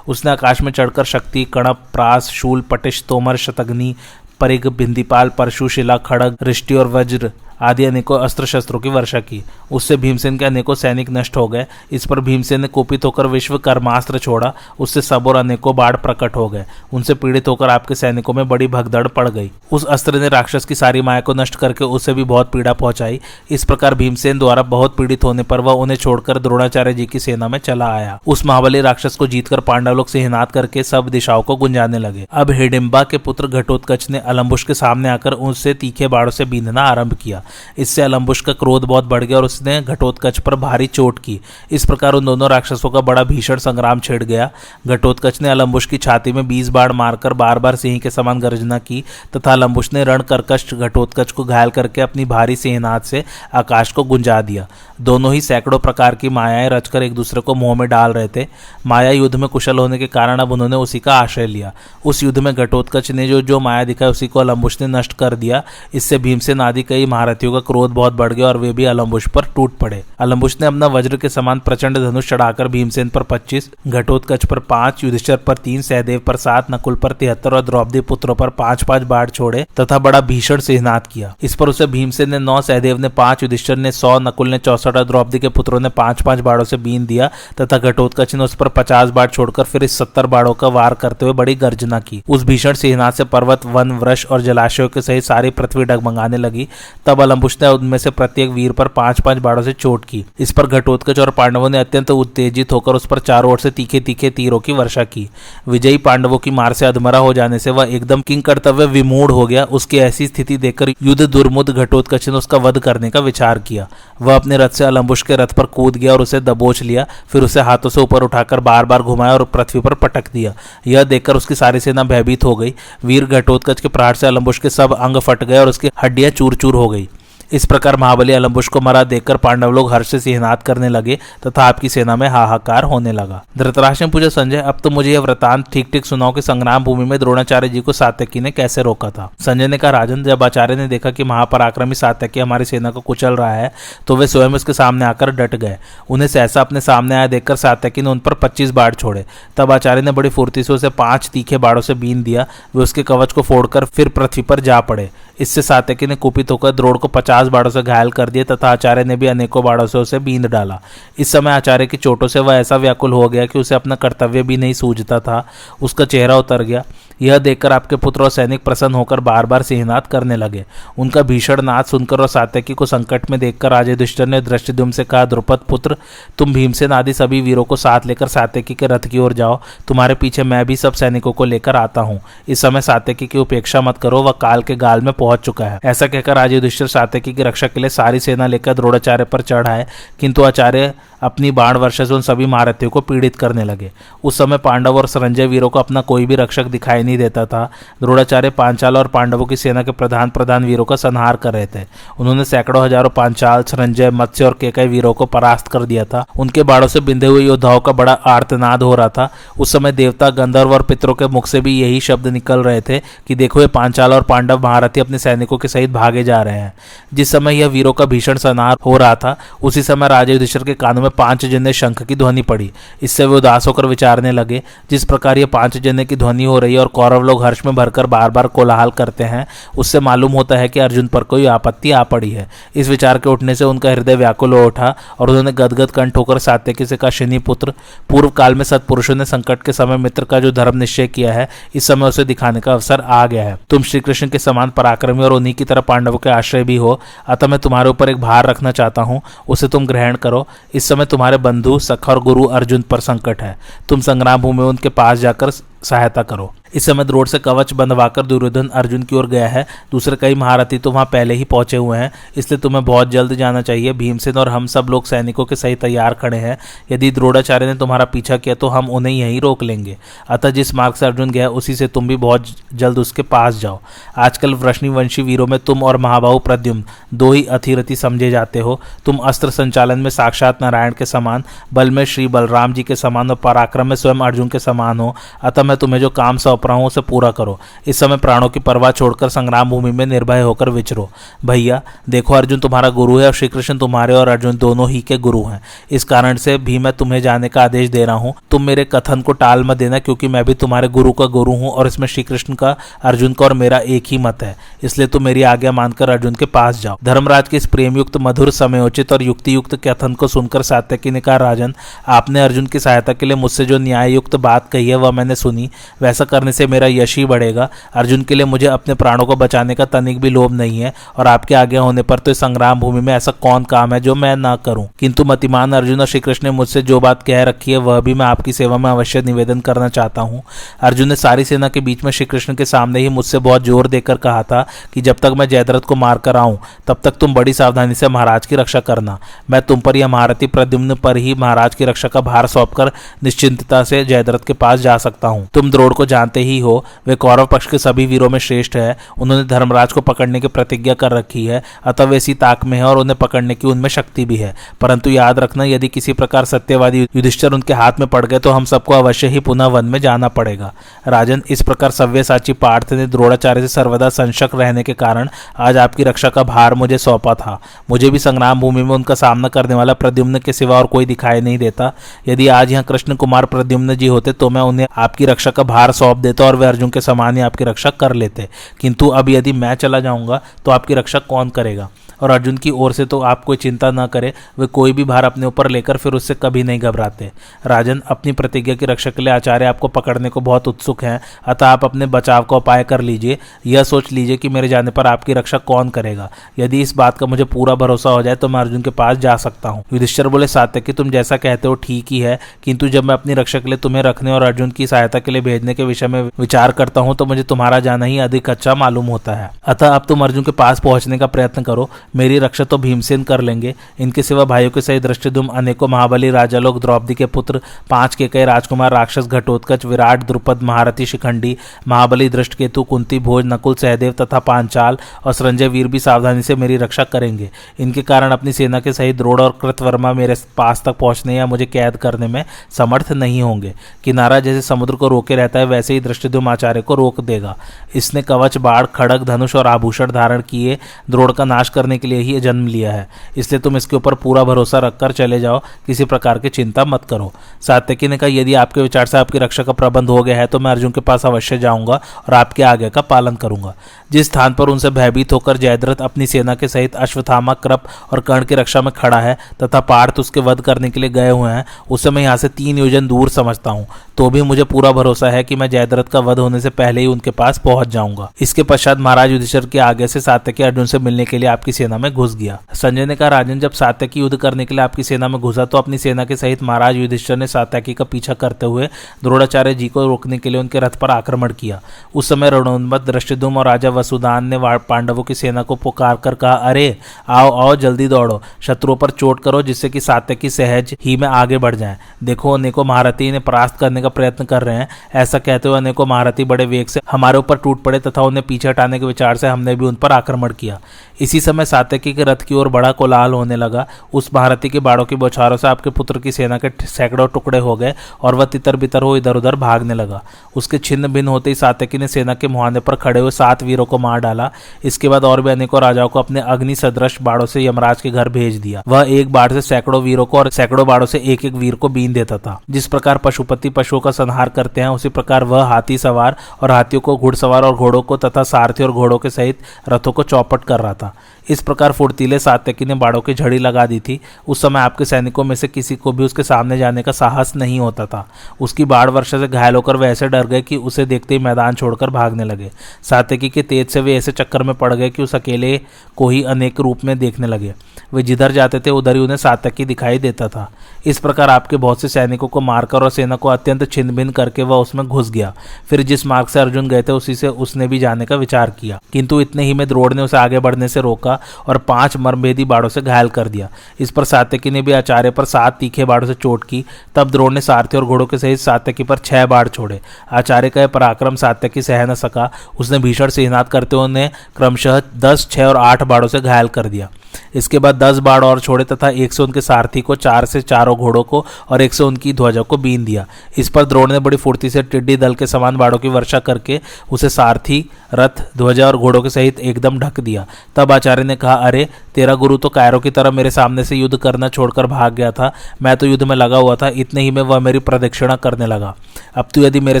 उसने 0.08 0.30
आकाश 0.30 0.60
में 0.60 0.72
चढ़कर 0.72 1.04
शक्ति, 1.04 1.44
कणप, 1.44 1.82
प्रास, 1.92 2.30
शूल, 2.30 2.60
पटिश, 2.60 3.04
तोमर, 3.08 3.36
शतग्नि 3.36 3.94
परिग 4.40 4.66
बिंदीपाल 4.68 5.28
परशु 5.28 5.68
शिला 5.68 5.96
खड़ग, 5.96 6.36
रिष्टि 6.42 6.74
और 6.74 6.88
वज्र 6.88 7.30
आदि 7.62 7.84
अनेकों 7.84 8.18
अस्त्र 8.18 8.46
शस्त्रों 8.46 8.80
की 8.80 8.88
वर्षा 8.88 9.20
की। 9.20 9.44
उससे 9.72 9.96
भीमसेन 9.96 10.38
के 10.38 10.44
अनेकों 10.44 10.74
सैनिक 10.74 11.10
नष्ट 11.10 11.36
हो 11.36 11.48
गए। 11.48 11.66
इस 11.92 12.06
पर 12.06 12.20
भीमसेन 12.20 12.60
ने 12.60 12.68
कुपित 12.68 13.04
होकर 13.04 13.26
विश्व 13.26 13.58
कर्मास्त्र 13.58 14.18
छोड़ा। 14.18 14.52
उससे 14.80 15.02
सब 15.02 15.26
और 15.26 15.36
अनेकों 15.36 15.76
बाढ़ 15.76 15.96
प्रकट 15.96 16.36
हो 16.36 16.48
गए। 16.48 16.64
उनसे 16.92 17.14
पीड़ित 17.14 17.48
होकर 17.48 17.68
आपके 17.68 17.94
सैनिकों 17.94 18.32
में 18.32 18.48
बड़ी 18.48 18.66
भगदड़ 18.66 19.08
पड़ 19.08 19.28
गई। 19.28 19.50
उस 19.72 19.84
अस्त्र 19.84 20.20
ने 20.20 20.28
राक्षस 20.28 20.64
की 20.64 20.74
सारी 20.74 21.02
माया 21.02 21.20
को 21.20 21.34
नष्ट 21.34 21.54
करके 21.54 21.84
उसे 21.84 22.14
भी 22.14 22.24
बहुत 22.24 22.52
पीड़ा 22.52 22.72
पहुंचाई। 22.72 23.20
इस 23.50 23.64
प्रकार 23.64 23.94
भीमसेन 23.94 24.38
द्वारा 24.38 24.62
बहुत 24.62 24.96
पीड़ित 24.96 25.24
होने 25.24 25.42
पर 25.42 25.60
वह 25.60 25.72
उन्हें 25.72 25.96
छोड़कर 25.96 26.38
द्रोणाचार्य 26.38 26.94
जी 26.94 27.06
की 27.06 27.18
सेना 27.18 27.48
में 27.48 27.58
चला 27.58 27.92
आया। 27.92 28.20
उस 28.26 28.46
महाबली 28.46 28.80
राक्षस 28.80 29.16
को 29.16 29.26
जीतकर 29.26 29.60
पांडव 29.60 29.92
लोग 29.92 30.06
हिनात 30.08 30.52
करके 30.52 30.82
सब 30.82 31.08
दिशाओं 31.08 31.42
को 31.42 31.56
गुंजाने 31.56 31.98
लगे। 31.98 32.26
अब 32.32 32.50
हिडिम्बा 32.50 33.02
के 33.02 33.18
पुत्र 33.18 33.46
घटोत्कच 33.46 34.10
ने 34.10 34.18
अलम्बुश 34.18 34.62
के 34.62 34.74
सामने 34.74 35.08
आकर 35.08 35.32
उससे 35.32 35.74
तीखे 35.74 36.08
बाड़ों 36.08 36.30
से 36.30 36.44
बीनना 36.44 36.82
आरंभ 36.82 37.14
किया। 37.14 37.42
इससे 37.78 38.02
अलम्बुश 38.02 38.40
का 38.40 38.52
क्रोध 38.52 38.84
बहुत 38.84 39.04
बढ़ 39.04 39.24
गया 39.24 39.36
और 39.36 39.44
उसने 39.44 39.80
घटोत्कच 39.82 40.38
पर 40.38 40.54
भारी 40.54 40.86
चोट 40.86 41.18
की। 41.18 41.40
इस 41.70 41.84
प्रकार 41.86 42.14
उन 42.14 42.24
दोनों 42.24 42.50
राक्षसों 42.50 42.90
का 42.90 43.00
बड़ा 43.00 43.24
भीषण 43.24 43.58
संग्राम 43.58 44.00
छिड़ 44.00 44.22
गया। 44.22 44.50
घटोत्कच 44.86 45.40
ने 45.42 45.48
अलम्बुश 45.48 45.86
की 45.86 45.98
छाती 45.98 46.32
में 46.32 46.46
बीस 46.48 46.68
बाढ़ 46.68 46.92
मारकर 46.92 47.32
बार 47.32 47.58
बार 47.58 47.76
सिंह 47.76 47.98
के 47.98 48.10
समान 48.10 48.40
गर्जना 48.40 48.78
की 48.78 49.04
तथा 49.36 49.52
अलम्बुश 49.52 49.92
ने 49.92 50.04
रण 50.04 50.22
कर्कश 50.22 50.66
घटोत्कच 50.74 51.32
को 51.32 51.44
घायल 51.44 51.70
करके 51.70 52.00
अपनी 52.00 52.24
भारी 52.24 52.56
सिंहनाथ 52.56 53.00
से 53.00 53.24
आकाश 53.54 53.92
को 53.92 54.04
गुंजा 54.04 54.40
दिया। 54.42 54.66
दोनों 55.00 55.32
ही 55.34 55.40
सैकड़ों 55.40 55.78
प्रकार 55.78 56.14
की 56.14 56.28
मायाएँ 56.28 56.68
रचकर 56.68 57.02
एक 57.02 57.14
दूसरे 57.14 57.40
को 57.40 57.54
मुँह 57.54 57.74
में 57.74 57.88
डाल 57.88 58.12
रहे 58.12 58.28
थे। 58.36 58.46
माया 58.86 59.10
युद्ध 59.10 59.34
में 59.36 59.48
कुशल 59.48 59.78
होने 59.78 59.98
के 59.98 60.06
कारण 60.06 60.38
अब 60.38 60.52
उन्होंने 60.52 60.76
उसी 60.76 60.98
का 60.98 61.14
आश्रय 61.14 61.46
लिया। 61.46 61.72
उस 62.04 62.22
युद्ध 62.22 62.38
में 62.38 62.54
घटोत्कच 62.54 63.10
ने 63.10 63.28
जो 63.28 63.40
जो 63.42 63.60
माया 63.60 63.84
दिखाई 63.84 64.08
उसी 64.08 64.26
को 64.28 64.40
अलम्बुश 64.40 64.80
ने 64.80 64.86
नष्ट 64.86 65.12
कर 65.12 65.34
दिया। 65.34 65.62
इससे 65.94 66.18
भीमसेन 66.18 66.60
आदि 66.60 66.82
कई 66.82 67.06
महारथियों 67.38 67.52
का 67.52 67.60
क्रोध 67.66 67.90
बहुत 67.90 68.12
बढ़ 68.12 68.32
गया 68.32 68.46
और 68.46 68.56
वे 68.56 68.72
भी 68.72 68.84
अलम्बुश 68.84 69.26
पर 69.28 69.44
टूट 69.56 69.76
पड़े। 69.78 70.02
अलम्बुश 70.18 70.56
ने 70.60 70.66
अपना 70.66 70.86
वज्र 70.86 71.16
के 71.16 71.28
समान 71.28 71.58
प्रचंड 71.58 71.98
धनुष 71.98 72.28
चढ़ाकर 72.28 72.68
भीमसेन 72.68 73.08
पर 73.08 73.22
पच्चीस, 73.22 73.70
घटोत्कच 73.86 74.44
पर 74.44 74.58
पाँच, 74.60 75.04
युधिष्ठर 75.04 75.36
पर 75.36 75.56
तीन, 75.56 75.82
सहदेव 75.82 76.20
पर 76.26 76.36
सात, 76.36 76.70
नकुल 76.70 76.94
पर 76.94 77.12
तिहत्तर 77.12 77.54
और 77.54 77.62
द्रौपदी 77.62 78.00
पुत्रों 78.00 78.34
पर 78.34 78.50
पाँच 78.58 78.82
पाँच 78.84 79.02
बाढ़ 79.04 79.30
छोड़े 79.30 79.64
तथा 79.80 79.98
बड़ा 79.98 80.20
भीषण 80.22 80.60
सिहनाथ 80.60 81.06
किया। 81.12 81.34
इस 81.42 81.54
पर 81.54 81.68
उसे 81.68 81.86
भीमसेन 81.86 82.30
ने 82.30 82.38
नौ, 82.38 82.60
सहदेव 82.60 82.98
ने 82.98 83.08
पाँच, 83.10 83.42
युधिष्ठर 83.42 83.76
ने 83.76 83.92
सौ, 83.92 84.18
नकुल 84.18 84.48
ने 84.48 84.58
चौसठ 84.58 84.96
और 84.96 85.04
द्रौपदी 85.04 85.38
के 85.38 85.48
पुत्रों 85.50 85.80
ने 85.80 85.88
पाँच 85.96 86.22
पाँच 86.22 86.40
बाढ़ों 86.40 86.64
से 86.64 86.76
बीन 86.78 87.06
दिया 87.06 87.30
तथा 87.60 87.78
घटोत्कच 87.80 88.34
ने 88.34 88.44
उस 88.44 88.54
पर 88.54 88.68
पचास 88.76 89.10
बाढ़ 89.10 89.30
छोड़कर 89.30 89.64
फिर 89.64 89.84
इस 89.84 89.98
सत्तर 89.98 90.26
बाढ़ों 90.26 90.54
का 90.54 90.68
वार 90.70 90.94
करते 90.94 91.26
हुए 91.26 91.34
बड़ी 91.34 91.54
गर्जना 91.56 92.00
की। 92.00 92.22
उस 92.28 92.44
भीषण 92.44 92.72
सिहनाथ 92.74 93.12
से 93.12 93.24
पर्वत, 93.26 93.66
वन, 93.66 93.92
वृक्ष 93.92 94.26
और 94.26 94.42
जलाशयों 94.42 94.88
के 94.88 95.02
सहित 95.02 95.24
सारी 95.24 95.50
पृथ्वी 95.50 95.84
डगमगाने 95.84 96.36
लगी। 96.36 96.68
तब 97.06 97.20
अलम्बुश 97.28 97.56
ने 97.62 97.68
उनमें 97.68 97.96
से 97.98 98.10
प्रत्येक 98.12 98.50
वीर 98.50 98.72
पर 98.72 98.88
पाँच 98.90 99.20
पाँच 99.20 99.38
बाढ़ों 99.38 99.62
से 99.62 99.72
चोट 99.74 100.04
की। 100.04 100.24
इस 100.40 100.52
पर 100.52 100.66
घटोत्कच 100.68 101.18
और 101.18 101.30
पांडवों 101.30 101.68
ने 101.70 101.78
अत्यंत 101.78 102.10
उत्तेजित 102.10 102.72
होकर 102.72 102.94
उस 102.94 103.06
पर 103.06 103.18
चारों 103.20 103.50
ओर 103.52 103.58
से 103.58 103.70
तीखे 103.70 104.00
तीखे 104.00 104.30
तीरों 104.30 104.58
की 104.60 104.72
वर्षा 104.72 105.04
की। 105.04 105.28
विजयी 105.68 105.98
पांडवों 105.98 106.38
की 106.38 106.50
मार 106.50 106.72
से 106.72 106.86
अधमरा 106.86 107.18
हो 107.18 107.32
जाने 107.34 107.58
से 107.58 107.70
वह 107.70 107.94
एकदम 107.96 108.20
किंग 108.22 108.42
कर्तव्य 108.42 108.86
विमूढ़ 108.88 109.30
हो 109.30 109.46
गया। 109.46 109.64
उसकी 109.72 109.98
ऐसी 109.98 110.26
स्थिति 110.26 110.56
देखकर 110.56 110.92
युद्ध 111.02 111.22
दुर्मुद 111.22 111.70
घटोत्कच 111.70 112.28
ने 112.28 112.36
उसका 112.36 112.58
वध 112.58 112.78
करने 112.78 113.10
का 113.10 113.20
विचार 113.20 113.58
किया। 113.58 113.88
वह 114.22 114.34
अपने 114.36 114.56
रथ 114.56 114.68
से 114.70 114.84
अलम्बुश 114.84 115.22
के 115.22 115.36
रथ 115.36 115.52
पर 115.52 115.66
कूद 115.68 115.96
गया 115.96 116.12
और 116.12 116.22
उसे 116.22 116.40
दबोच 116.40 116.82
लिया, 116.82 117.06
फिर 117.28 117.42
उसे 117.42 117.60
हाथों 117.60 117.90
से 117.90 118.00
ऊपर 118.00 118.22
उठाकर 118.22 118.60
बार 118.62 118.84
बार 118.84 119.02
घुमाया 119.02 119.32
और 119.32 119.44
पृथ्वी 119.46 119.80
पर 119.80 119.94
पटक 119.96 120.32
दिया। 120.32 120.54
यह 120.86 121.04
देखकर 121.04 121.36
उसकी 121.36 121.54
सारी 121.54 121.80
सेना 121.80 122.04
भयभीत 122.04 122.44
हो 122.44 122.54
गई। 122.56 122.74
वीर 123.04 123.24
घटोत्कच 123.26 123.80
के 123.80 123.88
प्रहार 123.88 124.14
से 124.14 124.26
अलम्बुश 124.26 124.58
के 124.58 124.70
सब 124.70 124.94
अंग 124.94 125.16
फट 125.18 125.44
गए 125.44 125.58
और 125.58 125.68
उसकी 125.68 125.90
हड्डियाँ 126.02 126.30
चूर 126.30 126.54
चूर 126.54 126.74
हो 126.74 126.88
गई। 126.88 127.08
इस 127.52 127.64
प्रकार 127.66 127.96
महाबली 127.96 128.32
अलम्बुश 128.32 128.68
को 128.68 128.80
मरा 128.80 129.02
देखकर 129.04 129.36
पांडव 129.36 129.70
लोग 129.70 129.92
हर्ष 129.92 130.08
से 130.08 130.18
सिहनात 130.20 130.62
करने 130.62 130.88
लगे 130.88 131.18
तथा 131.46 131.64
आपकी 131.64 131.88
सेना 131.88 132.16
में 132.16 132.26
हाहाकार 132.28 132.84
होने 132.84 133.12
लगा। 133.12 133.42
धृतराष्ट्र 133.58 134.04
ने 134.04 134.10
पूछा 134.10 134.28
संजय, 134.28 134.56
अब 134.56 134.78
तो 134.84 134.90
मुझे 134.90 135.12
यह 135.12 135.20
वृतांत 135.20 135.64
ठीक 135.72 135.88
ठीक 135.92 136.06
सुनाओ 136.06 136.32
कि 136.32 136.42
संग्राम 136.42 136.84
भूमि 136.84 137.04
में 137.04 137.18
द्रोणाचार्य 137.18 137.68
जी 137.68 137.80
को 137.80 137.92
सात्यकी 137.92 138.40
ने 138.40 138.50
कैसे 138.50 138.82
रोका 138.82 139.10
था। 139.10 139.30
संजय 139.40 139.68
ने 139.68 139.78
कहा, 139.78 139.90
राजन, 139.90 140.22
जब 140.24 140.42
आचार्य 140.42 140.76
ने 140.76 140.88
देखा 140.88 141.10
कि 141.10 141.24
महापराक्रमी 141.24 141.94
सात्यकी 141.94 142.40
हमारी 142.40 142.64
सेना 142.64 142.90
को 142.90 143.00
कुचल 143.00 143.36
रहा 143.36 143.52
है 143.52 143.72
तो 144.06 144.16
वे 144.16 144.26
स्वयं 144.26 144.50
उसके 144.50 144.72
सामने 144.72 145.04
आकर 145.04 145.30
डट 145.30 145.54
गए। 145.54 145.76
उन्हें 146.10 146.28
सहसा 146.28 146.60
अपने 146.60 146.80
सामने 146.80 147.14
आया 147.14 147.26
देखकर 147.26 147.56
सात्यकी 147.56 148.02
ने 148.02 148.10
उन 148.10 148.18
पर 148.18 148.34
पच्चीस 148.34 148.70
बाढ़ 148.70 148.94
छोड़े। 148.94 149.24
तब 149.56 149.72
आचार्य 149.72 150.02
ने 150.02 150.12
बड़ी 150.12 150.28
फुर्ती 150.28 150.62
से 150.62 150.72
उसे 150.72 150.88
पाँच 150.90 151.30
तीखे 151.32 151.58
बाढ़ों 151.58 151.82
से 151.82 151.94
बीन 151.94 152.22
दिया, 152.22 152.46
वे 152.76 152.82
उसके 152.82 153.02
कवच 153.02 153.32
को 153.32 153.42
फोड़कर 153.42 153.84
फिर 153.86 154.08
पृथ्वी 154.08 154.42
पर 154.42 154.60
जा 154.60 154.80
पड़े। 154.82 155.10
इससे 155.40 155.62
सात्यकी 155.62 156.06
ने 156.06 156.14
कुपित 156.16 156.50
होकर 156.50 156.70
द्रोड़ 156.70 156.96
को 156.98 157.08
पचास 157.08 157.37
बाड़ों 157.46 157.70
से 157.70 157.82
घायल 157.82 158.10
कर 158.10 158.30
दिया 158.30 158.44
तथा 158.44 158.70
आचार्य 158.70 159.04
ने 159.04 159.16
भी 159.16 159.26
अनेकों 159.26 159.64
बाड़ों 159.64 159.86
से 159.86 159.98
उसे 159.98 160.18
बींद 160.18 160.46
डाला। 160.46 160.80
इस 161.18 161.32
समय 161.32 161.50
आचार्य 161.50 161.86
की 161.86 161.96
चोटों 161.96 162.28
से 162.28 162.40
वह 162.40 162.54
ऐसा 162.54 162.76
व्याकुल 162.76 163.12
हो 163.12 163.28
गया 163.28 163.46
कि 163.46 163.58
उसे 163.58 163.74
अपना 163.74 163.94
कर्तव्य 163.94 164.42
भी 164.42 164.56
नहीं 164.56 164.72
सूझता 164.72 165.20
था, 165.20 165.44
उसका 165.82 166.04
चेहरा 166.04 166.36
उतर 166.36 166.62
गया। 166.62 166.84
यह 167.22 167.38
देखकर 167.38 167.72
आपके 167.72 167.96
पुत्र 167.96 168.22
और 168.22 168.30
सैनिक 168.30 168.62
प्रसन्न 168.64 168.94
होकर 168.94 169.20
बार 169.20 169.46
बार 169.46 169.62
सिंहनाद 169.62 170.06
करने 170.06 170.36
लगे। 170.36 170.64
उनका 170.98 171.22
भीषण 171.22 171.62
नाद 171.62 171.84
सुनकर 171.84 172.20
और 172.20 172.28
सात्यकी 172.28 172.74
को 172.74 172.86
संकट 172.86 173.30
में 173.30 173.38
देखकर 173.40 173.70
राजे 173.70 173.96
दुष्टर 173.96 174.26
ने 174.26 174.40
दृष्टिदुम 174.40 174.90
से 174.90 175.04
कहा, 175.04 175.24
द्रुपद 175.24 175.58
पुत्र, 175.68 175.96
तुम 176.38 176.52
भीमसेन 176.52 176.92
आदि 176.92 177.12
सभी 177.12 177.40
वीरों 177.40 177.64
को 177.64 177.76
साथ 177.76 178.06
लेकर 178.06 178.28
सात्यकी 178.28 178.74
के 178.74 178.86
रथ 178.86 179.08
की 179.08 179.18
ओर 179.18 179.32
जाओ। 179.32 179.60
तुम्हारे 179.88 180.14
पीछे 180.14 180.42
मैं 180.42 180.64
भी 180.66 180.76
सब 180.76 180.92
सैनिकों 180.92 181.32
को 181.32 181.44
लेकर 181.44 181.76
आता 181.76 182.00
हूँ। 182.00 182.20
इस 182.48 182.60
समय 182.60 182.80
सात्यकी 182.80 183.26
की 183.26 183.38
उपेक्षा 183.38 183.80
मत 183.80 183.98
करो, 183.98 184.22
वह 184.22 184.32
काल 184.32 184.62
के 184.62 184.76
गाल 184.76 185.00
में 185.00 185.12
पहुँच 185.12 185.40
चुका 185.40 185.64
है। 185.64 185.80
ऐसा 185.84 186.06
कहकर 186.06 186.36
राजे 186.36 186.54
युधिष्ठिर 186.54 186.86
सात्यकी 186.86 187.27
की 187.32 187.42
रक्षा 187.42 187.66
के 187.66 187.80
लिए 187.80 187.90
सारी 187.90 188.20
सेना 188.20 188.46
लेकर 188.46 188.74
द्रोणाचार्य 188.74 189.24
पर 189.24 189.40
चढ़ाए। 189.40 189.86
किंतु 190.20 190.42
आचार्य 190.42 190.94
अपनी 191.22 191.50
बाण 191.50 191.76
वर्षा 191.76 192.04
से 192.04 192.14
उन 192.14 192.20
सभी 192.20 192.46
महारथियों 192.46 192.90
को 192.90 193.00
पीड़ित 193.00 193.36
करने 193.36 193.64
लगे। 193.64 193.90
उस 194.24 194.38
समय 194.38 194.58
पांडव 194.58 194.96
और 194.96 195.06
संजय 195.06 195.46
वीरों 195.46 195.68
को 195.68 195.78
अपना 195.78 196.00
कोई 196.00 196.26
भी 196.26 196.36
रक्षक 196.36 196.64
दिखाई 196.64 197.02
नहीं 197.02 197.18
देता 197.18 197.44
था। 197.46 197.64
द्रोणाचार्य 198.00 198.50
पांचाल 198.50 198.96
और 198.96 199.06
पांडवों 199.06 199.46
की 199.46 199.56
सेना 199.56 199.82
के 199.82 199.92
प्रधान 199.92 200.30
प्रधान 200.30 200.64
वीरों 200.64 200.84
का 200.84 200.96
संहार 200.96 201.36
कर 201.36 201.52
रहे 201.52 201.66
थे। 201.66 201.84
उन्होंने 202.20 202.44
सैकड़ों 202.44 202.84
हज़ारों 202.84 203.10
पांचाल 203.10 203.62
संजय 203.62 204.10
मत्स्य 204.10 204.44
और 204.44 204.56
केकई 204.60 204.86
वीरों 204.86 205.12
को 205.12 205.26
परास्त 205.26 205.68
कर 205.68 205.84
दिया 205.84 206.04
था। 206.04 206.24
उनके 206.38 206.62
बाड़ों 206.62 206.88
से 206.88 207.00
बिंधे 207.00 207.26
हुए 207.26 207.42
योद्धाओं 207.42 207.80
का 207.80 207.92
बड़ा 207.92 208.12
आर्तनाद 208.12 208.82
हो 208.82 208.94
रहा 208.94 209.08
था। 209.08 209.28
उस 209.58 209.72
समय 209.72 209.92
देवता 209.92 210.30
गंधर्व 210.30 210.72
और 210.72 210.82
पितरों 210.82 211.14
के 211.14 211.26
मुख 211.26 211.46
से 211.46 211.60
भी 211.60 211.78
यही 211.80 212.00
शब्द 212.00 212.26
निकल 212.26 212.62
रहे 212.62 212.80
थे 212.80 212.98
कि 212.98 213.34
देखो, 213.34 213.60
ये 213.60 213.66
पांचाल 213.66 214.12
और 214.12 214.22
पांडव 214.22 214.58
महारथी 214.58 215.00
अपने 215.00 215.18
सैनिकों 215.18 215.58
के 215.58 215.68
सहित 215.68 215.90
भागे 215.90 216.24
जा 216.24 216.42
रहे 216.42 216.58
हैं। 216.58 216.72
जिस 217.14 217.32
समय 217.32 217.56
यह 217.56 217.66
वीरों 217.68 217.92
का 217.92 218.04
भीषण 218.04 218.36
संहार 218.36 218.76
हो 218.86 218.96
रहा 218.96 219.14
था, 219.14 219.36
उसी 219.62 219.82
समय 219.82 220.08
राजा 220.08 220.58
के 220.58 220.74
कानों 220.74 221.02
में 221.02 221.07
पाँच 221.10 221.44
जने 221.46 221.72
शंख 221.72 222.02
की 222.02 222.14
ध्वनि 222.14 222.42
पड़ी। 222.42 222.70
इससे 223.02 223.26
वे 223.26 223.36
उदास 223.36 223.66
होकर 223.66 223.86
विचारने 223.86 224.32
लगे, 224.32 224.62
जिस 224.90 225.04
प्रकार 225.04 225.38
ये 225.38 225.46
पाँच 225.48 225.76
जने 225.78 226.04
की 226.04 226.16
ध्वनि 226.16 226.44
हो 226.44 226.58
रही 226.58 226.74
है 226.74 226.80
और 226.80 226.88
कौरव 226.88 227.22
लोग 227.22 227.44
हर्ष 227.44 227.64
में 227.66 227.74
भरकर 227.74 228.06
बार 228.06 228.30
बार 228.30 228.46
कोलाहल 228.48 228.90
करते 228.90 229.24
हैं, 229.24 229.46
उससे 229.78 230.00
मालूम 230.00 230.32
होता 230.32 230.56
है 230.56 230.68
कि 230.68 230.80
अर्जुन 230.80 231.06
पर 231.06 231.22
कोई 231.24 231.46
आपत्ति 231.48 231.92
आ 231.92 232.02
पड़ी 232.04 232.30
है। 232.30 232.48
इस 232.76 232.88
विचार 232.88 233.18
के 233.18 233.28
उठने 233.28 233.54
से 233.54 233.64
उनका 233.64 233.90
हृदय 233.90 234.16
व्याकुल 234.16 234.52
हो 234.52 234.64
उठा 234.66 234.94
और 235.18 235.28
उन्होंने 235.28 235.52
गदगद 235.52 235.90
कंठ 235.90 236.16
होकर 236.16 236.38
सात्यकी 236.38 236.86
से 236.86 236.96
कहा, 236.96 237.10
शनि 237.10 237.38
पुत्र, 237.40 237.72
पूर्व 238.10 238.28
काल 238.30 238.54
में 238.54 238.64
सत्पुरुषों 238.64 239.14
ने 239.14 239.24
संकट 239.24 239.62
के 239.62 239.72
समय 239.72 239.96
मित्र 239.96 240.24
का 240.24 240.40
जो 240.40 240.52
धर्म 240.52 240.76
निश्चय 240.76 241.06
किया 241.06 241.32
है, 241.32 241.48
इस 241.74 241.86
समय 241.86 242.08
उसे 242.08 242.24
दिखाने 242.24 242.60
का 242.60 242.72
अवसर 242.72 243.00
आ 243.00 243.24
गया 243.26 243.44
है। 243.44 243.58
तुम 243.70 243.82
श्री 243.82 244.00
कृष्ण 244.00 244.28
के 244.28 244.38
समान 244.38 244.70
पराक्रमी 244.70 245.24
और 245.24 245.32
उन्हीं 245.32 245.54
की 245.54 245.64
तरह 245.64 245.80
पांडवों 245.80 246.18
के 246.18 246.30
आश्रय 246.30 246.64
भी 246.64 246.76
हो। 246.76 246.98
अतः 247.26 247.46
मैं 247.46 247.58
तुम्हारे 247.58 247.90
ऊपर 247.90 248.08
एक 248.08 248.20
भार 248.20 248.46
रखना 248.46 248.70
चाहता 248.72 249.02
हूँ, 249.02 249.20
उसे 249.48 249.68
तुम 249.68 249.86
ग्रहण 249.86 250.16
करो। 250.16 250.46
इस 250.74 250.88
समय 250.88 250.97
तुम्हारे 251.04 251.36
बंधु 251.36 251.78
सखर 251.78 252.18
गुरु 252.18 252.44
अर्जुन 252.44 252.82
पर 252.82 253.00
संकट 253.00 253.42
है। 253.42 253.58
तुम 253.88 254.00
संग्राम 254.00 254.40
भूमि 254.42 254.62
उनके 254.62 254.88
पास 254.88 255.18
जाकर 255.18 255.50
सहायता 255.82 256.22
करो। 256.22 256.52
इस 256.74 256.86
समय 256.86 257.04
द्रोड़ 257.04 257.26
से 257.28 257.38
कवच 257.38 257.72
बंधवाकर 257.72 258.22
दुर्योधन 258.22 258.68
अर्जुन 258.68 259.02
की 259.02 259.16
ओर 259.16 259.26
गया 259.26 259.46
है। 259.48 259.66
दूसरे 259.92 260.16
कई 260.16 260.34
महारथी 260.34 260.78
तो 260.78 260.90
वहाँ 260.90 261.04
पहले 261.04 261.34
ही 261.34 261.44
पहुँचे 261.44 261.76
हुए 261.76 261.98
हैं। 261.98 262.10
इसलिए 262.36 262.60
तुम्हें 262.60 262.84
बहुत 262.84 263.10
जल्द 263.10 263.32
जाना 263.34 263.62
चाहिए। 263.62 263.92
भीमसेन 263.92 264.36
और 264.36 264.48
हम 264.48 264.66
सब 264.66 264.86
लोग 264.90 265.04
सैनिकों 265.04 265.44
के 265.44 265.56
सही 265.56 265.74
तैयार 265.74 266.14
खड़े 266.14 266.38
हैं। 266.38 266.58
यदि 266.92 267.10
द्रोणाचार्य 267.10 267.66
ने 267.66 267.74
तुम्हारा 267.74 268.04
पीछा 268.04 268.36
किया 268.36 268.54
तो 268.54 268.68
हम 268.68 268.90
उन्हें 268.90 269.14
यहीं 269.14 269.40
रोक 269.40 269.62
लेंगे। 269.62 269.96
अतः 270.28 270.50
जिस 270.50 270.74
मार्ग 270.74 270.94
से 270.94 271.06
अर्जुन 271.06 271.30
गया, 271.30 271.48
उसी 271.48 271.74
से 271.74 271.88
तुम 271.88 272.08
भी 272.08 272.16
बहुत 272.16 272.46
जल्द 272.74 272.98
उसके 272.98 273.22
पास 273.22 273.60
जाओ। 273.60 273.80
आजकल 274.16 274.54
वृष्णिवंशी 274.54 275.22
वीरों 275.22 275.46
में 275.46 275.58
तुम 275.58 275.82
और 275.82 275.96
महाबाहु 275.96 276.38
प्रद्युम 276.38 276.82
दो 277.14 277.32
ही 277.32 277.44
अथिरथी 277.44 277.96
समझे 277.96 278.30
जाते 278.30 278.58
हो। 278.58 278.80
तुम 279.04 279.16
अस्त्र 279.18 279.50
संचालन 279.50 279.98
में 279.98 280.10
साक्षात 280.10 280.62
नारायण 280.62 280.92
के 280.92 281.06
समान, 281.06 281.44
बल 281.74 281.90
में 281.90 282.04
श्री 282.04 282.28
बलराम 282.28 282.72
जी 282.72 282.82
के 282.82 282.96
समान 282.96 283.30
और 283.30 283.36
पराक्रम 283.36 283.86
में 283.86 283.96
स्वयं 283.96 284.20
अर्जुन 284.20 284.48
के 284.48 284.58
समान 284.58 285.00
हो। 285.00 285.14
अतः 285.42 285.62
मैं 285.68 285.76
तुम्हें 285.76 286.00
जो 286.00 286.08
काम 286.10 286.36
सौंप 286.36 286.66
रहा 286.66 286.76
हूँ 286.76 286.86
उसे 286.86 287.00
पूरा 287.00 287.30
करो। 287.30 287.58
इस 287.86 287.98
समय 287.98 288.16
प्राणों 288.16 288.48
की 288.48 288.60
परवाह 288.60 288.90
छोड़कर 288.90 289.28
संग्राम 289.28 289.70
भूमि 289.70 289.90
में 289.90 290.04
निर्भय 290.06 290.40
होकर 290.40 290.70
विचरो। 290.70 291.08
भैया, 291.44 291.80
देखो 292.08 292.34
अर्जुन 292.34 292.60
तुम्हारा 292.60 292.88
गुरु 292.90 293.18
है 293.18 293.26
और 293.26 293.32
श्री 293.32 293.48
कृष्ण 293.48 293.78
तुम्हारे 293.78 294.14
और 294.14 294.28
अर्जुन 294.28 294.56
दोनों 294.56 294.88
ही 294.90 295.00
के 295.00 295.18
गुरु 295.18 295.42
हैं। 295.44 295.60
इस 295.90 296.04
कारण 296.04 296.36
से 296.36 296.56
भी 296.58 296.78
मैं 296.78 296.92
तुम्हें 296.92 297.20
जाने 297.22 297.48
का 297.48 297.62
आदेश 297.62 297.90
दे 297.90 298.04
रहा 298.04 298.16
हूँ। 298.16 298.34
तुम 298.50 298.62
मेरे 298.62 298.84
कथन 298.84 299.22
को 299.22 299.32
टाल 299.34 299.64
मत 299.64 299.76
देना 299.76 299.98
क्योंकि 299.98 300.28
मैं 300.28 300.44
भी 300.44 300.54
तुम्हारे 300.54 300.88
गुरु 300.88 301.12
का 301.12 301.26
गुरु 301.28 301.52
हूँ 301.52 301.70
और 301.70 301.86
इसमें 301.86 302.06
श्री 302.06 302.22
कृष्ण 302.22 302.54
का, 302.54 302.76
अर्जुन 303.02 303.32
का 303.32 303.44
और 303.44 303.52
मेरा 303.54 303.78
एक 303.78 304.04
ही 304.06 304.18
मत 304.18 304.42
है। 304.42 304.56
इसलिए 304.82 305.06
तुम 305.06 305.22
मेरी 305.22 305.42
आज्ञा 305.42 305.72
मानकर 305.72 306.10
अर्जुन 306.10 306.34
के 306.34 306.46
पास 306.46 306.80
जाओ। 306.82 306.96
धर्मराज 307.04 307.48
के 307.48 307.56
इस 307.56 307.66
प्रेमयुक्त, 307.66 308.16
मधुर, 308.16 308.50
समयोचित 308.50 309.12
और 309.12 309.22
युक्ति 309.22 309.54
युक्त 309.54 309.74
कथन 309.86 310.14
को 310.14 310.28
सुनकर 310.28 310.62
सात्यकी 310.62 311.10
ने 311.10 311.20
कहा, 311.20 311.36
राजन, 311.36 311.74
आपने 312.08 312.40
अर्जुन 312.40 312.66
की 312.66 312.80
सहायता 312.80 313.12
के 313.12 313.26
लिए 313.26 313.36
मुझसे 313.36 313.64
जो 313.66 313.78
न्याय 313.78 314.12
युक्त 314.12 314.36
बात 314.38 314.68
कही 314.68 314.88
है, 314.88 314.96
वह 314.96 315.10
मैंने 315.10 315.34
सुनी 315.34 315.57
वैसा 316.02 316.24
करने 316.24 316.52
से 316.52 316.66
मेरा 316.66 316.86
यश 316.86 317.16
ही 317.16 317.24
बढ़ेगा। 317.24 317.68
अर्जुन 317.94 318.22
के 318.22 318.34
लिए 318.34 318.46
मुझे 318.46 318.66
अपने 318.66 318.94
प्राणों 318.94 319.26
को 319.26 319.36
बचाने 319.36 319.74
का 319.74 319.84
तनिक 319.84 320.20
भी 320.20 320.30
लोभ 320.30 320.52
नहीं 320.52 320.80
है 320.80 320.92
और 321.16 321.26
आपके 321.26 321.54
आगे 321.54 321.76
होने 321.76 322.02
पर 322.02 322.18
तो 322.18 322.34
संग्राम 322.34 322.80
भूमि 322.80 323.00
में 323.00 323.12
ऐसा 323.14 323.32
कौन 323.32 323.64
काम 323.64 323.94
है 323.94 324.00
जो 324.00 324.14
मैं 324.14 324.34
ना 324.36 324.54
करूँ? 324.56 324.86
किंतु 324.98 325.24
मतिमान 325.24 325.72
अर्जुन 325.72 326.00
और 326.00 326.06
श्रीकृष्ण 326.06 326.46
ने 326.46 326.50
मुझसे 326.50 326.82
जो 326.82 327.00
बात 327.00 327.22
कह 327.22 327.42
रखी 327.42 327.72
है, 327.72 327.78
वह 327.78 328.00
भी 328.00 328.14
मैं 328.14 328.26
आपकी 328.26 328.52
सेवा 328.52 328.78
में 328.78 328.90
अवश्य 328.90 329.22
निवेदन 329.22 329.60
करना 329.60 329.88
चाहता 329.88 330.22
हूँ। 330.22 330.42
अर्जुन 330.80 331.08
ने 331.08 331.16
सारी 331.16 331.44
सेना 331.44 331.68
के 331.68 331.80
बीच 331.80 332.04
में 332.04 332.10
श्री 332.10 332.26
कृष्ण 332.26 332.54
के 332.54 332.64
सामने 332.64 333.00
ही 333.00 333.08
मुझसे 333.08 333.38
बहुत 333.38 333.64
ज़ोर 333.64 333.86
देकर 333.86 334.16
कहा 334.16 334.42
था 334.42 334.66
कि 334.94 335.00
जब 335.00 335.16
तक 335.16 335.34
मैं 335.36 335.48
जयद्रथ 335.48 335.80
को 335.80 335.94
मारकर 335.94 336.36
आऊँ, 336.36 336.58
तब 336.86 337.00
तक 337.04 337.10
तुम 337.10 337.34
बड़ी 337.34 337.52
सावधानी 337.52 337.94
से 337.94 338.08
महाराज 338.08 338.46
की 338.46 338.56
रक्षा 338.56 338.80
करना। 338.80 339.18
मैं 339.50 339.62
तुम 339.62 339.80
पर 339.80 339.96
यह 339.96 340.08
महारथी 340.08 340.46
प्रद्युम्न 340.46 340.94
पर 340.94 341.16
ही 341.16 341.34
महाराज 341.34 341.74
की 341.74 341.84
रक्षा 341.84 342.08
का 342.08 342.20
भार 342.20 342.46
सौंपकर 342.46 342.92
निश्चिंतता 343.24 343.82
से 343.84 344.04
जयद्रथ 344.04 344.38
के 344.38 344.52
पास 344.52 344.80
जा 344.80 344.96
सकता 344.98 345.28
हूँ। 345.28 345.47
तुम 345.54 345.70
द्रोड़ 345.70 345.92
को 345.92 346.06
जानते 346.06 346.40
ही 346.40 346.58
हो, 346.58 346.84
वे 347.06 347.14
कौरव 347.14 347.46
पक्ष 347.46 347.66
के 347.66 347.78
सभी 347.78 348.06
वीरों 348.06 348.28
में 348.30 348.38
श्रेष्ठ 348.38 348.76
है। 348.76 348.96
उन्होंने 349.20 349.44
धर्मराज 349.44 349.92
को 349.92 350.00
पकड़ने 350.00 350.40
की 350.40 350.48
प्रतिज्ञा 350.48 350.94
कर 350.94 351.12
रखी 351.12 351.44
है, 351.46 351.62
अतः 351.84 352.04
वे 352.04 352.16
इसी 352.16 352.34
ताक 352.34 352.64
में 352.64 352.76
है 352.78 352.84
और 352.84 352.98
उन्हें 352.98 353.18
पकड़ने 353.18 353.54
की 353.54 353.66
उनमें 353.66 353.88
शक्ति 353.88 354.24
भी 354.24 354.36
है। 354.36 354.54
परंतु 354.80 355.10
याद 355.10 355.38
रखना, 355.38 355.64
यदि 355.64 355.88
किसी 355.88 356.12
प्रकार 356.12 356.44
सत्यवादी 356.44 357.02
युधिष्ठर 357.16 357.52
उनके 357.52 357.72
हाथ 357.72 357.92
में 358.00 358.08
पड़ 358.08 358.24
गए 358.26 358.38
तो 358.38 358.50
हम 358.50 358.64
सबको 358.64 358.94
अवश्य 358.94 359.28
ही 359.28 359.40
पुनः 359.40 359.66
वन 359.66 359.84
में 359.84 360.00
जाना 360.00 360.28
पड़ेगा। 360.28 360.72
राजन, 361.08 361.42
इस 361.50 361.62
प्रकार 361.62 361.90
सव्य 361.90 362.22
साची 362.22 362.52
पार्थ 362.52 362.92
ने 362.92 363.06
द्रोणाचार्य 363.06 363.60
से 363.60 363.68
सर्वदा 363.68 364.08
संशक 364.08 364.50
रहने 364.54 364.82
के 364.82 364.92
कारण 364.92 365.28
आज 365.58 365.76
आपकी 365.76 366.04
रक्षा 366.04 366.28
का 366.28 366.42
भार 366.42 366.74
मुझे 366.74 366.98
सौंपा 366.98 367.34
था। 367.34 367.58
मुझे 367.90 368.10
भी 368.10 368.18
संग्राम 368.18 368.60
भूमि 368.60 368.82
में 368.82 368.94
उनका 368.94 369.14
सामना 369.14 369.48
करने 369.48 369.74
वाला 369.74 369.92
प्रद्युम्न 369.94 370.38
के 370.38 370.52
सिवा 370.52 370.78
और 370.78 370.86
कोई 370.86 371.06
दिखाई 371.06 371.40
नहीं 371.40 371.58
देता। 371.58 371.92
यदि 372.28 372.48
आज 372.48 372.72
यहाँ 372.72 372.84
कृष्ण 372.84 373.14
कुमार 373.14 373.44
प्रद्युम्न 373.46 373.94
जी 373.94 374.06
होते 374.06 374.32
तो 374.32 374.48
मैं 374.50 374.62
उन्हें 374.62 374.86
आपकी 374.96 375.26
रक्षा 375.26 375.37
का 375.46 375.62
भार 375.62 375.92
सौंप 375.92 376.16
देते 376.16 376.42
और 376.42 376.56
वे 376.56 376.66
अर्जुन 376.66 376.90
के 376.90 377.00
समान 377.00 377.36
ही 377.36 377.42
आपकी 377.42 377.64
रक्षा 377.64 377.90
कर 377.90 378.12
लेते 378.12 378.48
किंतु 378.80 379.08
अब 379.08 379.28
यदि 379.28 379.52
मैं 379.52 379.74
चला 379.74 380.00
जाऊँगा 380.00 380.40
तो 380.64 380.70
आपकी 380.70 380.94
रक्षा 380.94 381.18
कौन 381.18 381.50
करेगा? 381.50 381.88
और 382.20 382.30
अर्जुन 382.30 382.56
की 382.56 382.70
ओर 382.70 382.92
से 382.92 383.04
तो 383.06 383.20
आप 383.22 383.44
कोई 383.44 383.56
चिंता 383.58 383.90
न 383.90 384.06
करें, 384.06 384.32
वे 384.58 384.66
कोई 384.68 384.92
भी 384.92 385.04
भार 385.04 385.24
अपने 385.24 385.46
ऊपर 385.46 385.68
लेकर 385.68 385.96
फिर 385.96 386.12
उससे 386.12 386.34
कभी 386.34 386.62
नहीं 386.62 386.78
घबराते। 386.80 387.30
राजन 387.66 388.02
अपनी 388.08 388.32
प्रतिज्ञा 388.32 388.74
की 388.74 388.86
रक्षा 388.86 389.10
के 389.10 389.22
लिए 389.22 389.32
आचार्य 389.34 389.66
आपको 389.66 389.88
पकड़ने 389.90 390.28
को 390.28 390.40
बहुत 390.40 390.68
उत्सुक 390.68 391.04
हैं, 391.04 391.20
अतः 391.44 391.66
आप 391.66 391.84
अपने 391.84 392.06
बचाव 392.08 392.44
का 392.44 392.56
उपाय 392.56 392.84
कर 392.84 393.00
लीजिए। 393.00 393.38
यह 393.66 393.82
सोच 393.84 394.10
लीजिए 394.12 394.36
कि 394.36 394.48
मेरे 394.48 394.68
जाने 394.68 394.90
पर 394.90 395.06
आपकी 395.06 395.32
रक्षा 395.34 395.58
कौन 395.60 395.88
करेगा। 395.90 396.30
यदि 396.58 396.80
इस 396.82 396.94
बात 396.96 397.18
का 397.18 397.26
मुझे 397.26 397.44
पूरा 397.46 397.74
भरोसा 397.76 398.10
हो 398.10 398.22
जाए 398.22 398.36
तो 398.36 398.48
मैं 398.48 398.60
अर्जुन 398.60 398.82
के 398.82 398.90
पास 398.92 399.16
जा 399.18 399.36
सकता 399.38 399.68
हूँ। 399.68 399.84
युधिष्ठर 399.92 400.28
बोले 400.28 400.46
सात्य 400.48 400.80
कि 400.80 400.92
तुम 400.92 401.10
जैसा 401.10 401.36
कहते 401.38 401.68
हो 401.68 401.74
ठीक 401.76 402.06
ही 402.10 402.18
है, 402.20 402.38
किंतु 402.64 402.88
जब 402.88 403.04
मैं 403.04 403.14
अपनी 403.14 403.34
रक्षा 403.34 403.58
के 403.58 403.68
लिए 403.68 403.78
तुम्हें 403.78 404.02
रखने 404.02 404.32
और 404.32 404.42
अर्जुन 404.42 404.70
की 404.70 404.86
सहायता 404.86 405.18
के 405.18 405.30
लिए 405.30 405.42
भेजने 405.42 405.74
के 405.74 405.84
विषय 405.84 406.06
में 406.06 406.22
विचार 406.38 406.72
करता 406.72 407.00
हूँ 407.00 407.14
तो 407.16 407.24
मुझे 407.26 407.42
तुम्हारा 407.44 407.78
जाना 407.80 408.04
ही 408.04 408.18
अधिक 408.20 408.50
अच्छा 408.50 408.74
मालूम 408.74 409.06
होता 409.06 409.34
है। 409.34 409.50
अतः 409.64 409.94
अब 409.94 410.04
तुम 410.08 410.24
अर्जुन 410.24 410.44
के 410.44 410.50
पास 410.52 410.80
पहुँचने 410.80 411.18
का 411.18 411.26
प्रयत्न 411.28 411.62
करो। 411.62 411.88
मेरी 412.16 412.38
रक्षा 412.38 412.64
तो 412.64 412.78
भीमसेन 412.78 413.22
कर 413.22 413.40
लेंगे। 413.40 413.74
इनके 414.00 414.22
सिवा 414.22 414.44
भाइयों 414.44 414.70
के 414.70 414.80
सही 414.80 415.00
दृष्टिधुम 415.00 415.46
अनेकों 415.48 415.88
महाबली 415.88 416.30
राजा 416.30 416.58
लोग, 416.58 416.80
द्रौपदी 416.80 417.14
के 417.14 417.26
पुत्र, 417.26 417.60
पाँच 417.90 418.14
के 418.14 418.28
कई 418.28 418.44
राजकुमार, 418.44 418.92
राक्षस, 418.92 419.26
घटोत्कच, 419.26 419.84
विराट, 419.84 420.26
द्रुपद, 420.26 420.62
महारथी, 420.62 421.06
शिखंडी, 421.06 421.56
महाबली, 421.88 422.28
दृष्टकेतु, 422.28 422.82
कुंती, 422.82 423.18
भोज, 423.18 423.44
नकुल, 423.46 423.74
सहदेव 423.74 424.12
तथा 424.12 424.38
पांचाल 424.38 424.98
और 425.24 425.32
संजय 425.32 425.68
वीर 425.68 425.88
भी 425.88 425.98
सावधानी 425.98 426.42
से 426.42 426.54
मेरी 426.54 426.76
रक्षा 426.76 427.04
करेंगे। 427.04 427.50
इनके 427.80 428.02
कारण 428.02 428.30
अपनी 428.30 428.52
सेना 428.52 428.80
के 428.80 428.92
सही 428.92 429.12
द्रोड़ 429.12 429.40
और 429.40 429.58
कृतवर्मा 429.62 430.12
मेरे 430.12 430.34
पास 430.56 430.82
तक 430.84 430.96
पहुँचने 430.96 431.36
या 431.36 431.46
मुझे 431.46 431.66
कैद 431.66 431.96
करने 431.96 432.26
में 432.26 432.44
समर्थ 432.70 433.12
नहीं 433.12 433.42
होंगे। 433.42 433.74
किनारा 434.04 434.40
जैसे 434.40 434.62
समुद्र 434.62 434.94
को 434.94 435.08
रोके 435.08 435.36
रहता 435.36 435.58
है, 435.58 435.66
वैसे 435.66 435.94
ही 435.94 436.00
दृष्टिधुम 436.00 436.48
आचार्य 436.48 436.82
को 436.82 436.94
रोक 436.94 437.20
देगा। 437.20 437.56
इसने 437.94 438.22
कवच, 438.22 438.56
बाढ़ 438.58 438.86
खड़क 438.86 439.22
धनुष 439.22 439.56
और 439.56 439.66
आभूषण 439.66 440.12
धारण 440.12 440.42
किए 440.42 440.78
द्रोड़ 441.10 441.30
का 441.32 441.44
नाश 441.44 441.68
करने 441.68 441.97
के 441.98 442.08
लिए 442.08 442.20
ही 442.20 442.38
जन्म 442.40 442.66
लिया 442.66 442.92
है। 442.92 443.08
इसलिए 443.36 443.60
तुम 443.60 443.76
इसके 443.76 443.96
ऊपर 443.96 444.14
पूरा 444.16 444.44
भरोसा 444.44 444.78
रखकर 444.78 445.12
चले 445.12 445.40
जाओ, 445.40 445.58
किसी 445.86 446.04
प्रकार 446.04 446.38
की 446.38 446.48
चिंता 446.50 446.84
मत 446.84 447.04
करो। 447.04 447.32
सात्यकी 447.62 448.08
ने 448.08 448.16
कहा, 448.16 448.30
यदि 448.30 448.54
आपके 448.56 448.82
विचार 448.82 449.06
से 449.06 449.18
आपकी 449.18 449.38
रक्षा 449.38 449.62
का 449.62 449.72
प्रबंध 449.72 450.10
हो 450.10 450.22
गया 450.22 450.36
है 450.36 450.46
तो 450.46 450.58
मैं 450.58 450.70
अर्जुन 450.70 450.90
के 450.90 451.00
पास 451.00 451.26
अवश्य 451.26 451.58
जाऊँगा 451.58 452.00
और 452.18 452.34
आपके 452.34 452.62
आगे 452.64 452.90
का 452.90 453.00
पालन 453.02 453.36
करूँगा। 453.36 453.74
जिस 454.12 454.26
स्थान 454.26 454.54
पर 454.54 454.68
उनसे 454.68 454.90
भयभीत 454.90 455.32
होकर 455.32 455.56
जयद्रथ 455.56 456.00
अपनी 456.02 456.26
सेना 456.26 456.54
के 456.54 456.68
सहित 456.68 456.94
अश्वथामा 456.96 457.54
कृप 457.56 457.82
और 458.12 458.20
कर्ण 458.20 458.44
की 458.44 458.54
रक्षा 458.54 458.82
में 458.82 458.92
खड़ा 458.92 459.20
है 459.20 459.36
तथा 459.62 459.80
पार्थ 459.82 460.18
उसके 460.20 460.40
वध 460.40 460.60
करने 460.60 460.90
के 460.90 461.00
लिए 461.00 461.10
गए 461.10 461.30
हुए 461.30 461.50
हैं, 461.50 461.64
उसे 461.90 462.10
मैं 462.10 462.22
यहाँ 462.22 462.36
से 462.36 462.48
तीन 462.50 462.78
योजन 462.78 463.06
दूर 463.08 463.28
समझता 463.28 463.70
हूँ। 463.70 463.86
तो 464.16 464.28
भी 464.30 464.42
मुझे 464.42 464.64
पूरा 464.64 464.90
भरोसा 464.92 465.28
है 465.30 465.42
कि 465.44 465.56
मैं 465.56 465.68
जयद्रथ 465.70 466.04
का 466.04 466.20
वध 466.20 466.38
होने 466.38 466.60
से 466.60 466.70
पहले 466.70 467.00
ही 467.00 467.06
उनके 467.06 467.30
पास 467.32 467.58
पहुँच 467.58 467.88
जाऊँगा। 467.88 468.30
इसके 468.40 468.62
पश्चात 468.62 468.98
महाराज 468.98 469.30
युधिष्ठर 469.30 469.66
के 469.66 469.78
आगे 469.78 470.06
से 470.06 470.20
सात्यकी 470.20 470.62
अर्जुन 470.62 470.86
से 470.86 470.98
मिलने 470.98 471.24
के 471.24 471.38
लिए 471.38 471.48
आपकी 471.48 471.72
सेना 471.72 471.87
में 471.96 472.12
घुस 472.12 472.36
गया। 472.36 472.60
संजय 472.74 473.06
ने 473.06 473.16
कहा, 473.16 473.28
राजन, 473.28 473.60
जब 473.60 473.70
सात्यकी 473.70 474.20
युद्ध 474.20 474.36
करने 474.36 474.64
के 474.64 474.74
लिए 474.74 474.84
आपकी 474.84 475.02
सेना 475.02 475.28
में 475.28 475.40
घुसा 475.40 475.64
तो 475.64 475.78
अपनी 475.78 475.98
सेना 475.98 476.24
के 476.24 476.36
सहित 476.36 476.62
महाराज 476.62 476.96
युधिष्ठर 476.96 477.36
ने 477.36 477.46
सात्यकी 477.46 477.94
का 477.94 478.04
पीछा 478.04 478.34
करते 478.34 478.66
हुए 478.66 478.86
द्रोणाचार्य 479.22 479.74
जी 479.74 479.88
को 479.88 480.06
रोकने 480.06 480.38
के 480.38 480.50
लिए 480.50 480.60
उनके 480.60 480.78
रथ 480.78 480.96
पर 480.96 481.10
आक्रमण 481.10 481.52
किया। 481.52 481.80
उस 482.14 482.28
समय 482.28 482.50
रणोन्मत 482.50 483.00
दृष्टिधुम 483.00 483.56
और 483.56 483.66
राजा 483.66 483.90
वसुदान 483.90 484.44
ने 484.44 484.58
पांडवों 484.62 485.22
की 485.22 485.34
सेना 485.34 485.62
को 485.62 485.74
पुकार 485.74 486.16
कर 486.16 486.34
कहा, 486.34 486.52
अरे, 486.52 486.96
आओ 487.28 487.52
आओ, 487.52 487.76
जल्दी 487.76 488.08
दौड़ो। 488.08 488.42
शत्रुओं 488.60 488.96
पर 488.96 489.10
चोट 489.10 489.40
करो, 489.40 489.62
जिससे 489.62 489.88
कि 489.88 490.00
सात्यकी 490.00 490.50
सहज 490.50 490.96
ही 491.04 491.16
में 491.16 491.28
आगे 491.28 491.58
बढ़ 491.58 491.74
जाए। 491.74 491.96
देखो, 492.24 492.52
अनेकों 492.52 492.84
महारथी 492.84 493.32
ने 493.32 493.38
परास्त 493.38 493.76
करने 493.76 494.02
का 494.02 494.08
प्रयत्न 494.08 494.44
कर 494.44 494.62
रहे 494.62 494.76
हैं। 494.76 494.88
ऐसा 495.14 495.38
कहते 495.38 495.68
हुए 495.68 495.78
अनेकों 495.78 496.06
महारथी 496.06 496.44
बड़े 496.44 496.66
वेग 496.66 496.86
से 496.86 497.00
हमारे 497.10 497.38
ऊपर 497.38 497.56
टूट 497.56 497.82
पड़े 497.82 498.00
तथा 498.00 498.22
उन्हें 498.22 498.46
पीछे 498.48 498.68
हटाने 498.68 498.98
के 498.98 499.06
विचार 499.06 499.36
से 499.36 499.48
हमने 499.48 499.74
भी 499.74 499.86
उन 499.86 499.94
पर 499.94 500.12
आक्रमण 500.12 500.52
किया। 500.52 500.80
इसी 501.20 501.40
समय 501.40 501.64
सात्यकी 501.78 502.12
के 502.12 502.24
रथ 502.24 502.40
की 502.42 502.54
ओर 502.54 502.68
बड़ा 502.68 502.90
कोलाहल 502.92 503.32
होने 503.32 503.56
लगा। 503.56 503.86
उस 504.12 504.30
महारथी 504.34 504.68
के 504.68 504.80
बाड़ों 504.80 505.04
की 505.04 505.16
बौछारों 505.16 505.56
से 505.56 505.68
आपके 505.68 505.90
पुत्र 505.90 506.18
की 506.18 506.32
सेना 506.32 506.58
के 506.58 506.70
सैकड़ों 506.86 507.26
टुकड़े 507.28 507.58
हो 507.58 507.76
गए 507.76 507.92
और 508.22 508.34
वह 508.34 508.44
तितर 508.44 508.76
बितर 508.76 509.02
हो 509.02 509.16
इधर 509.16 509.36
उधर 509.36 509.56
भागने 509.56 509.94
लगा। 509.94 510.22
उसके 510.56 510.78
छिन्न 510.78 511.08
भिन्न 511.08 511.28
होते 511.28 511.50
ही 511.50 511.54
सात्यकी 511.54 511.98
ने 511.98 512.08
सेना 512.08 512.34
के 512.34 512.48
मुहाने 512.48 512.80
पर 512.80 512.94
खड़े 512.96 513.20
हुए 513.20 513.30
सात 513.30 513.62
वीरों 513.62 513.84
को 513.84 513.98
मार 513.98 514.20
डाला। 514.20 514.50
इसके 514.84 515.08
बाद 515.08 515.24
और 515.24 515.40
भी 515.42 515.50
अनेकों 515.50 515.80
राजाओं 515.80 516.08
को 516.08 516.18
अपने 516.18 516.40
अग्नि 516.40 516.74
सदृश 516.74 517.20
बाड़ों 517.22 517.46
से 517.46 517.64
यमराज 517.64 518.00
के 518.00 518.10
घर 518.10 518.28
भेज 518.28 518.56
दिया। 518.56 518.82
वह 518.88 519.06
एक 519.10 519.32
बाढ़ 519.32 519.52
से 519.52 519.60
सैकड़ों 519.60 520.02
वीरों 520.02 520.26
को 520.26 520.38
और 520.38 520.50
सैकड़ों 520.50 520.86
बाड़ों 520.86 521.06
से 521.06 521.18
एक 521.24 521.44
एक 521.44 521.54
वीर 521.54 521.74
को 521.74 521.88
बीन 521.88 522.12
देता 522.12 522.38
था। 522.38 522.58
जिस 522.70 522.86
प्रकार 522.86 523.18
पशुपति 523.18 523.70
पशुओं 523.70 524.00
का 524.00 524.10
संहार 524.10 524.48
करते 524.48 524.80
हैं, 524.80 524.88
उसी 524.88 525.08
प्रकार 525.08 525.44
वह 525.44 525.64
हाथी 525.64 525.98
सवार 525.98 526.36
और 526.62 526.70
हाथियों 526.70 527.00
को 527.00 527.16
घुड़सवार 527.16 527.62
और 527.62 527.76
घोड़ों 527.76 528.02
को 528.02 528.16
तथा 528.16 528.42
सारथी 528.42 528.84
और 528.84 528.92
घोड़ों 528.92 529.18
के 529.18 529.30
सहित 529.30 529.58
रथों 529.88 530.12
को 530.12 530.22
चौपट 530.22 530.64
कर 530.64 530.80
रहा 530.80 530.94
था। 530.94 531.14
इस 531.48 531.60
प्रकार 531.60 531.92
फुर्तीले 531.92 532.38
सात्यकी 532.38 532.84
ने 532.84 532.94
बाड़ों 532.94 533.20
की 533.20 533.34
झड़ी 533.34 533.58
लगा 533.58 533.86
दी 533.86 534.00
थी। 534.00 534.20
उस 534.48 534.62
समय 534.62 534.80
आपके 534.80 535.04
सैनिकों 535.04 535.44
में 535.44 535.56
से 535.56 535.68
किसी 535.68 535.96
को 535.96 536.12
भी 536.12 536.24
उसके 536.24 536.42
सामने 536.42 536.78
जाने 536.78 537.02
का 537.02 537.12
साहस 537.12 537.56
नहीं 537.56 537.80
होता 537.80 538.06
था। 538.06 538.28
उसकी 538.60 538.84
बाढ़ 538.84 539.10
वर्षा 539.10 539.38
से 539.38 539.48
घायल 539.48 539.74
होकर 539.74 539.96
वे 539.96 540.06
ऐसे 540.06 540.28
डर 540.28 540.46
गए 540.46 540.62
कि 540.62 540.76
उसे 540.76 541.06
देखते 541.06 541.34
ही 541.34 541.44
मैदान 541.44 541.74
छोड़कर 541.74 542.10
भागने 542.10 542.44
लगे। 542.44 542.70
सात्यकी 543.02 543.48
के 543.48 543.62
तेज 543.62 543.88
से 543.88 544.00
वे 544.00 544.16
ऐसे 544.16 544.32
चक्कर 544.32 544.62
में 544.62 544.74
पड़ 544.74 544.94
गए 544.94 545.10
कि 545.10 545.22
उस 545.22 545.34
अकेले 545.34 545.80
को 546.16 546.28
ही 546.28 546.42
अनेक 546.42 546.80
रूप 546.80 547.04
में 547.04 547.18
देखने 547.18 547.46
लगे। 547.46 547.74
वे 548.14 548.22
जिधर 548.22 548.52
जाते 548.52 548.80
थे, 548.80 548.90
उधर 548.90 549.16
ही 549.16 549.22
उन्हें 549.22 549.36
सात्यकी 549.36 549.84
दिखाई 549.84 550.18
देता 550.18 550.48
था। 550.48 550.72
इस 551.06 551.18
प्रकार 551.18 551.50
आपके 551.50 551.76
बहुत 551.76 552.00
से 552.00 552.08
सैनिकों 552.08 552.48
को 552.48 552.60
मारकर 552.60 553.02
और 553.02 553.10
सेना 553.10 553.36
को 553.36 553.48
अत्यंत 553.48 553.92
छिन्न 553.92 554.16
भिन्न 554.16 554.30
करके 554.30 554.62
वह 554.62 554.76
उसमें 554.76 555.08
घुस 555.08 555.30
गया। 555.30 555.54
फिर 555.90 556.02
जिस 556.02 556.26
मार्ग 556.26 556.46
से 556.46 556.60
अर्जुन 556.60 556.88
गए 556.88 557.02
थे, 557.02 557.12
उसी 557.12 557.34
से 557.34 557.48
उसने 557.48 557.88
भी 557.88 557.98
जाने 557.98 558.26
का 558.26 558.36
विचार 558.36 558.70
किया। 558.70 559.00
किंतु 559.12 559.40
इतने 559.40 559.62
ही 559.62 559.74
में 559.74 559.88
द्रोड़ 559.88 560.14
ने 560.14 560.22
उसे 560.22 560.36
आगे 560.36 560.58
बढ़ने 560.58 560.88
से 560.88 561.00
रोका 561.00 561.37
और 561.66 561.78
पाँच 561.78 562.16
मरमेदी 562.16 562.64
बाड़ों 562.64 562.88
से 562.88 563.02
घायल 563.02 563.28
कर 563.28 563.48
दिया। 563.48 563.68
इस 564.00 564.10
पर 564.10 564.24
सात्यकी 564.24 564.70
ने 564.70 564.82
भी 564.82 564.92
आचार्य 564.92 565.30
पर 565.30 565.44
सात 565.44 565.78
तीखे 565.78 566.04
बाड़ों 566.04 566.26
से 566.26 566.34
चोट 566.34 566.64
की। 566.64 566.84
तब 567.14 567.30
द्रोण 567.30 567.54
ने 567.54 567.60
सारथी 567.60 567.96
और 567.96 568.04
घोड़ों 568.04 568.26
के 568.26 568.38
सहित 568.38 568.58
सात्यकी 568.58 569.04
पर 569.04 569.18
छह 569.18 569.46
बाढ़ 569.46 569.68
छोड़े। 569.68 570.00
आचार्य 570.32 570.70
का 570.70 570.80
यह 570.80 570.86
पराक्रम 570.86 571.36
सात्यकी 571.36 571.82
सह 571.82 572.04
न 572.06 572.14
सका। 572.14 572.50
उसने 572.80 572.98
भीषण 572.98 573.28
से 573.28 573.48
करते 573.72 573.96
हुए 573.96 574.04
उन्हें 574.04 574.30
क्रमशः 574.56 575.00
दस, 575.16 575.48
छह 575.50 575.64
और 575.64 575.76
आठ 575.76 576.02
बाड़ों 576.02 576.28
से 576.28 576.40
घायल 576.40 576.68
कर 576.68 576.86
दिया। 576.86 577.08
इसके 577.54 577.78
बाद 577.78 577.94
दस 577.94 578.18
बाढ़ 578.18 578.44
और 578.44 578.60
छोड़े 578.60 578.84
तथा 578.84 579.08
एक 579.08 579.32
से 579.32 579.42
उनके 579.42 579.60
सारथी 579.60 580.00
को, 580.00 580.14
चार 580.14 580.44
से 580.44 580.60
चारों 580.60 580.96
घोड़ों 580.96 581.22
को 581.22 581.46
और 581.68 581.82
एक 581.82 581.94
से 581.94 582.04
उनकी 582.04 582.32
ध्वजा 582.32 582.62
को 582.62 582.76
बीन 582.76 583.04
दिया। 583.04 583.26
इस 583.56 583.68
पर 583.68 583.84
द्रोण 583.84 584.12
ने 584.12 584.18
बड़ी 584.18 584.36
फुर्ती 584.36 584.70
से 584.70 584.82
टिड्डी 584.82 585.16
दल 585.16 585.34
के 585.34 585.46
समान 585.46 585.76
बाड़ों 585.76 585.98
की 585.98 586.08
वर्षा 586.08 586.38
करके 586.38 586.80
उसे 587.12 587.28
सारथी, 587.28 587.90
रथ, 588.14 588.42
ध्वजा 588.56 588.86
और 588.86 588.96
घोड़ों 588.96 589.22
के 589.22 589.30
सहित 589.30 589.60
एकदम 589.60 589.98
ढक 589.98 590.20
दिया। 590.20 590.46
तब 590.76 590.92
आचार्य 590.92 591.24
ने 591.24 591.36
कहा, 591.36 591.54
अरे, 591.54 591.88
तेरा 592.14 592.34
गुरु 592.34 592.56
तो 592.56 592.68
कायरों 592.68 593.00
की 593.00 593.10
तरह 593.10 593.30
मेरे 593.30 593.50
सामने 593.50 593.84
से 593.84 593.96
युद्ध 593.96 594.16
करना 594.16 594.48
छोड़कर 594.48 594.86
भाग 594.86 595.14
गया 595.14 595.32
था। 595.32 595.52
मैं 595.82 595.96
तो 595.96 596.06
युद्ध 596.06 596.22
में 596.22 596.36
लगा 596.36 596.56
हुआ 596.56 596.76
था, 596.76 596.88
इतने 596.88 597.20
ही 597.20 597.30
में 597.30 597.42
वह 597.42 597.58
मेरी 597.58 597.78
प्रदक्षिणा 597.78 598.36
करने 598.36 598.66
लगा। 598.66 598.96
अब 599.34 599.48
तू 599.54 599.62
यदि 599.62 599.80
मेरे 599.80 600.00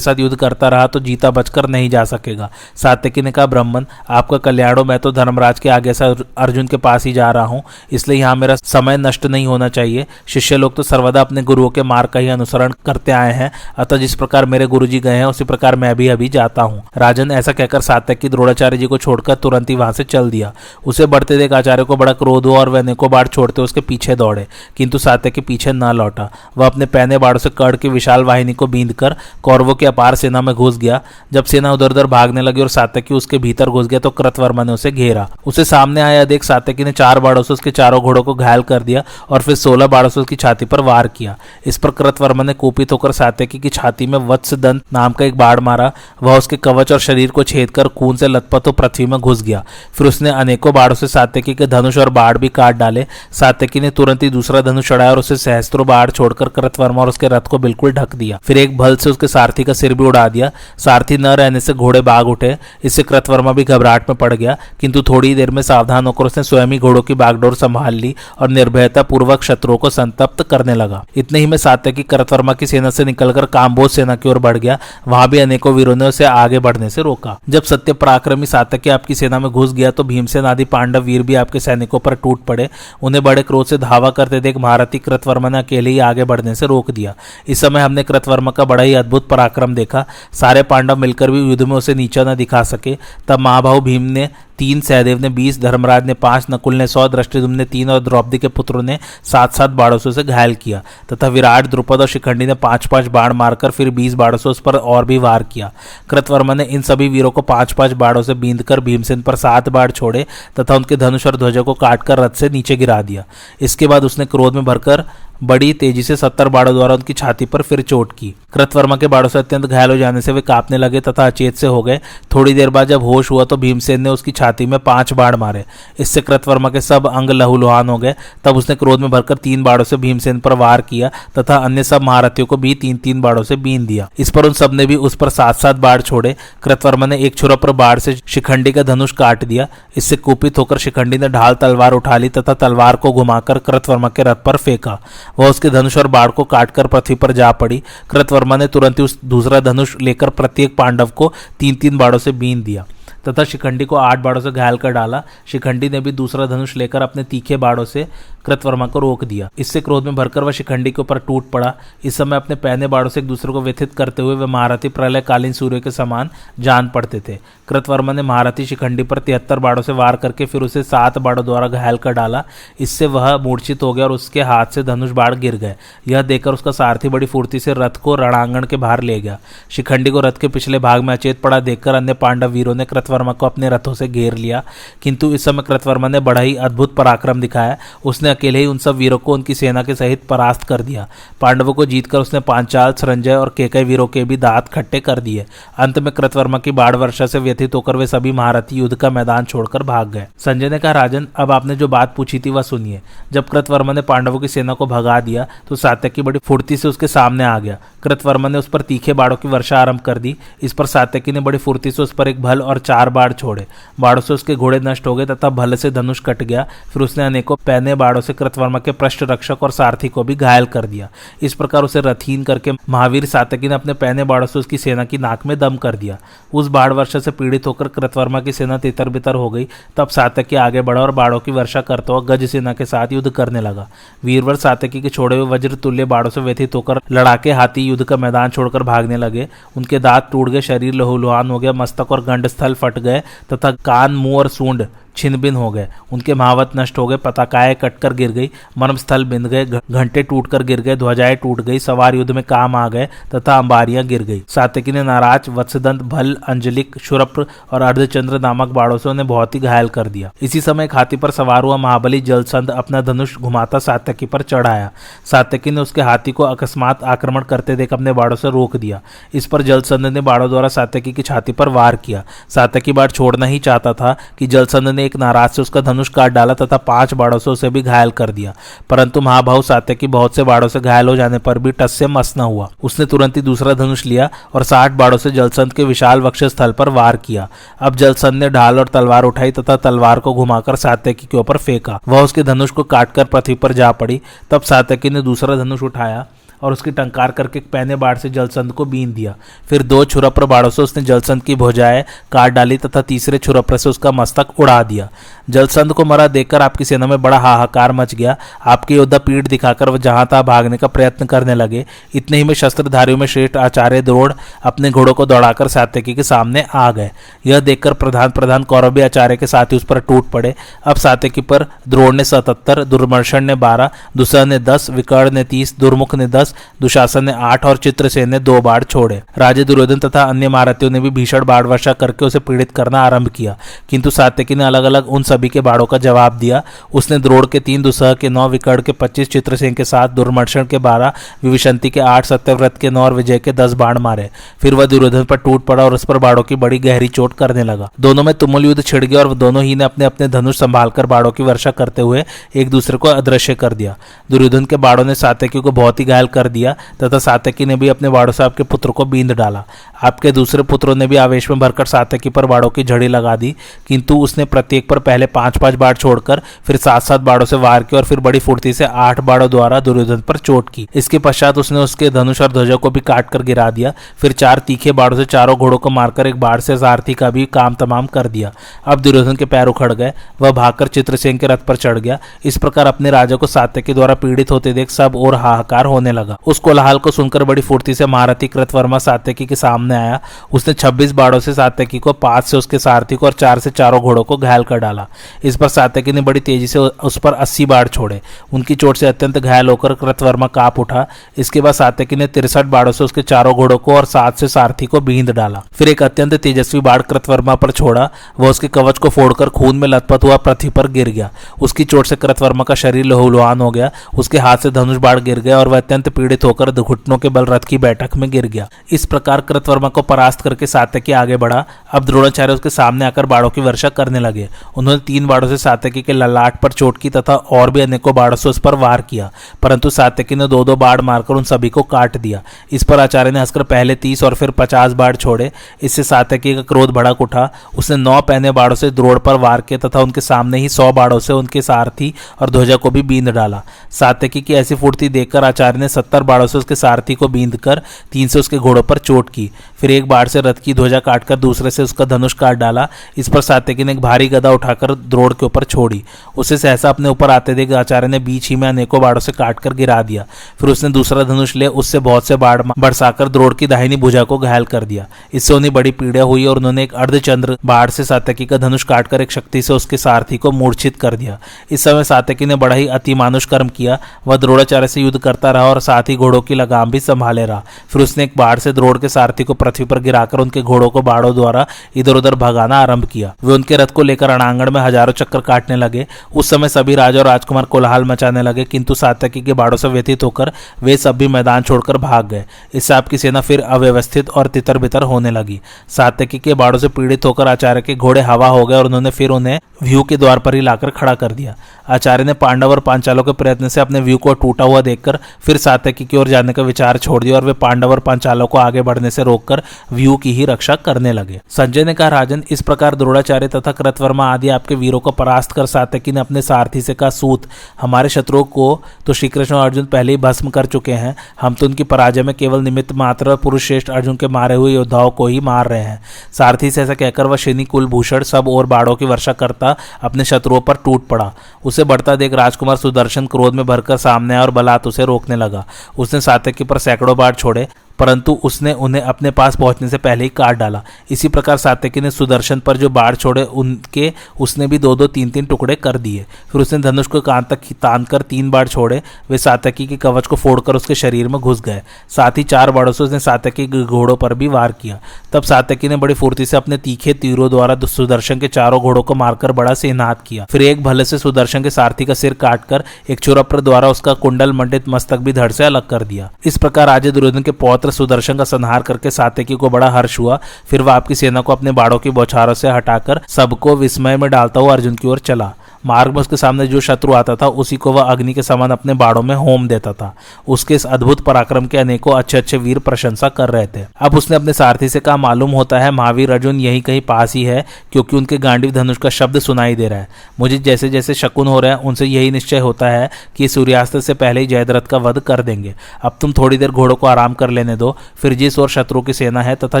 साथ 0.00 0.14
युद्ध 0.18 0.36
करता 0.36 0.68
रहा 0.68 0.86
तो 0.86 1.00
जीता 1.00 1.30
बचकर 1.30 1.68
नहीं 1.68 1.90
जा 1.90 2.04
सकेगा। 2.04 2.50
सात्यकी 2.76 3.22
ने 3.22 3.32
कहा, 3.32 3.46
ब्राह्मण, 3.46 3.84
आपका 4.10 4.38
कल्याणो 4.38 4.84
मैं 4.84 4.98
तो 4.98 5.12
धर्मराज 5.12 5.60
के 5.60 5.68
आगे 5.68 5.94
से 5.94 6.04
अर्जुन 6.38 6.66
के 6.66 6.76
पास 6.76 7.04
ही 7.04 7.12
जा 7.18 7.30
रहा 7.30 7.44
हूँ, 7.44 7.62
इसलिए 7.92 8.18
यहाँ 8.18 8.34
मेरा 8.36 8.56
समय 8.56 8.96
नष्ट 8.98 9.26
नहीं 9.26 9.46
होना 9.46 9.68
चाहिए। 9.70 10.06
शिष्य 10.28 10.56
लोग 10.56 10.74
तो 10.76 10.82
सर्वदा 10.84 11.20
अपने 11.20 11.42
गुरुओं 11.44 11.70
के 11.70 11.82
मार्ग 11.84 12.08
का 12.08 12.20
ही 12.20 12.28
अनुसरण 12.30 12.72
करते 12.86 13.12
आए 13.14 13.32
हैं, 13.34 13.50
अतः 13.78 13.96
जिस 13.98 14.14
प्रकार 14.16 14.46
मेरे 14.46 14.66
गुरु 14.68 14.86
जी 14.86 15.00
गए 15.00 15.16
हैं, 15.16 15.24
उसी 15.26 15.44
प्रकार 15.46 15.76
मैं 15.76 15.94
भी 15.96 16.08
अभी 16.08 16.28
जाता 16.30 16.62
हूँ। 16.62 16.82
राजन 16.96 17.30
ऐसा 17.32 17.52
कहकर 17.52 17.80
सात्यकी 17.82 18.28
द्रोणाचार्य 18.28 18.76
जी 18.78 18.86
को 18.86 18.98
छोड़कर 18.98 19.34
तुरंत 19.36 19.70
ही 19.70 19.76
वहाँ 19.76 19.92
से 19.92 20.04
चल 20.06 20.30
दिया। 20.30 20.52
उसे 20.84 21.06
बढ़ते 21.08 21.36
देख 21.38 21.52
आचार्य 21.54 21.84
को 21.84 21.96
बड़ा 21.96 22.12
क्रोध 22.14 22.46
हुआ 22.46 22.58
और 22.58 22.68
वह 22.68 22.82
नेको 22.82 23.08
बाढ़ 23.08 23.28
छोड़ते 23.28 23.62
उसके 23.62 23.80
पीछे 23.82 24.16
दौड़े, 24.16 24.46
किंतु 24.76 24.98
सात्य 24.98 25.30
के 25.30 25.40
पीछे 25.42 25.72
न 25.72 25.92
लौटा। 25.92 26.28
वह 26.58 26.66
अपने 26.66 26.86
पहने 26.88 27.18
बाढ़ 27.18 27.38
से 27.38 27.50
कड़ 27.52 27.74
की 27.76 27.88
विशाल 27.88 28.24
वाहिनी 28.24 28.54
को 28.54 28.66
बींद 28.68 28.92
कर 28.94 29.16
कौरवों 29.42 29.74
की 29.74 29.86
अपार 29.86 30.14
सेना 30.16 30.40
में 30.40 30.54
घुस 30.54 30.78
गया। 30.78 31.00
जब 31.32 31.44
सेना 31.46 31.72
उधर 31.72 31.90
उधर 31.90 32.06
भागने 32.08 32.42
लगी 32.42 32.60
और 32.60 32.68
सात्यकी 32.70 33.14
उसके 33.14 33.38
भीतर 33.38 33.70
घुस 33.70 33.86
गया 33.86 33.98
तो 33.98 34.10
कृतवर्मा 34.12 34.64
ने 34.64 34.72
उसे 34.72 34.90
घेरा। 34.92 35.28
उसे 35.46 35.64
सामने 35.66 36.00
आया, 36.00 36.24
देख 36.26 36.44
सात्यकी 36.44 36.84
ने 36.84 36.92
चार 36.92 37.07
बाड़ों 37.18 37.42
से 37.42 37.54
उसके 37.54 37.70
चारों 37.70 38.00
घोड़ों 38.00 38.22
को 38.22 38.34
घायल 38.34 38.62
कर 38.62 38.82
दिया 38.82 39.02
और 39.30 39.42
फिर 39.42 39.54
सोलह 39.54 39.86
बाड़ों 39.86 40.08
से 40.08 40.20
उसकी 40.20 40.36
छाती 40.36 40.64
पर 40.64 40.80
वार 40.80 41.08
किया। 41.08 41.36
इस 41.66 41.76
पर 41.76 41.90
कृतवर्मा 41.90 42.42
ने 42.42 42.52
कुपित 42.52 42.92
होकर 42.92 43.12
सात्यकी 43.12 43.58
की 43.58 43.68
छाती 43.68 44.06
में 44.06 44.18
वत्स 44.18 44.54
दंत 44.54 44.82
नाम 44.92 45.12
का 45.12 45.24
एक 45.24 45.38
बाढ़ 45.38 45.60
मारा। 45.60 45.92
वह 46.22 46.38
उसके 46.38 46.56
कवच 46.56 46.92
और 46.92 47.00
शरीर 47.00 47.30
को 47.30 47.42
छेद 47.42 47.70
कर 47.70 47.88
खून 47.88 48.16
से 48.16 48.28
लथपथ 48.28 48.66
हो 48.66 48.72
पृथ्वी 48.72 49.06
में 49.06 49.20
घुस 49.20 49.42
गया। 49.42 49.64
फिर 49.92 50.06
उसने 50.06 50.30
अनेकों 50.30 50.74
बाढ़ों 50.74 50.94
से 50.94 51.08
सात्यकी 51.08 51.54
के 51.54 51.66
धनुष 51.66 51.98
और 51.98 52.08
बाढ़ 52.08 52.38
भी 52.38 52.48
काट 52.48 52.76
डाले। 52.76 53.06
सात्यकी 53.32 53.80
ने 53.80 53.90
तुरंत 53.90 54.22
ही 54.22 54.30
दूसरा 54.30 54.60
धनुष 54.60 54.88
चढ़ाया 54.88 55.10
और 55.10 55.18
उसे 55.18 55.36
सहस्त्रों 55.36 55.86
बाढ़ 55.86 56.10
छोड़कर 56.10 56.48
कृतवर्मा 56.48 57.02
और 57.02 57.08
उसके 57.08 57.28
रथ 57.28 57.40
को 57.40 57.58
बिल्कुल 57.58 57.92
ढक 57.92 58.14
दिया। 58.14 58.38
फिर 58.42 58.58
एक 58.58 58.78
भल 58.78 58.96
से 58.96 59.10
उसके 59.10 59.28
सारथी 59.28 59.64
का 59.64 59.72
सिर 59.72 59.94
भी 59.94 60.04
उड़ा 60.04 60.28
दिया। 60.28 60.50
सारथी 60.78 61.18
न 61.18 61.26
रहने 61.26 61.60
से 61.60 61.72
घोड़े 61.72 62.00
बाग 62.00 62.28
उठे। 62.28 62.58
इससे 62.84 63.02
कृतवर्मा 63.02 63.52
भी 63.52 63.64
घबराहट 63.64 64.10
में 64.10 64.16
पड़ 64.16 64.34
गया। 64.34 64.56
किंतु 64.80 65.02
थोड़ी 65.02 65.34
देर 65.34 65.50
में 65.50 65.62
सावधान 65.62 66.06
होकर 66.06 66.24
उसने 66.24 66.42
स्वयं 66.42 66.66
ही 66.66 66.78
घोड़ों 66.78 66.97
की 67.02 67.14
बागडोर 67.14 67.54
संभाल 67.54 67.94
ली 67.94 68.14
और 68.38 68.48
निर्भयता 68.48 69.02
पूर्वक 69.02 69.42
शत्रुओं 69.42 69.76
को 69.78 69.90
संतप्त 69.90 70.42
करने 70.42 70.74
लगा। 70.74 71.04
इतने 71.16 71.38
ही 71.38 71.46
में 71.46 71.56
सात्यकी 71.58 72.02
कृतवर्मा 72.02 72.52
की 72.52 72.66
सेना 72.66 72.90
से 72.90 73.04
निकलकर 73.04 73.46
काम्बोज 73.48 73.90
सेना 73.90 74.16
की 74.16 74.28
ओर 74.28 74.38
बढ़ 74.38 74.56
गया। 74.56 74.78
वहाँ 75.08 75.28
भी 75.28 75.38
अनेकों 75.38 75.74
वीरों 75.74 75.96
ने 75.96 76.08
उसे 76.08 76.24
आगे 76.24 76.58
बढ़ने 76.58 76.90
से 76.90 77.02
रोका। 77.02 77.38
जब 77.48 77.62
सत्य 77.62 77.92
पराक्रमी 77.92 78.46
सातकी 78.46 78.90
आपकी 78.90 79.14
सेना 79.14 79.38
में 79.38 79.50
घुस 79.50 79.72
गया 79.72 79.90
तो 79.90 80.04
भीमसेन 80.04 80.46
आदि 80.46 80.64
पांडव 80.66 81.02
वीर 81.02 81.22
भी 81.22 81.34
आपके 81.34 81.60
सैनिकों 81.60 81.98
पर 81.98 82.14
टूट 82.14 82.44
पड़े। 82.44 82.68
उन्हें 83.02 83.22
बड़े 83.24 83.42
क्रोध 83.42 83.66
से 83.66 83.78
धावा 83.78 84.10
करते 84.10 84.40
देख 84.40 84.56
महारथी 84.56 84.98
कृतवर्मा 84.98 85.48
ने 85.48 85.58
अकेले 85.58 85.90
ही 85.90 85.98
आगे 86.00 86.24
बढ़ने 86.24 86.54
से 86.54 86.66
रोक 86.66 86.90
दिया। 86.90 87.14
इस 87.48 87.60
समय 87.60 87.80
हमने 87.80 88.02
कृतवर्मा 88.02 88.50
का 88.50 88.64
बड़ा 88.64 88.82
ही 88.82 88.94
अद्भुत 88.94 89.28
पराक्रम 89.28 89.74
देखा। 89.74 90.04
सारे 90.32 90.62
पांडव 90.62 90.96
मिलकर 90.96 91.30
भी 91.30 91.40
युद्ध 91.40 91.62
में 91.62 91.76
उसे 91.76 91.94
नीचा 91.94 92.24
न 92.24 92.34
दिखा 92.34 92.62
सके। 92.62 92.96
तब 93.28 93.38
महाभाव 93.38 93.80
भीम 93.80 94.02
ने 94.02 94.28
तीन 94.58 94.80
सहदेव 94.80 95.20
ने 95.20 95.28
बीस, 95.28 95.60
धर्मराज 95.60 96.06
ने 96.06 96.14
पाँच, 96.14 96.46
नकुल 96.50 96.74
ने 96.74 96.86
सौ 96.86 97.06
दृष्टिदुम 97.08 97.50
ने 97.50 97.64
तीन 97.64 97.90
और 97.90 98.00
द्रौपदी 98.00 98.38
के 98.38 98.48
पुत्रों 98.48 98.82
ने 98.82 98.98
सात 99.24 99.52
सात 99.52 99.70
बाढ़ों 99.70 99.98
से 100.00 100.22
घायल 100.24 100.54
किया। 100.54 100.82
तथा 101.12 101.28
विराट, 101.28 101.66
द्रुपद 101.66 102.00
और 102.00 102.06
शिखंडी 102.08 102.46
ने 102.46 102.54
पाँच 102.56 102.86
पाँच 102.86 103.06
बाढ़ 103.08 103.32
मारकर 103.32 103.70
फिर 103.70 103.90
बीस 103.90 104.14
बाढ़ों 104.14 104.38
से 104.38 104.48
उस 104.48 104.60
पर 104.60 104.76
और 104.76 105.04
भी 105.04 105.18
वार 105.18 105.42
किया। 105.42 105.70
कृतवर्मा 106.10 106.54
ने 106.54 106.64
इन 106.64 106.82
सभी 106.82 107.08
वीरों 107.08 107.30
को 107.30 107.42
पाँच 107.42 107.72
पाँच 107.72 107.92
बाढ़ों 107.94 108.22
से 108.22 108.34
बींद 108.34 108.62
कर 108.62 108.80
भीमसेन 108.80 109.22
पर 109.22 109.36
सात 109.36 109.68
बाढ़ 109.68 109.90
छोड़े 109.90 110.26
तथा 110.60 110.76
उनके 110.76 110.96
धनुष 110.96 111.26
और 111.26 111.36
ध्वजों 111.36 111.64
को 111.64 111.74
काटकर 111.74 112.18
रथ 112.18 112.30
से 112.30 112.48
नीचे 112.48 112.76
गिरा 112.76 113.00
दिया। 113.02 113.24
इसके 113.60 113.86
बाद 113.86 114.04
उसने 114.04 114.26
क्रोध 114.26 114.54
में 114.54 114.64
भरकर 114.64 115.04
बड़ी 115.40 115.72
तेज़ी 115.72 116.02
से 116.02 116.16
सत्तर 116.16 116.48
बाड़ों 116.48 116.74
द्वारा 116.74 116.94
उनकी 116.94 117.12
छाती 117.12 117.46
पर 117.46 117.62
फिर 117.62 117.80
चोट 117.80 118.12
की। 118.12 118.34
कृतवर्मा 118.54 118.96
के 118.96 119.06
बाड़ों 119.06 119.28
से 119.28 119.38
अत्यंत 119.38 119.66
घायल 119.66 119.90
हो 119.90 119.96
जाने 119.96 120.20
से 120.20 120.32
वे 120.32 120.40
कांपने 120.40 120.76
लगे 120.76 121.00
तथा 121.00 121.26
अचेत 121.26 121.56
से 121.56 121.66
हो 121.66 121.82
गए। 121.82 121.98
थोड़ी 122.34 122.54
देर 122.54 122.70
बाद 122.70 122.88
जब 122.88 123.02
होश 123.02 123.30
हुआ 123.30 123.44
तो 123.44 123.56
भीमसेन 123.56 124.00
ने 124.00 124.10
उसकी 124.10 124.30
छाती 124.30 124.66
में 124.66 124.78
पाँच 124.78 125.12
बाढ़ 125.12 125.36
मारे। 125.36 125.64
इससे 126.00 126.20
कृतवर्मा 126.20 126.68
के 126.68 126.80
सब 126.80 127.06
अंग 127.06 127.30
लहूलुहान 127.30 127.88
हो 127.88 127.96
गए। 127.98 128.14
तब 128.44 128.56
उसने 128.56 128.76
क्रोध 128.76 129.00
में 129.00 129.10
भरकर 129.10 129.36
तीन 129.36 129.62
बाड़ों 129.62 129.84
से 129.84 129.96
भीमसेन 129.96 130.40
पर 130.40 130.52
वार 130.54 130.80
किया 130.80 131.10
तथा 131.38 131.56
अन्य 131.56 131.84
सब 131.84 132.02
महारथियों 132.02 132.46
को 132.46 132.56
भी 132.56 132.74
तीन 132.74 132.96
तीन 132.96 133.20
बाड़ों 133.20 133.42
से 133.42 133.56
बीन 133.58 133.86
दिया। 133.86 134.08
इस 134.18 134.30
पर 134.30 134.46
उन 134.46 134.52
सबने 134.52 134.86
भी 134.86 134.96
उस 134.96 135.14
पर 135.14 135.28
सात 135.28 135.56
सात 135.56 135.76
बाढ़ 135.76 136.02
छोड़े। 136.02 136.34
कृतवर्मा 136.62 137.06
ने 137.06 137.18
एक 137.18 137.36
छुरा 137.36 137.56
पर 137.56 137.72
बाढ़ 137.74 137.98
से 137.98 138.16
शिखंडी 138.26 138.72
का 138.72 138.82
धनुष 138.82 139.12
काट 139.12 139.44
दिया। 139.44 139.66
इससे 139.96 140.16
कुपित 140.18 140.58
होकर 140.58 140.78
शिखंडी 140.78 141.18
ने 141.18 141.28
ढाल 141.28 141.54
तलवार 141.54 141.92
उठा 141.92 142.16
ली 142.16 142.28
तथा 142.28 142.54
तलवार 142.56 142.96
को 142.96 143.12
घुमाकर 143.12 143.58
कृतवर्मा 143.60 144.08
के 144.08 144.22
रथ 144.22 144.44
पर 144.44 144.56
फेंका। 144.56 144.98
वह 145.38 145.50
उसके 145.50 145.70
धनुष 145.70 145.96
और 145.98 146.06
बाढ़ 146.06 146.30
को 146.30 146.44
काटकर 146.44 146.86
पृथ्वी 146.86 147.14
पर 147.14 147.32
जा 147.32 147.50
पड़ी। 147.52 147.82
कृतवर्मा 148.10 148.56
ने 148.56 148.66
तुरंत 148.66 148.98
ही 148.98 149.04
उस 149.04 149.18
दूसरा 149.24 149.60
धनुष 149.60 149.96
लेकर 150.02 150.30
प्रत्येक 150.30 150.76
पांडव 150.76 151.10
को 151.16 151.32
तीन 151.58 151.74
तीन 151.74 151.98
बाड़ों 151.98 152.18
से 152.18 152.32
बीन 152.32 152.62
दिया 152.62 152.86
तथा 153.28 153.44
शिखंडी 153.44 153.84
को 153.84 153.96
आठ 153.96 154.18
बाड़ों 154.18 154.40
से 154.40 154.50
घायल 154.50 154.76
कर 154.76 154.90
डाला। 154.90 155.22
शिखंडी 155.46 155.88
ने 155.88 156.00
भी 156.00 156.12
दूसरा 156.12 156.46
धनुष 156.46 156.76
लेकर 156.76 157.02
अपने 157.02 157.24
तीखे 157.24 157.56
बाड़ों 157.56 157.84
से 157.84 158.06
कृतवर्मा 158.48 158.86
को 158.86 158.98
रोक 158.98 159.24
दिया। 159.24 159.48
इससे 159.58 159.80
क्रोध 159.80 160.04
में 160.04 160.14
भरकर 160.14 160.44
वह 160.44 160.52
शिखंडी 160.52 160.90
के 160.90 161.02
ऊपर 161.02 161.18
टूट 161.18 161.50
पड़ा। 161.50 161.74
इस 162.04 162.16
समय 162.16 162.36
अपने 162.36 162.56
पहने 162.56 162.86
बाड़ों 162.86 163.10
से 163.10 163.20
एक 163.20 163.26
दूसरे 163.26 163.52
को 163.52 163.60
व्यथित 163.60 163.94
करते 163.94 164.22
हुए 164.22 164.34
वे 164.34 164.46
महारथी 164.46 164.88
प्रलयकालीन 164.88 165.52
सूर्य 165.52 165.80
के 165.80 165.90
समान 165.90 166.30
जान 166.60 166.88
पड़ते 166.88 167.20
थे। 167.20 167.38
कृतवर्मा 167.68 168.12
ने 168.12 168.22
महारथी 168.22 168.66
शिखंडी 168.66 169.02
पर 169.02 169.18
तिहत्तर 169.18 169.58
बाड़ों 169.58 169.82
से 169.82 169.92
वार 169.92 170.16
करके 170.16 170.46
फिर 170.46 170.62
उसे 170.62 170.82
सात 170.82 171.18
बाड़ों 171.18 171.44
द्वारा 171.44 171.68
घायल 171.68 171.96
कर 171.96 172.12
डाला। 172.12 172.44
इससे 172.80 173.06
वह 173.06 173.36
मूर्छित 173.36 173.82
हो 173.82 173.92
गया 173.92 174.04
और 174.04 174.12
उसके 174.12 174.42
हाथ 174.42 174.66
से 174.66 174.82
धनुष 174.82 175.10
बाढ़ 175.10 175.34
गिर 175.34 175.56
गए। 175.56 175.74
यह 176.08 176.22
देखकर 176.22 176.52
उसका 176.52 176.70
सारथी 176.70 177.08
बड़ी 177.08 177.26
फुर्ती 177.26 177.60
से 177.60 177.74
रथ 177.74 177.96
को 178.02 178.14
रणांगण 178.14 178.64
के 178.64 178.76
बाहर 178.76 179.02
ले 179.02 179.20
गया। 179.20 179.38
शिखंडी 179.70 180.10
को 180.10 180.20
रथ 180.20 180.38
के 180.40 180.48
पिछले 180.48 180.78
भाग 180.78 181.02
में 181.02 181.12
अचेत 181.14 181.40
पड़ा 181.42 181.60
देखकर 181.60 181.94
अन्य 181.94 182.14
पांडव 182.14 182.50
वीरों 182.50 182.74
ने 182.74 182.84
कृतवर्मा 182.84 183.32
को 183.32 183.46
अपने 183.46 183.68
रथों 183.68 183.94
से 183.94 184.08
घेर 184.08 184.34
लिया। 184.34 184.62
किंतु 185.02 185.32
इस 185.34 185.44
समय 185.44 185.62
कृतवर्मा 185.62 186.08
ने 186.08 186.20
बड़ा 186.20 186.40
ही 186.40 186.56
अद्भुत 186.56 186.94
पराक्रम 186.94 187.40
दिखाया। 187.40 187.76
उसने 188.04 188.30
अकेले 188.38 188.58
ही 188.58 188.66
उन 188.66 188.78
सब 188.78 188.96
वीरों 188.96 189.18
को 189.18 189.32
उनकी 189.32 189.54
सेना 189.54 189.82
के 189.82 189.94
सहित 189.94 190.22
परास्त 190.28 190.62
कर 190.62 190.80
दिया। 190.80 191.06
पांडवों 191.40 191.72
को 191.74 191.86
जीतकर 191.86 192.18
उसने 192.18 192.40
पांचाल, 192.40 192.92
संजय 192.92 193.34
और 193.34 193.52
केकई 193.56 193.84
वीरों 193.84 194.06
के 194.06 194.22
भी 194.24 194.36
दांत 194.36 194.68
खट्टे 194.68 195.00
कर 195.00 195.20
दिए। 195.20 195.46
अंत 195.78 195.98
में 195.98 196.12
कृतवर्मा 196.12 196.58
की 196.58 196.70
बाढ़ 196.72 196.96
वर्षा 196.96 197.26
से 197.26 197.38
व्यथित 197.38 197.74
होकर 197.74 197.96
वे 197.96 198.06
सभी 198.06 198.32
महारथी 198.32 198.76
युद्ध 198.76 198.94
का 198.94 199.10
मैदान 199.10 199.44
छोड़कर 199.44 199.82
भाग 199.82 200.10
गए। 200.10 200.26
संजय 200.38 200.68
ने 200.68 200.78
कहा, 200.78 200.92
राजन, 200.92 201.26
अब 201.36 201.52
आपने 201.52 201.76
जो 201.76 201.88
बात 201.88 202.14
पूछी 202.16 202.38
थी 202.38 202.50
वह 202.50 202.62
सुनिए। 202.62 203.00
जब 203.32 203.48
कृतवर्मा 203.48 203.92
ने 203.92 204.02
पांडवों 204.02 204.40
की 204.40 204.48
सेना 204.48 204.74
को 204.74 204.86
भगा 204.86 205.18
दिया 205.20 205.46
तो 205.68 205.76
सात्यकी 205.76 206.22
बड़ी 206.22 206.38
फुर्ती 206.38 206.76
से 206.76 206.88
उसके 206.88 207.06
सामने 207.08 207.44
आ 207.44 207.58
गया। 207.58 207.76
कृतवर्मा 208.02 208.48
ने 208.48 208.58
उस 208.58 208.68
पर 208.68 208.80
तीखे 208.82 209.12
बाड़ों 209.12 209.36
की 209.36 209.48
वर्षा 209.48 209.78
आरंभ 209.78 210.00
कर 210.00 210.18
दी। 210.18 210.36
इस 210.62 210.72
पर 210.72 210.86
सात्यकी 210.86 211.32
ने 211.32 211.40
बड़ी 211.40 211.58
फुर्ती 211.58 211.90
से 211.90 212.02
उस 212.02 212.12
पर 212.12 212.28
एक 212.28 212.42
भल 212.42 212.62
और 212.62 212.78
चार 212.80 213.10
बाढ़ 213.10 213.32
छोड़े। 213.32 213.66
बाड़ों 214.00 214.22
से 214.22 214.34
उसके 214.34 214.54
घोड़े 214.54 214.80
नष्ट 214.80 215.06
हो 215.06 215.14
गए, 215.14 215.26
तथा 215.26 215.50
भल 215.50 215.74
से 215.74 215.90
धनुष 215.90 216.20
कट 216.20 216.42
गया। 216.42 216.66
फिर 216.92 217.02
उसने 217.02 217.24
अनेकों 217.24 217.56
पहने 217.56 217.94
बाड़ों 217.94 218.17
से 218.20 218.32
कृतवर्मा 218.32 218.78
के 218.78 218.92
पृष्ठ 218.92 219.22
रक्षक 219.22 219.62
और 219.62 219.70
सारथी 219.70 220.08
को 220.08 220.24
भी 220.24 220.34
घायल 220.34 220.66
कर 220.66 220.86
दिया। 220.86 221.08
इस 221.42 221.54
प्रकार 221.54 221.84
उसे 221.84 222.00
रथहीन 222.00 222.42
करके 222.42 222.72
महावीर 222.88 223.24
सातकी 223.24 223.68
ने 223.68 223.74
अपने 223.74 223.92
पहने 223.92 224.24
बाड़ों 224.24 224.46
से 224.46 224.58
उसकी 224.58 224.78
सेना 224.78 225.04
की 225.04 225.18
नाक 225.18 225.46
में 225.46 225.58
दम 225.58 225.76
कर 225.76 225.96
दिया। 225.96 226.18
उस 226.54 226.68
बाढ़ 226.68 226.92
वर्षा 226.92 227.18
से 227.18 227.30
पीड़ित 227.30 227.66
होकर 227.66 227.88
कृतवर्मा 227.88 228.40
की 228.40 228.52
सेना 228.52 228.78
तितर 228.78 229.08
बितर 229.08 229.34
हो 229.34 229.48
गई। 229.50 229.66
तब 229.96 230.08
सातकी 230.08 230.56
आगे 230.56 230.82
बढ़ा 230.82 231.00
और 231.02 231.10
बाड़ों 231.10 231.40
की 231.40 231.52
वर्षा 231.52 231.80
करता 231.80 232.12
हुआ 232.12 232.24
गज 232.26 232.44
सेना 232.44 232.72
के 232.72 232.84
साथ 232.84 233.12
युद्ध 233.12 233.30
करने 233.30 233.60
लगा। 233.60 233.88
वीरवर 234.24 234.56
सातकी 234.56 235.00
के 235.00 235.08
छोड़े 235.08 235.36
हुए 235.36 235.48
वज्र 235.48 235.74
तुल्य 235.74 236.04
बाड़ों 236.04 236.30
से 236.30 236.40
व्यथित 236.40 236.74
होकर 236.74 237.00
लड़ाके 237.12 237.52
हाथी 237.52 237.82
युद्ध 237.82 238.04
का 238.04 238.16
मैदान 238.16 238.50
छोड़कर 238.50 238.82
भागने 238.82 239.16
लगे। 239.16 239.48
उनके 239.76 239.98
दांत 239.98 240.28
टूट 240.32 240.48
गए, 240.48 240.60
शरीर 240.60 240.94
लहूलुहान 240.94 241.50
हो 241.50 241.58
गया, 241.58 241.72
मस्तक 241.72 242.12
और 242.12 242.24
गंड 242.24 242.46
स्थल 242.46 242.74
फट 242.74 242.98
गए 242.98 243.22
तथा 243.52 243.70
कान, 243.84 244.12
मुँह 244.12 244.38
और 244.38 244.48
सूंड 244.48 244.86
छिन्न 245.18 245.40
भिन्न 245.40 245.56
हो 245.56 245.70
गए। 245.70 245.88
उनके 246.12 246.34
महावत 246.34 246.70
नष्ट 246.76 246.98
हो 246.98 247.06
गए, 247.06 247.16
पताकाएँ 247.16 247.74
कटकर 247.74 248.12
गिर 248.12 248.30
गई, 248.30 248.50
मर्मस्थल 248.78 249.24
बिंद 249.24 249.46
गए 249.46 249.64
घंटे 249.64 250.22
टूटकर 250.22 250.62
गिर 250.62 250.80
गए, 250.80 250.96
ध्वजाएँ 250.96 251.36
टूट 251.36 251.60
गई, 251.60 251.78
सवार 251.78 252.14
युद्ध 252.14 252.30
में 252.30 252.42
काम 252.44 252.76
आ 252.76 252.88
गए, 252.88 253.08
तथा 253.34 253.58
अंबारियाँ 253.58 254.04
गिर 254.04 254.22
गई। 254.22 254.42
सातकी 254.48 254.92
ने 254.92 255.02
नाराज़, 255.02 255.50
वत्सदंत, 255.50 256.02
भल, 256.02 256.36
अंजलिक 256.48 256.96
शुरप्र 257.00 257.46
और 257.72 257.82
अर्धचंद्र 257.82 258.38
नामक 258.38 258.68
बाड़ों 258.68 258.98
से 258.98 259.08
उन्हें 259.08 259.26
बहुत 259.28 259.54
ही 259.54 259.60
घायल 259.60 259.88
कर 259.88 260.08
दिया। 260.08 260.30
इसी 260.42 260.60
समय 260.60 260.88
हाथी 260.92 261.16
पर 261.16 261.30
सवार 261.30 261.64
हुआ 261.64 261.76
महाबली 261.76 262.20
जलसंध 262.20 262.70
अपना 262.70 263.00
धनुष 263.00 263.36
घुमाता 263.36 263.78
सातकी 263.78 264.26
पर 264.26 264.42
चढ़ाया। 264.42 264.90
सातकी 265.24 265.70
ने 265.70 265.80
उसके 265.80 266.02
हाथी 266.02 266.32
को 266.32 266.42
अकस्मात 266.42 267.04
आक्रमण 267.04 267.42
करते 267.42 267.76
देख 267.76 267.92
अपने 267.92 268.12
बाड़ों 268.12 268.36
से 268.36 268.50
रोक 268.50 268.76
दिया। 268.76 269.00
इस 269.34 269.46
पर 269.46 269.62
जलसंद 269.62 270.06
ने 270.06 270.20
बाड़ों 270.20 270.48
द्वारा 270.48 270.68
सातकी 270.68 271.12
की 271.12 271.22
छाती 271.22 271.52
पर 271.52 271.68
वार 271.68 271.96
किया। 271.96 272.24
सातकी 272.48 272.92
बाढ़ 272.92 273.10
छोड़ना 273.10 273.46
ही 273.46 273.58
चाहता 273.58 273.92
था 273.92 274.16
कि 274.38 274.46
जलसंध 274.46 274.88
ने 274.88 275.04
एक 275.08 275.16
नाराज़ 275.16 275.50
से 275.50 275.62
उसका 275.62 275.80
धनुष 275.80 276.08
काट 276.08 276.32
डाला 276.32 276.54
तथा 276.54 276.76
पाँच 276.76 277.14
बाड़ों 277.14 277.38
से 277.38 277.50
उसे 277.50 277.70
भी 277.70 277.82
घायल 277.82 278.10
कर 278.10 278.30
दिया। 278.30 278.52
परंतु 278.90 279.20
महाभाव 279.20 279.62
सात्यकी 279.62 280.06
बहुत 280.06 280.34
से 280.34 280.42
बाड़ों 280.42 280.68
से 280.68 280.80
घायल 280.80 281.08
हो 281.08 281.16
जाने 281.16 281.38
पर 281.38 281.58
भी 281.58 281.72
टस 281.72 281.92
से 281.92 282.06
मस 282.06 282.34
न 282.36 282.40
हुआ। 282.40 282.68
उसने 282.82 283.06
तुरंत 283.06 283.36
ही 283.36 283.42
दूसरा 283.42 283.72
धनुष 283.72 284.06
लिया 284.06 284.28
और 284.54 284.62
साठ 284.62 284.92
बाड़ों 284.92 285.18
से 285.18 285.30
जलसंत 285.30 285.72
के 285.72 285.84
विशाल 285.84 286.20
वक्ष 286.20 286.44
स्थल 286.44 286.72
पर 286.72 286.88
वार 286.88 287.16
किया। 287.16 287.48
अब 287.80 287.96
जलसंत 287.96 288.34
ने 288.34 288.50
ढाल 288.50 288.78
और 288.78 288.88
तलवार 288.88 289.24
उठाई 289.24 289.52
तथा 289.52 289.76
तलवार 289.76 290.18
को 290.18 290.34
घुमाकर 290.34 290.76
सात्यकी 290.76 291.26
के 291.26 291.36
ऊपर 291.36 291.56
फेंका। 291.56 292.00
वह 292.08 292.22
उसके 292.22 292.42
धनुष 292.42 292.70
को 292.70 292.82
काटकर 292.82 293.24
पृथ्वी 293.24 293.54
पर 293.54 293.72
जा 293.72 293.92
पड़ी। 293.92 294.20
तब 294.50 294.62
सात्यकी 294.62 295.10
ने 295.10 295.22
दूसरा 295.22 295.56
धनुष 295.56 295.82
उठाया। 295.82 296.26
और 296.62 296.72
उसकी 296.72 296.90
टंकार 296.90 297.30
करके 297.30 297.60
पहने 297.60 297.96
बाढ़ 297.96 298.18
से 298.18 298.30
जलसंद 298.30 298.72
को 298.72 298.84
बीन 298.84 299.12
दिया। 299.12 299.34
फिर 299.68 299.82
दो 299.82 300.04
छुरप्र 300.04 300.46
बाढ़ों 300.46 300.70
से 300.70 300.82
उसने 300.82 301.02
जलसंद 301.02 301.42
की 301.42 301.54
भुजाएँ 301.54 302.04
काट 302.32 302.52
डाली 302.52 302.76
तथा 302.78 303.02
तीसरे 303.02 303.38
छुरप्र 303.38 303.76
से 303.76 303.88
उसका 303.88 304.12
मस्तक 304.12 304.60
उड़ा 304.60 304.82
दिया। 304.82 305.08
जलसंद 305.50 305.92
को 305.92 306.04
मरा 306.04 306.26
देखकर 306.28 306.62
आपकी 306.62 306.84
सेना 306.84 307.06
में 307.06 307.22
बड़ा 307.22 307.38
हाहाकार 307.38 307.92
मच 307.92 308.14
गया। 308.14 308.36
आपके 308.66 308.94
योद्धा 308.94 309.18
पीठ 309.18 309.48
दिखाकर 309.48 309.88
वह 309.88 309.98
जहाँ 309.98 310.26
तहां 310.26 310.42
भागने 310.42 310.76
का 310.76 310.86
प्रयत्न 310.86 311.26
करने 311.26 311.54
लगे। 311.54 311.84
इतने 312.14 312.36
ही 312.36 312.44
में 312.44 312.54
शस्त्रधारियों 312.54 313.18
में 313.18 313.26
श्रेष्ठ 313.26 313.56
आचार्य 313.56 314.02
द्रोड़ 314.02 314.32
अपने 314.62 314.90
घोड़ों 314.90 315.14
को 315.14 315.26
दौड़ाकर 315.26 315.68
सात्यकी 315.68 316.14
के 316.14 316.22
सामने 316.22 316.64
आ 316.74 316.90
गए। 316.90 317.10
यह 317.46 317.60
देखकर 317.60 317.92
प्रधान 317.92 318.30
प्रधान 318.30 318.62
कौरवी 318.62 319.00
आचार्य 319.00 319.36
के 319.36 319.46
साथी 319.46 319.76
उस 319.76 319.84
पर 319.84 320.00
टूट 320.00 320.30
पड़े। 320.30 320.54
अब 320.84 320.96
सात्यकी 320.96 321.40
पर 321.40 321.66
द्रोड़ 321.88 322.14
ने 322.14 322.24
सतहत्तर 322.24 322.84
दुर्मर्शन 322.84 323.44
ने 323.44 323.54
बारह 323.54 323.90
दुसह 324.16 324.44
ने 324.44 324.58
दस, 324.58 324.90
विकर्ण 324.90 325.30
ने 325.30 325.44
तीस, 325.44 325.78
दुर्मुख 325.78 326.14
ने 326.14 326.26
दस 326.26 326.47
दुशासन 326.80 327.24
ने 327.24 327.32
आठ 327.32 327.64
और 327.64 327.76
चित्रसेन 327.76 328.28
ने 328.28 328.38
दो 328.38 328.60
बाढ़ 328.60 328.84
छोड़े। 328.84 329.22
राजे 329.38 329.64
दुर्योधन 329.64 329.98
तथा 329.98 330.22
अन्य 330.22 330.48
महारथियों 330.48 330.90
ने 330.90 331.00
भी 331.00 331.10
भीषण 331.10 331.44
बाढ़ 331.44 331.66
वर्षा 331.66 331.92
करके 331.92 332.24
उसे 332.24 332.38
पीड़ित 332.38 332.70
करना 332.70 333.02
आरंभ 333.02 333.28
किया। 333.28 333.56
किंतु 333.88 334.10
सात्यकी 334.10 334.54
ने 334.54 334.64
अलग 334.64 334.84
अलग 334.84 335.06
उन 335.06 335.22
सभी 335.22 335.48
के 335.48 335.60
बाढ़ों 335.60 335.86
का 335.86 335.98
जवाब 335.98 336.32
दिया। 336.32 336.62
उसने 336.94 337.18
द्रोड़ 337.18 337.46
के 337.46 337.60
तीन 337.60 337.82
दुसह 337.82 338.14
के 338.14 338.28
नौ, 338.28 338.48
विकर्ण 338.48 338.82
के 338.82 338.92
पच्चीस, 338.92 339.30
चित्रसेन 339.30 339.74
के 339.74 339.84
साथ 339.84 340.08
दुर्मर्शन 340.08 340.64
के 340.64 340.78
बारह, 340.78 341.12
विविशंति 341.42 341.90
के 341.90 342.00
आठ, 342.00 342.24
सत्यव्रत 342.24 342.78
के 342.78 342.90
नौ 342.90 343.00
और 343.00 343.14
विजय 343.14 343.38
के 343.38 343.52
दस 343.52 343.72
बाढ़ 343.72 343.98
मारे। 343.98 344.30
फिर 344.62 344.74
वह 344.74 344.86
दुर्योधन 344.86 345.24
पर 345.24 345.36
टूट 345.36 345.64
पड़ा 345.64 345.84
और 345.84 345.94
उस 345.94 346.04
पर 346.04 346.18
बाढ़ों 346.18 346.42
की 346.42 346.56
बड़ी 346.56 346.78
गहरी 346.78 347.08
चोट 347.08 347.32
करने 347.32 347.62
लगा। 347.62 347.90
दोनों 348.00 348.22
में 348.22 348.34
तुमुल 348.34 348.64
युद्ध 348.64 348.82
छिड़ 348.82 349.04
गया 349.04 349.20
और 349.20 349.34
दोनों 349.34 349.64
ही 349.64 349.74
ने 349.74 349.84
अपने 349.84 350.04
अपने 350.04 350.28
धनुष 350.28 350.58
संभालकर 350.58 351.06
बाढ़ों 351.06 351.32
की 351.32 351.42
वर्षा 351.42 351.70
करते 351.70 352.02
हुए 352.02 352.24
एक 352.56 352.70
दूसरे 352.70 352.98
को 352.98 353.08
अदृश्य 353.08 353.54
कर 353.54 353.72
दिया। 353.72 353.96
दुर्योधन 354.30 354.64
के 354.64 354.76
बाढ़ों 354.76 355.04
ने 355.04 355.14
सात्यकी 355.14 355.60
को 355.60 355.72
बहुत 355.72 356.00
ही 356.00 356.04
घायल 356.04 356.26
कर 356.38 356.48
दिया, 356.48 356.76
तथा 357.02 357.18
सातकी 357.20 357.66
ने 357.66 357.76
भी 357.76 357.88
अपने 357.88 358.08
बाड़ों 358.10 358.32
साहब 358.32 358.54
के 358.54 358.62
पुत्र 358.64 358.90
को 358.90 359.04
बींद 359.06 359.32
डाला। 359.34 359.64
आपके 360.02 360.32
दूसरे 360.32 360.62
पुत्रों 360.64 360.94
ने 360.94 361.06
भी 361.06 361.16
आवेश 361.18 361.50
में 361.50 361.58
भरकर 361.58 361.86
सात्यकी 361.86 362.30
पर 362.30 362.46
बाड़ों 362.46 362.68
की 362.70 362.84
झड़ी 362.84 363.08
लगा 363.08 363.36
दी, 363.36 363.54
किंतु 363.88 364.18
उसने 364.18 364.44
प्रत्येक 364.46 364.88
पर 364.88 364.98
पहले 365.00 365.26
पाँच 365.28 365.56
पाँच 365.58 365.74
बाढ़ 365.74 365.96
छोड़कर, 365.96 366.40
फिर 366.66 366.76
सात 366.78 367.02
सात 367.02 367.20
बाड़ों 367.20 367.46
से 367.46 367.56
वार 367.58 367.82
किया 367.82 368.00
और 368.00 368.06
फिर 368.06 368.20
बड़ी 368.20 368.38
फुर्ती 368.38 368.72
से 368.72 368.84
आठ 368.84 369.20
बाड़ों 369.22 369.48
द्वारा 369.50 369.80
दुर्योधन 369.80 370.20
पर 370.20 370.36
चोट 370.38 370.68
की। 370.68 370.86
इसके 370.94 371.18
पश्चात 371.18 371.58
उसने 371.58 371.78
उसके 371.78 372.10
धनुष 372.10 372.40
और 372.40 372.52
ध्वजों 372.52 372.78
को 372.78 372.90
भी 372.90 373.00
काट 373.02 373.30
कर 373.30 373.42
गिरा 373.42 373.70
दिया, 373.70 373.92
फिर 374.18 374.32
चार 374.34 374.58
तीखे 374.58 374.92
बाड़ों 374.92 375.16
से 375.16 375.24
चारों 375.26 375.56
घोड़ों 375.56 375.78
को 375.78 375.90
मारकर 375.90 376.26
एक 376.26 376.40
बाढ़ 376.40 376.60
से 376.60 376.76
सारथी 376.78 377.14
का 377.14 377.30
भी 377.30 377.44
काम 377.52 377.74
तमाम 377.74 378.06
कर 378.08 378.28
दिया। 378.28 378.52
अब 378.84 379.00
दुर्योधन 379.00 379.36
के 379.36 379.44
पैर 379.46 379.66
उखड़ 379.66 379.92
गए, 379.92 380.12
वह 380.40 380.50
भागकर 380.52 380.88
चित्रसेन 380.88 381.38
के 381.38 381.46
रथ 381.46 381.64
पर 381.66 381.76
चढ़ 381.76 381.98
गया। 381.98 382.18
इस 382.44 382.56
प्रकार 382.58 382.86
अपने 382.86 383.10
राजा 383.10 383.36
को 383.36 383.46
सात्यकी 383.48 383.94
द्वारा 383.94 384.14
पीड़ित 384.16 384.50
होते 384.50 384.72
देख 384.72 384.90
सब 384.90 385.16
और 385.16 385.34
हाहाकार 385.34 385.86
होने 385.86 386.12
लगा। 386.12 386.27
उस 386.46 386.58
कोलाहल 386.58 386.98
को 386.98 387.10
सुनकर 387.10 387.44
बड़ी 387.44 387.62
फुर्ती 387.62 387.94
से 387.94 388.06
महारथी 388.06 388.48
कृतवर्मा 388.48 388.98
सात्यकी 388.98 389.46
के 389.46 389.56
सामने 389.56 389.94
आया। 389.94 390.20
उसने 390.52 390.74
26 390.74 391.12
बाड़ों 391.12 391.40
से 391.40 391.54
सात्यकी 391.54 391.98
को, 391.98 392.12
पाँच 392.12 392.44
से 392.44 392.56
उसके 392.56 392.78
सारथी 392.78 393.16
को 393.16 393.26
और 393.26 393.32
चार 393.32 393.58
से 393.58 393.70
चारों 393.70 394.00
घोड़ों 394.00 394.24
को 394.24 394.36
घायल 394.36 394.62
कर 394.62 394.78
डाला। 394.78 395.06
इस 395.44 395.56
पर 395.56 395.68
सात्यकी 395.68 396.12
ने 396.12 396.20
बड़ी 396.20 396.40
तेज़ी 396.40 396.66
से 396.66 396.78
उस 396.78 397.18
पर 397.18 397.32
अस्सी 397.32 397.66
बाढ़ 397.66 397.88
छोड़े। 397.88 398.20
उनकी 398.52 398.74
चोट 398.74 398.96
से 398.96 399.06
अत्यंत 399.06 399.38
घायल 399.38 399.68
होकर 399.68 399.94
कृतवर्मा 399.94 400.46
काप 400.46 400.78
उठा। 400.78 401.06
इसके 401.38 401.60
बाद 401.60 401.74
सात्यकी 401.74 402.16
ने 402.16 402.26
तिरसठ 402.26 402.64
बाड़ों 402.64 402.92
से 402.92 403.04
उसके 403.04 403.22
चारों 403.22 403.54
घोड़ों 403.54 403.78
को 403.78 403.96
और 403.96 404.04
सात 404.04 404.38
से 404.38 404.48
सारथी 404.48 404.86
को 404.86 405.00
बींद 405.00 405.30
डाला। 405.30 405.62
फिर 405.72 405.88
एक 405.88 406.02
अत्यंत 406.02 406.34
तेजस्वी 406.34 406.80
बाढ़ 406.80 407.02
कृतवर्मा 407.02 407.54
पर 407.54 407.70
छोड़ा। 407.70 408.10
वह 408.40 408.50
उसके 408.50 408.68
कवच 408.68 408.98
को 408.98 409.08
फोड़कर 409.08 409.48
खून 409.48 409.76
में 409.76 409.88
लथपथ 409.88 410.24
हुआ 410.24 410.36
पृथ्वी 410.36 410.70
पर 410.70 410.88
गिर 410.88 411.08
गया। 411.08 411.30
उसकी 411.62 411.84
चोट 411.84 412.06
से 412.06 412.16
कृतवर्मा 412.16 412.64
का 412.64 412.74
शरीर 412.74 413.04
लहूलुहान 413.04 413.60
हो 413.60 413.70
गया। 413.70 413.90
उसके 414.18 414.38
हाथ 414.38 414.56
से 414.56 414.70
धनुष 414.70 414.96
बाढ़ 414.96 415.20
गिर 415.20 415.40
गया 415.40 415.58
और 415.58 415.68
वह 415.68 415.76
अत्यंत 415.76 416.08
पीड़ित 416.18 416.44
होकर 416.44 416.70
घुटनों 416.70 417.18
के 417.18 417.28
बल 417.28 417.46
रथ 417.46 417.60
की 417.60 417.78
बैठक 417.78 418.16
में 418.16 418.30
गिर 418.30 418.46
गया। 418.46 418.68
इस 418.90 419.04
प्रकार 419.06 419.40
कृतवर्मा 419.40 419.88
को 419.88 420.02
परास्त 420.02 420.40
करके 420.40 420.66
सात्यकी 420.66 421.12
आगे 421.12 421.36
बढ़ा। 421.36 421.64
अब 421.92 422.04
द्रोणाचार्य 422.04 422.52
उसके 422.52 422.70
सामने 422.70 423.04
आकर 423.04 423.26
बाड़ों 423.26 423.50
की 423.50 423.60
वर्षा 423.60 423.88
करने 423.88 424.18
लगे। 424.18 424.48
उन्होंने 424.76 425.00
तीन 425.00 425.26
बाड़ों 425.26 425.48
से 425.48 425.56
सात्यकी 425.56 426.02
के 426.02 426.12
ललाट 426.12 426.60
पर 426.60 426.72
चोट 426.72 426.98
की 426.98 427.10
तथा 427.10 427.36
और 427.36 427.70
भी 427.70 427.80
अनेकों 427.80 428.14
बाड़ों 428.14 428.36
से 428.36 428.48
उस 428.48 428.58
पर 428.58 428.74
वार 428.74 429.02
किया। 429.02 429.30
परंतु 429.62 429.90
सात्यकी 429.90 430.34
ने 430.34 430.48
दो 430.48 430.64
दो 430.64 430.76
बाढ़ 430.76 431.00
मारकर 431.00 431.34
उन 431.34 431.44
सभी 431.44 431.70
को 431.70 431.82
काट 431.82 432.16
दिया। 432.16 432.42
इस 432.72 432.84
पर 432.84 433.00
आचार्य 433.00 433.30
ने 433.30 433.38
हंसकर 433.38 433.62
पहले 433.62 433.94
तीस 433.94 434.22
और 434.22 434.34
फिर 434.34 434.50
पचास 434.50 434.92
बाढ़ 434.92 435.16
छोड़े। 435.16 435.52
इससे 435.82 436.02
सात्यकी 436.02 436.54
का 436.54 436.62
क्रोध 436.62 436.90
भड़क 436.90 437.20
उठा। 437.20 437.48
उसने 437.78 437.96
नौ 437.96 438.20
पहने 438.20 438.50
बाड़ों 438.50 438.76
से 438.76 438.90
द्रोड़ 438.90 439.18
पर 439.18 439.34
वार 439.34 439.60
किया 439.60 439.88
तथा 439.88 440.00
उनके 440.00 440.20
सामने 440.20 440.58
ही 440.58 440.68
सौ 440.68 440.92
बाड़ों 440.92 441.18
से 441.18 441.32
उनके 441.32 441.62
सारथी 441.62 442.14
और 442.40 442.50
ध्वजा 442.50 442.76
को 442.76 442.90
भी 442.90 443.02
बींद 443.02 443.28
डाला। 443.28 443.62
सात्यकी 443.90 444.40
की 444.40 444.54
ऐसी 444.54 444.74
फुर्ती 444.74 445.08
देखकर 445.08 445.44
आचार्य 445.44 445.78
ने 445.78 445.88
सत्तर 446.08 446.22
बाड़ों 446.22 446.46
से 446.46 446.58
उसके 446.58 446.74
सारथी 446.74 447.14
को 447.14 447.28
बींद 447.28 447.56
कर 447.56 447.80
तीन 448.12 448.28
से 448.28 448.38
उसके 448.38 448.58
घोड़ों 448.58 448.82
पर 448.82 448.98
चोट 448.98 449.30
की। 449.30 449.50
फिर 449.80 449.90
एक 449.90 450.06
बाढ़ 450.08 450.28
से 450.28 450.40
रथ 450.40 450.54
की 450.54 450.74
ध्वजा 450.74 450.98
काटकर 450.98 451.36
दूसरे 451.36 451.70
से 451.70 451.82
उसका 451.82 452.04
धनुष 452.04 452.32
काट 452.32 452.56
डाला। 452.56 452.86
इस 453.16 453.28
पर 453.28 453.40
सात्यकी 453.40 453.84
ने 453.84 453.92
एक 453.92 454.00
भारी 454.00 454.28
गदा 454.28 454.50
उठाकर 454.50 454.94
द्रोड़ 454.94 455.32
के 455.32 455.46
ऊपर 455.46 455.64
छोड़ी। 455.64 456.02
उसे 456.36 456.58
सहसा 456.58 456.88
अपने 456.88 457.08
ऊपर 457.08 457.30
आते 457.30 457.54
देख 457.54 457.72
आचार्य 457.72 458.08
ने 458.08 458.18
बीच 458.18 458.48
ही 458.48 458.56
में 458.56 458.68
अनेकों 458.68 459.00
बाढ़ों 459.00 459.20
से 459.20 459.32
काटकर 459.32 459.72
गिरा 459.72 460.02
दिया। 460.02 460.24
फिर 460.60 460.70
उसने 460.70 460.90
दूसरा 460.90 461.22
धनुष 461.22 461.54
ले, 461.56 461.66
उससे 461.66 461.98
बहुत 461.98 462.26
से 462.26 462.36
बाढ़ 462.36 462.62
बरसाकर 462.78 463.28
द्रोड़ 463.28 463.52
की 463.54 463.66
दाहिनी 463.66 463.96
भुजा 463.96 464.22
को 464.22 464.38
घायल 464.38 464.64
कर 464.64 464.84
दिया। 464.84 465.06
इससे 465.34 465.54
उन्हें 465.54 465.72
बड़ी 465.72 465.90
पीड़ा 465.90 466.22
हुई 466.22 466.46
और 466.46 466.56
उन्होंने 466.56 466.82
एक 466.82 466.94
अर्धचंद्र 466.94 467.56
बाढ़ 467.64 467.90
से 467.90 468.04
सात्यकी 468.04 468.46
का 468.46 468.56
धनुष 468.56 468.84
काटकर 468.84 469.20
एक 469.20 469.32
शक्ति 469.32 469.62
से 469.62 469.72
उसके 469.72 469.96
सारथी 469.96 470.36
को 470.36 470.50
मूर्छित 470.52 470.96
कर 470.96 471.16
दिया। 471.16 471.38
इस 471.70 471.84
समय 471.84 472.04
सात्यकी 472.04 472.46
ने 472.46 472.56
बड़ा 472.56 472.76
ही 472.76 472.86
अतिमानुष 472.88 473.44
कर्म 473.44 473.68
किया। 473.68 473.98
वह 474.26 474.36
द्रोणाचार्य 474.36 474.88
से 474.88 475.00
युद्ध 475.00 475.18
करता 475.18 475.50
रहा 475.50 475.64
और 475.64 475.80
साथ 475.98 476.08
ही 476.08 476.16
घोड़ों 476.16 476.40
की 476.40 476.54
लगाम 476.54 476.90
भी 476.90 477.00
संभाले 477.00 477.44
रहा। 477.46 477.62
फिर 477.90 478.02
उसने 478.02 478.24
एक 478.24 478.32
बाढ़ 478.36 478.58
से 478.58 478.72
द्रोड़ 478.72 478.96
के 478.98 479.08
सारथी 479.08 479.44
को 479.44 479.54
पृथ्वी 479.54 479.84
पर 479.84 479.98
गिराकर 480.00 480.38
उनके 480.38 480.62
घोड़ों 480.62 480.88
को 480.90 481.02
बाड़ों 481.02 481.34
द्वारा 481.34 481.66
इधर 481.96 482.16
उधर 482.16 482.34
भगाना 482.36 482.78
आरंभ 482.78 483.04
किया। 483.04 483.34
वे 483.44 483.54
उनके 483.54 483.76
रथ 483.76 483.92
को 483.92 484.02
लेकर 484.02 484.30
अणांगण 484.30 484.70
में 484.70 484.80
हज़ारों 484.80 485.12
चक्कर 485.12 485.40
काटने 485.40 485.76
लगे। 485.76 486.06
उस 486.32 486.50
समय 486.50 486.68
सभी 486.68 486.94
राजा 486.94 487.18
और 487.18 487.26
राजकुमार 487.26 487.64
कोलाहल 487.66 488.04
मचाने 488.04 488.42
लगे, 488.42 488.64
किंतु 488.66 488.94
सात्यकी 488.94 489.40
के 489.40 489.52
बाड़ों 489.52 489.76
से 489.76 489.88
व्यतीत 489.88 490.22
होकर 490.22 490.52
वे 490.82 490.96
सब 490.96 491.16
भी 491.18 491.28
मैदान 491.28 491.62
छोड़कर 491.62 491.96
भाग 491.98 492.28
गए। 492.28 492.44
इससे 492.74 492.94
आपकी 492.94 493.18
सेना 493.18 493.40
फिर 493.40 493.60
अव्यवस्थित 493.60 494.30
और 494.30 494.46
तितर 494.48 494.78
बितर 494.78 495.02
होने 495.04 495.30
लगी। 495.30 495.60
सातकी 495.88 496.38
के 496.38 496.54
बाड़ों 496.54 496.78
से 496.78 496.88
पीड़ित 496.90 497.24
होकर 497.24 497.48
आचार्य 497.48 497.82
के 497.82 497.94
घोड़े 497.96 498.20
हवा 498.22 498.48
हो 498.48 498.64
गए 498.66 498.76
और 498.76 498.86
उन्होंने 498.86 499.10
फिर 499.10 499.30
उन्हें 499.30 499.58
व्यू 499.82 500.02
के 500.02 500.16
द्वार 500.16 500.38
पर 500.38 500.54
ही 500.54 500.60
लाकर 500.60 500.90
खड़ा 500.90 501.14
कर 501.14 501.32
दिया। 501.32 501.54
आचार्य 501.88 502.24
ने 502.24 502.32
पांडव 502.34 502.70
और 502.70 502.80
पांचालों 502.80 503.22
के 503.24 503.32
प्रयत्न 503.32 503.68
से 503.68 503.80
अपने 503.80 504.00
व्यू 504.00 504.16
को 504.18 504.32
टूटा 504.34 504.64
हुआ 504.64 504.80
देखकर 504.80 505.18
फिर 505.40 505.56
सात्यकी 505.88 506.04
की 506.04 506.16
ओर 506.16 506.28
जाने 506.28 506.52
का 506.52 506.62
विचार 506.62 506.98
छोड़ 506.98 507.22
दिया 507.24 507.36
और 507.36 507.44
वे 507.44 507.52
पांडव 507.54 507.90
और 507.90 507.98
पांचालों 507.98 508.46
को 508.46 508.58
आगे 508.58 508.82
बढ़ने 508.82 509.10
से 509.10 509.22
रोककर 509.24 509.62
व्यू 509.92 510.16
की 510.16 510.32
ही 510.32 510.44
रक्षा 510.44 510.74
करने 510.76 511.12
लगे। 511.12 511.40
संजय 511.48 511.84
ने 511.84 511.94
कहा, 511.94 512.08
राजन, 512.08 512.42
इस 512.50 512.62
प्रकार 512.62 512.94
द्रोणाचार्य 512.94 513.48
तथा 513.48 513.72
कृतवर्मा 513.72 514.26
आदि 514.32 514.48
आपके 514.48 514.74
वीरों 514.74 515.00
को 515.00 515.10
परास्त 515.10 515.52
कर 515.52 515.66
सात्यकी 515.66 516.12
ने 516.12 516.20
अपने 516.20 516.42
सारथी 516.42 516.80
से 516.82 516.94
कहा, 516.94 517.10
सूत, 517.10 517.46
हमारे 517.80 518.08
शत्रुओं 518.08 518.44
को 518.44 518.68
तो 519.06 519.12
श्री 519.12 519.28
कृष्ण 519.28 519.54
और 519.54 519.64
अर्जुन 519.64 519.84
पहले 519.86 520.12
ही 520.12 520.18
भस्म 520.18 520.50
कर 520.50 520.66
चुके 520.66 520.92
हैं। 520.92 521.14
हम 521.40 521.54
तो 521.54 521.66
उनकी 521.66 521.84
पराजय 521.84 522.22
में 522.22 522.34
केवल 522.34 522.62
निमित्त 522.62 522.92
मात्र 522.92 523.36
पुरुष 523.36 523.66
श्रेष्ठ 523.66 523.90
अर्जुन 523.90 524.16
के 524.16 524.28
मारे 524.28 524.54
हुए 524.54 524.72
योद्धाओं 524.72 525.10
को 525.10 525.26
ही 525.26 525.40
मार 525.40 525.68
रहे 525.68 525.82
हैं। 525.82 526.00
सारथी 526.32 526.70
से 526.70 526.82
ऐसा 526.82 526.94
कहकर 526.94 527.26
वह 527.26 527.36
श्रेणी 527.36 527.64
कुलभूषण, 527.64 528.22
सब 528.22 528.48
और 528.48 528.66
बाड़ों 528.66 528.96
की 528.96 529.04
वर्षा 529.04 529.32
करता 529.32 529.74
अपने 530.02 530.24
शत्रुओं 530.24 530.60
पर 530.60 530.76
टूट 530.84 531.06
पड़ा। 531.06 531.32
उसे 531.64 531.84
बढ़ता 531.84 532.16
देख 532.16 532.34
राजकुमार 532.34 532.76
सुदर्शन 532.76 533.26
क्रोध 533.26 533.54
में 533.54 533.64
भरकर 533.66 533.96
सामने 533.96 534.34
आया 534.34 534.42
और 534.42 534.50
बलात् 534.50 534.86
उसे 534.86 535.04
रोकने 535.04 535.36
लगा। 535.36 535.64
उसने 535.98 536.20
सात्यकी 536.20 536.64
पर 536.64 536.78
सैकड़ों 536.78 537.16
बार 537.16 537.34
छोड़े। 537.34 537.68
परंतु 537.98 538.32
उसने 538.44 538.72
उन्हें 538.72 539.02
अपने 539.02 539.30
पास 539.30 539.56
पहुँचने 539.56 539.88
से 539.88 539.98
पहले 539.98 540.24
ही 540.24 540.30
काट 540.30 540.56
डाला। 540.56 540.82
इसी 541.10 541.28
प्रकार 541.28 541.56
सात्यकी 541.56 542.00
ने 542.00 542.10
सुदर्शन 542.10 542.60
पर 542.60 542.76
जो 542.76 542.88
बाढ़ 542.88 543.16
छोड़े, 543.16 543.42
उनके, 543.42 544.12
उसने 544.40 544.66
भी 544.66 544.78
दो 544.78 544.94
दो 544.96 545.06
तीन 545.06 545.30
तीन 545.30 545.44
टुकड़े 545.44 545.74
कर 545.74 545.98
दिए। 545.98 546.24
फिर 546.52 546.62
उसने 546.62 546.78
धनुष 546.78 547.06
को 547.06 547.20
कान 547.20 547.46
तक 547.50 547.58
तान 547.82 548.04
कर 548.04 548.22
तीन 548.22 548.50
बाढ़ 548.50 548.68
छोड़े। 548.68 549.02
वे 549.30 549.38
सात्यकी 549.38 549.86
के 549.86 549.96
कवच 549.96 550.26
को 550.26 550.36
फोड़कर 550.36 550.76
उसके 550.76 550.94
शरीर 550.94 551.28
में 551.28 551.40
घुस 551.40 551.60
गए। 551.60 551.82
साथ 552.08 552.38
ही 552.38 552.42
चार 552.42 552.70
बाढ़ों 552.70 552.92
से 552.92 553.04
उसने 553.04 553.20
सात्यकी 553.20 553.66
के 553.66 553.82
घोड़ों 553.84 554.16
पर 554.16 554.34
भी 554.34 554.48
वार 554.48 554.72
किया। 554.72 554.98
तब 555.32 555.42
सात्यकी 555.42 555.88
ने 555.88 555.96
बड़ी 555.96 556.14
फुर्ती 556.14 556.46
से 556.46 556.56
अपने 556.56 556.76
तीखे 556.78 557.14
तीरों 557.14 557.50
द्वारा 557.50 557.76
सुदर्शन 557.86 558.38
के 558.38 558.48
चारों 558.48 558.80
घोड़ों 558.80 559.02
को 559.02 559.14
मारकर 559.14 559.52
बड़ा 559.52 559.74
से 559.74 559.92
नाद 559.92 560.16
किया। 560.26 560.46
फिर 560.50 560.62
एक 560.62 560.82
भले 560.82 561.04
से 561.04 561.18
सुदर्शन 561.18 561.62
के 561.62 561.70
सारथी 561.70 562.04
का 562.04 562.14
सिर 562.14 562.34
काटकर 562.34 562.84
एक 563.10 563.20
चुरप्र 563.20 563.60
द्वारा 563.60 563.88
उसका 563.88 564.14
कुंडल 564.14 564.52
मंडित 564.52 564.88
मस्तक 564.88 565.18
भी 565.18 565.32
धड़ 565.32 565.50
से 565.52 565.64
अलग 565.64 565.86
कर 565.86 566.02
दिया। 566.02 566.30
इस 566.44 566.58
प्रकार 566.58 566.86
राजे 566.86 567.10
दुर्योधन 567.10 567.42
के 567.42 567.50
पौत्र 567.50 567.87
पुत्र 567.88 567.96
सुदर्शन 567.96 568.36
का 568.36 568.44
संहार 568.44 568.82
करके 568.82 569.10
सातिकी 569.10 569.54
को 569.54 569.68
बड़ा 569.70 569.88
हर्ष 569.90 570.18
हुआ। 570.18 570.38
फिर 570.70 570.82
वह 570.82 570.92
आपकी 570.92 571.14
सेना 571.14 571.40
को 571.40 571.52
अपने 571.52 571.72
बाड़ों 571.72 571.98
की 571.98 572.10
बौछारों 572.10 572.54
से 572.54 572.68
हटाकर 572.68 573.20
सबको 573.28 573.76
विस्मय 573.76 574.16
में 574.16 574.28
डालता 574.30 574.60
हुआ 574.60 574.72
अर्जुन 574.72 574.94
की 574.94 575.08
ओर 575.08 575.18
चला। 575.18 575.52
मार्ग 575.86 576.12
में 576.12 576.20
उसके 576.20 576.36
सामने 576.36 576.66
जो 576.66 576.80
शत्रु 576.80 577.12
आता 577.12 577.36
था, 577.36 577.46
उसी 577.46 577.76
को 577.76 577.92
वह 577.92 578.02
अग्नि 578.02 578.34
के 578.34 578.42
समान 578.42 578.70
अपने 578.70 578.94
बाड़ों 578.94 579.22
में 579.22 579.34
होम 579.36 579.68
देता 579.68 579.92
था। 579.92 580.14
उसके 580.48 580.74
इस 580.74 580.86
अद्भुत 580.86 581.20
पराक्रम 581.20 581.66
के 581.66 581.78
अनेकों 581.78 582.12
अच्छे 582.12 582.38
अच्छे 582.38 582.56
वीर 582.56 582.78
प्रशंसा 582.78 583.28
कर 583.28 583.48
रहे 583.48 583.66
थे। 583.66 583.86
अब 584.00 584.14
उसने 584.14 584.36
अपने 584.36 584.52
सारथी 584.52 584.88
से 584.88 585.00
कहा, 585.00 585.16
मालूम 585.16 585.50
होता 585.50 585.78
है, 585.78 585.90
महावीर 585.90 586.32
अर्जुन 586.32 586.60
यही 586.60 586.80
कहीं 586.80 587.00
पास 587.00 587.34
ही 587.34 587.44
है, 587.44 587.64
क्योंकि 587.92 588.16
उनके 588.16 588.38
गांडीव 588.38 588.70
धनुष 588.70 588.96
का 588.96 589.08
शब्द 589.08 589.38
सुनाई 589.38 589.74
दे 589.74 589.88
रहा 589.88 589.98
है। 589.98 590.08
मुझे 590.40 590.58
जैसे 590.58 590.88
जैसे 590.88 591.14
शकुन 591.14 591.46
हो 591.46 591.60
रहा 591.60 591.70
है, 591.70 591.78
उनसे 591.78 592.06
यही 592.06 592.30
निश्चय 592.30 592.58
होता 592.58 592.88
है 592.88 593.10
कि 593.36 593.48
सूर्यास्त 593.48 593.98
से 593.98 594.14
पहले 594.14 594.40
ही 594.40 594.46
जयद्रथ 594.46 594.80
का 594.80 594.98
वध 594.98 595.18
कर 595.18 595.42
देंगे। 595.42 595.74
अब 596.02 596.16
तुम 596.20 596.32
थोड़ी 596.32 596.58
देर 596.58 596.70
घोड़ों 596.70 596.96
को 596.96 597.06
आराम 597.06 597.34
कर 597.34 597.50
लेने 597.50 597.76
दो। 597.76 597.96
फिर 598.16 598.34
जिस 598.34 598.58
और 598.58 598.68
शत्रु 598.68 599.02
की 599.02 599.12
सेना 599.12 599.42
है 599.42 599.54
तथा 599.54 599.80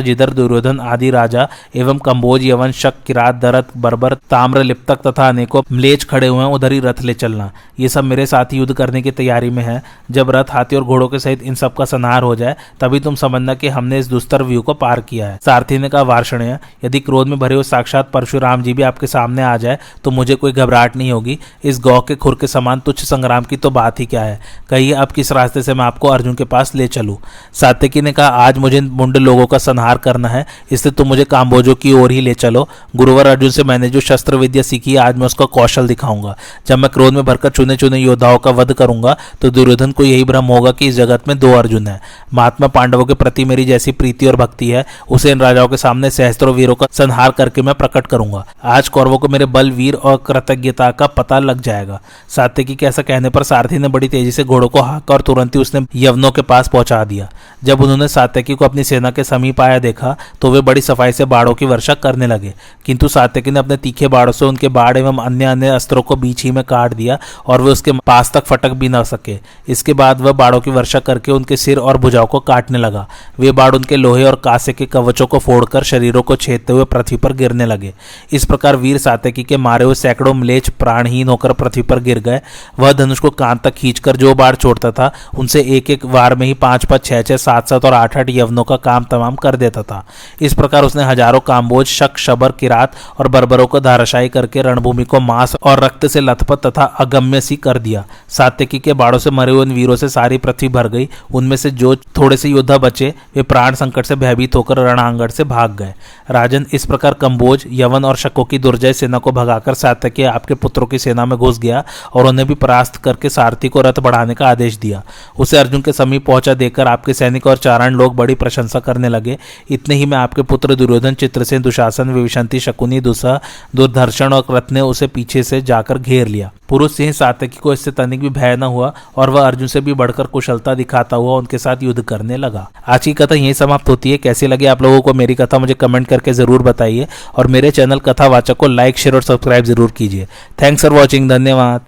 जिधर 0.00 0.30
दुर्योधन, 0.30 0.80
आदि 0.80 1.10
राजा 1.10 1.48
एवं 1.76 1.98
कंबोज 1.98 2.44
यवन, 2.44 2.72
शक, 2.72 2.94
किरात, 3.06 3.34
दरत, 3.34 3.68
बर्बर, 3.76 4.14
ताम्र, 4.30 4.62
लिप्तक 4.62 5.06
तथा 5.06 5.28
अनेकों 5.28 5.62
म्लेच 5.88 6.04
खड़े 6.04 6.26
हुए 6.26 6.44
हैं, 6.44 6.50
उधर 6.52 6.72
ही 6.72 6.78
रथ 6.80 7.00
ले 7.02 7.12
चलना। 7.14 7.50
ये 7.80 7.88
सब 7.88 8.04
मेरे 8.04 8.24
साथ 8.26 8.52
युद्ध 8.52 8.72
करने 8.72 9.00
की 9.02 9.10
तैयारी 9.10 9.50
में 9.50 9.62
है। 9.64 9.82
जब 10.10 10.30
रथ 10.30 10.50
हाथी 10.50 10.76
और 10.76 10.84
घोड़ों 10.84 11.08
के 11.08 11.18
सहित 11.18 11.42
इन 11.42 11.54
सब 11.54 11.74
का 11.74 11.84
संहार 11.84 12.22
हो 12.22 12.34
जाए, 12.36 12.56
तभी 12.80 13.00
तुम 13.00 13.14
समझना 13.14 13.54
कि 13.54 13.68
हमने 13.68 13.98
इस 13.98 14.08
दुस्तर 14.08 14.42
व्यू 14.42 14.62
को 14.62 14.74
पार 14.74 15.00
किया 15.00 15.28
है। 15.28 15.38
सारथी 15.44 15.78
ने 15.78 15.88
कहा, 15.88 16.02
वार्षणीय, 16.02 16.58
यदि 16.84 17.00
क्रोध 17.00 17.28
में 17.28 17.38
भरे 17.38 17.54
हुए 17.54 17.64
साक्षात 17.64 18.10
परशुराम 18.12 18.62
जी 18.62 18.72
भी 18.72 18.82
आपके 18.82 19.06
सामने 19.06 19.42
आ 19.42 19.56
जाए 19.56 19.78
तो 20.04 20.10
मुझे 20.10 20.34
कोई 20.34 20.52
घबराहट 20.52 20.96
नहीं 20.96 21.10
होगी। 21.12 21.38
इस 21.64 21.80
गौ 21.80 22.00
के 22.00 22.14
खुर 22.16 22.36
के 22.40 22.46
समान 22.46 22.80
तुच्छ 22.80 23.02
संग्राम 23.02 23.44
की 23.44 23.56
तो 23.56 23.70
बात 23.70 24.00
ही 24.00 24.06
क्या 24.06 24.22
है? 24.22 24.38
कहिए, 24.70 24.92
अब 24.92 25.08
किस 25.08 25.32
रास्ते 25.32 25.62
से 25.62 25.74
मैं 25.74 25.84
आपको 25.84 26.08
अर्जुन 26.08 26.34
के 26.34 26.44
पास 26.46 26.74
ले 26.74 26.86
चलूँ? 26.88 27.16
सात्यकी 27.52 28.02
ने 28.02 28.12
कहा, 28.12 28.28
आज 28.28 28.58
मुझे 28.58 28.80
मुंड 28.80 29.16
लोगों 29.18 29.46
का 29.46 29.58
संहार 29.60 29.98
करना 29.98 30.28
है 30.28 30.46
इसलिए 30.72 30.92
तुम 30.92 31.08
मुझे 31.08 31.24
काम्बोजों 31.26 31.74
की 31.76 31.92
ओर 31.92 32.12
ही 32.12 32.20
ले 32.20 32.34
चलो। 32.36 32.68
गुरुवर 32.96 33.26
अर्जुन 33.26 33.50
से 33.50 33.64
मैंने 33.64 33.90
जो 33.90 34.00
शस्त्र 34.02 34.36
विद्या 34.36 34.62
सीखी 34.64 34.96
आज 34.98 35.16
मैं 35.16 35.26
उसका 35.26 35.44
कौशल 35.48 35.77
दिखाऊँगा। 35.86 36.36
जब 36.66 36.78
मैं 36.78 36.90
क्रोध 36.90 37.14
में 37.14 37.24
भरकर 37.24 37.50
चुने 37.50 37.76
चुने 37.76 37.98
योद्धाओं 37.98 38.38
का 38.38 38.50
वध 38.52 38.72
करूँगा 38.72 39.16
तो 39.42 39.50
दुर्योधन 39.50 39.92
को 39.92 40.04
यही 40.04 40.24
भ्रम 40.24 40.44
होगा 40.46 40.72
कि 40.72 40.86
इस 40.86 40.94
जगत 40.94 41.28
में 41.28 41.38
दो 41.38 41.52
अर्जुन 41.52 41.86
है। 41.86 42.00
महात्मा 42.34 42.66
पांडवों 42.68 43.04
के 43.04 43.14
प्रति 43.14 43.44
मेरी 43.44 43.64
जैसी 43.64 43.92
प्रीति 43.92 44.26
और 44.26 44.36
भक्ति 44.36 44.70
है, 44.70 44.84
उसे 45.08 45.30
इन 45.30 45.40
राजाओं 45.40 45.68
के 45.68 45.76
सामने 45.76 46.10
सहस्त्रों 46.10 46.54
वीरों 46.54 46.74
का 46.74 46.86
संहार 46.92 47.30
करके 47.30 47.62
मैं 47.62 47.74
प्रकट 47.74 48.06
करूँगा। 48.06 48.44
आज 48.64 48.88
कौरवों 48.88 49.18
को 49.18 49.28
मेरे 49.28 49.46
बल, 49.46 49.70
वीर 49.70 49.94
और 49.94 50.16
कृतज्ञता 50.26 50.90
का 50.90 51.06
पता 51.08 51.38
लग 51.38 51.60
जाएगा। 51.60 52.00
सात्यकी 52.28 52.74
के 52.74 52.86
ऐसा 52.86 53.02
कहने 53.02 53.30
पर 53.30 53.42
सारथी 53.42 53.78
ने 53.78 53.88
बड़ी 53.88 54.08
तेज़ी 54.08 54.32
से 54.32 54.44
घोड़ों 54.44 54.68
को 54.68 54.80
हाका 54.80 55.14
और 55.14 55.20
तुरंत 55.20 55.54
ही 55.54 55.60
उसने 55.60 55.84
यवनों 55.96 56.30
के 56.30 56.42
पास 56.42 56.68
पहुँचा 56.68 57.02
दिया। 57.04 57.28
जब 57.64 57.80
उन्होंने 57.80 58.08
सात्यकी 58.08 58.54
को 58.54 58.64
अपनी 58.64 58.84
सेना 58.84 59.10
के 59.10 59.24
समीप 59.24 59.60
आया 59.60 59.78
देखा 59.78 60.16
तो 60.40 60.50
वे 60.50 60.60
बड़ी 60.60 60.80
सफ़ाई 60.80 61.12
से 61.12 61.24
बाड़ों 61.26 61.54
की 61.54 61.66
वर्षा 61.66 61.94
करने 61.96 62.26
लगे। 62.26 62.52
किंतु 62.86 63.08
सात्यकी 63.08 63.50
ने 63.50 63.60
अपने 63.60 63.76
तीखे 63.76 64.08
बाड़ों 64.08 64.32
से 64.32 64.44
उनके 64.44 64.68
बाढ़ 64.70 64.96
एवं 64.98 65.18
अन्य 65.18 65.44
अन्य 65.44 65.67
अस्त्रों 65.68 66.02
को 66.02 66.16
बीच 66.16 66.42
ही 66.44 66.50
में 66.50 66.62
काट 66.64 66.94
दिया 66.94 67.18
और 67.46 67.62
वे 67.62 67.70
उसके 67.70 67.92
पास 68.06 68.32
तक 68.32 68.44
फटक 68.44 68.72
भी 68.72 68.88
न 68.88 69.02
सके। 69.04 69.38
इसके 69.68 69.92
बाद 69.92 70.20
वह 70.20 70.32
बाड़ों 70.32 70.60
की 70.60 70.70
वर्षा 70.70 71.00
करके 71.00 71.32
उनके 71.32 71.56
सिर 71.56 71.78
और 71.78 71.96
भुजाओं 71.96 72.26
को 72.26 72.40
काटने 72.40 72.78
लगा। 72.78 73.06
वे 73.40 73.52
बाढ़ 73.52 73.74
उनके 73.74 73.96
लोहे 73.96 74.24
और 74.24 74.34
कांसे 74.34 74.72
के 74.72 74.86
कवचों 74.86 75.26
को 75.26 75.38
फोड़कर 75.38 75.82
शरीरों 75.82 76.22
को 76.22 76.36
छेदते 76.36 76.72
हुए 76.72 76.84
पृथ्वी 76.86 77.16
पर 77.16 77.32
गिरने 77.32 77.66
लगे। 77.66 77.92
इस 78.32 78.44
प्रकार 78.44 78.76
वीर 78.76 78.98
सात्यकी 78.98 79.42
के 79.44 79.56
मारे 79.58 79.84
हुए 79.84 79.94
सैकड़ों 79.94 80.34
मलेच 80.34 80.68
प्राणहीन 80.70 81.28
होकर 81.28 81.52
पृथ्वी 81.54 81.82
पर 81.82 82.00
गिर 82.00 82.18
गए। 82.20 82.40
वह 82.78 82.92
धनुष 82.92 83.18
को 83.18 83.30
कांत 83.32 83.62
तक 83.64 83.74
खींचकर 83.74 84.16
जो 84.16 84.34
बाढ़ 84.34 84.56
छोड़ता 84.56 84.90
था, 84.90 85.10
उनसे 85.34 85.60
एक 85.68 85.90
एक 85.90 86.04
वार 86.06 86.34
में 86.34 86.46
ही 86.46 86.54
पाँच 86.56 86.84
पाँच 86.84 87.04
छह 87.04 87.22
छह 87.22 87.36
सात 87.38 87.68
सात 87.68 87.84
और 87.84 87.94
आठ 87.94 88.16
आठ 88.16 88.30
यवनों 88.30 88.64
का 88.64 88.76
काम 88.78 89.04
तमाम 89.04 89.36
कर 89.36 89.56
देता 89.56 89.82
था। 89.82 90.04
इस 90.40 90.54
प्रकार 90.54 90.84
उसने 90.84 91.04
हज़ारों 91.04 91.40
काम्बोज, 91.40 91.86
शक, 91.86 92.16
शबर, 92.18 92.52
किरात 92.52 92.92
और 93.18 93.28
बर्बरों 93.28 93.66
को 93.66 93.80
धाराशाही 93.80 94.28
करके 94.28 94.62
रणभूमि 94.62 95.04
को 95.04 95.20
मांस 95.20 95.54
और 95.62 95.80
रक्त 95.80 96.06
से 96.06 96.20
लथपथ 96.20 96.66
तथा 96.66 96.84
अगम्य 97.00 97.40
सी 97.40 97.56
कर 97.56 97.78
दिया। 97.78 98.04
सात्यकी 98.28 98.78
के 98.78 98.92
बाड़ों 98.92 99.18
से 99.18 99.30
मरे 99.30 99.52
हुए 99.52 99.60
उन 99.60 99.72
वीरों 99.72 99.96
से 99.96 100.08
सारी 100.08 100.38
पृथ्वी 100.38 100.68
भर 100.68 100.88
गई। 100.88 101.08
उनमें 101.34 101.56
से 101.56 101.70
जो 101.70 101.94
थोड़े 101.96 102.36
से 102.36 102.48
योद्धा 102.48 102.78
बचे, 102.78 103.14
वे 103.36 103.42
प्राण 103.42 103.74
संकट 103.74 104.06
से 104.06 104.16
भयभीत 104.16 104.56
होकर 104.56 104.78
रणांगण 104.78 105.28
से 105.28 105.44
भाग 105.44 105.76
गए। 105.76 105.94
राजन 106.30 106.66
इस 106.72 106.86
प्रकार 106.86 107.14
कंबोज 107.14 107.64
यवन 107.70 108.04
और 108.04 108.16
शकों 108.16 108.44
की 108.44 108.58
दुर्जय 108.58 108.92
सेना 108.92 109.18
को 109.18 109.32
भगाकर 109.32 109.74
सात्यकी 109.74 110.24
आपके 110.24 110.54
पुत्रों 110.54 110.86
की 110.86 110.98
सेना 110.98 111.26
में 111.26 111.38
घुस 111.38 111.58
गया 111.58 111.84
और 112.14 112.26
उन्हें 112.26 112.46
भी 112.48 112.54
परास्त 112.54 112.96
करके 112.96 113.28
सारथी 113.28 113.68
को 113.68 113.80
रथ 113.80 114.00
बढ़ाने 114.00 114.34
का 114.34 114.48
आदेश 114.48 114.76
दिया। 114.76 115.02
उसे 115.38 115.58
अर्जुन 115.58 115.82
के 115.82 115.92
समीप 115.92 116.26
पहुँचा 116.26 116.54
देकर 116.54 116.86
आपके 116.86 117.14
सैनिक 117.14 117.46
और 117.46 117.56
चारण 117.56 117.94
लोग 117.94 118.14
बड़ी 118.16 118.34
प्रशंसा 118.34 118.80
करने 118.80 119.08
लगे। 119.08 119.38
इतने 119.70 119.94
ही 119.94 120.06
में 120.06 120.16
आपके 120.18 120.42
पुत्र 120.42 120.74
दुर्योधन 120.74 121.14
चित्रसेन 121.14 121.62
दुशासन 121.62 122.10
विवशंति 122.10 122.60
शकुनी 122.60 123.00
दुस्सह 123.00 123.40
दुर्धर्षण 123.76 124.32
और 124.32 124.42
कृत 124.42 124.72
ने 124.72 124.80
उसे 124.80 125.06
पीछे 125.06 125.42
से 125.48 125.60
जाकर 125.62 125.98
घेर 125.98 126.26
लिया। 126.26 126.50
पुरुष 126.68 126.92
सिंह 126.92 127.12
सातकी 127.12 127.58
को 127.62 127.72
इससे 127.72 127.90
तनिक 127.90 128.20
भी 128.20 128.28
भय 128.30 128.56
न 128.56 128.62
हुआ 128.62 128.92
और 129.16 129.30
वह 129.30 129.46
अर्जुन 129.46 129.66
से 129.66 129.80
भी 129.80 129.92
बढ़कर 129.92 130.26
कुशलता 130.26 130.74
दिखाता 130.74 131.16
हुआ 131.16 131.36
उनके 131.38 131.58
साथ 131.58 131.82
युद्ध 131.82 132.02
करने 132.02 132.36
लगा। 132.36 132.66
आज 132.88 133.04
की 133.04 133.12
कथा 133.12 133.34
यही 133.34 133.54
समाप्त 133.54 133.88
होती 133.88 134.10
है। 134.10 134.18
कैसी 134.18 134.46
लगी 134.46 134.66
आप 134.66 134.82
लोगों 134.82 135.00
को 135.00 135.14
मेरी 135.14 135.34
कथा, 135.34 135.58
मुझे 135.58 135.74
कमेंट 135.74 136.06
करके 136.08 136.32
ज़रूर 136.32 136.62
बताइए। 136.62 137.06
और 137.36 137.46
मेरे 137.46 137.70
चैनल 137.70 137.98
कथावाचक 137.98 138.56
को 138.56 138.68
लाइक, 138.68 138.98
शेयर 138.98 139.14
और 139.14 139.22
सब्सक्राइब 139.22 139.64
ज़रूर 139.64 139.90
कीजिए। 139.90 140.26
थैंक्स 140.62 140.82
फॉर 140.82 140.92
वॉचिंग, 140.92 141.28
धन्यवाद। 141.28 141.80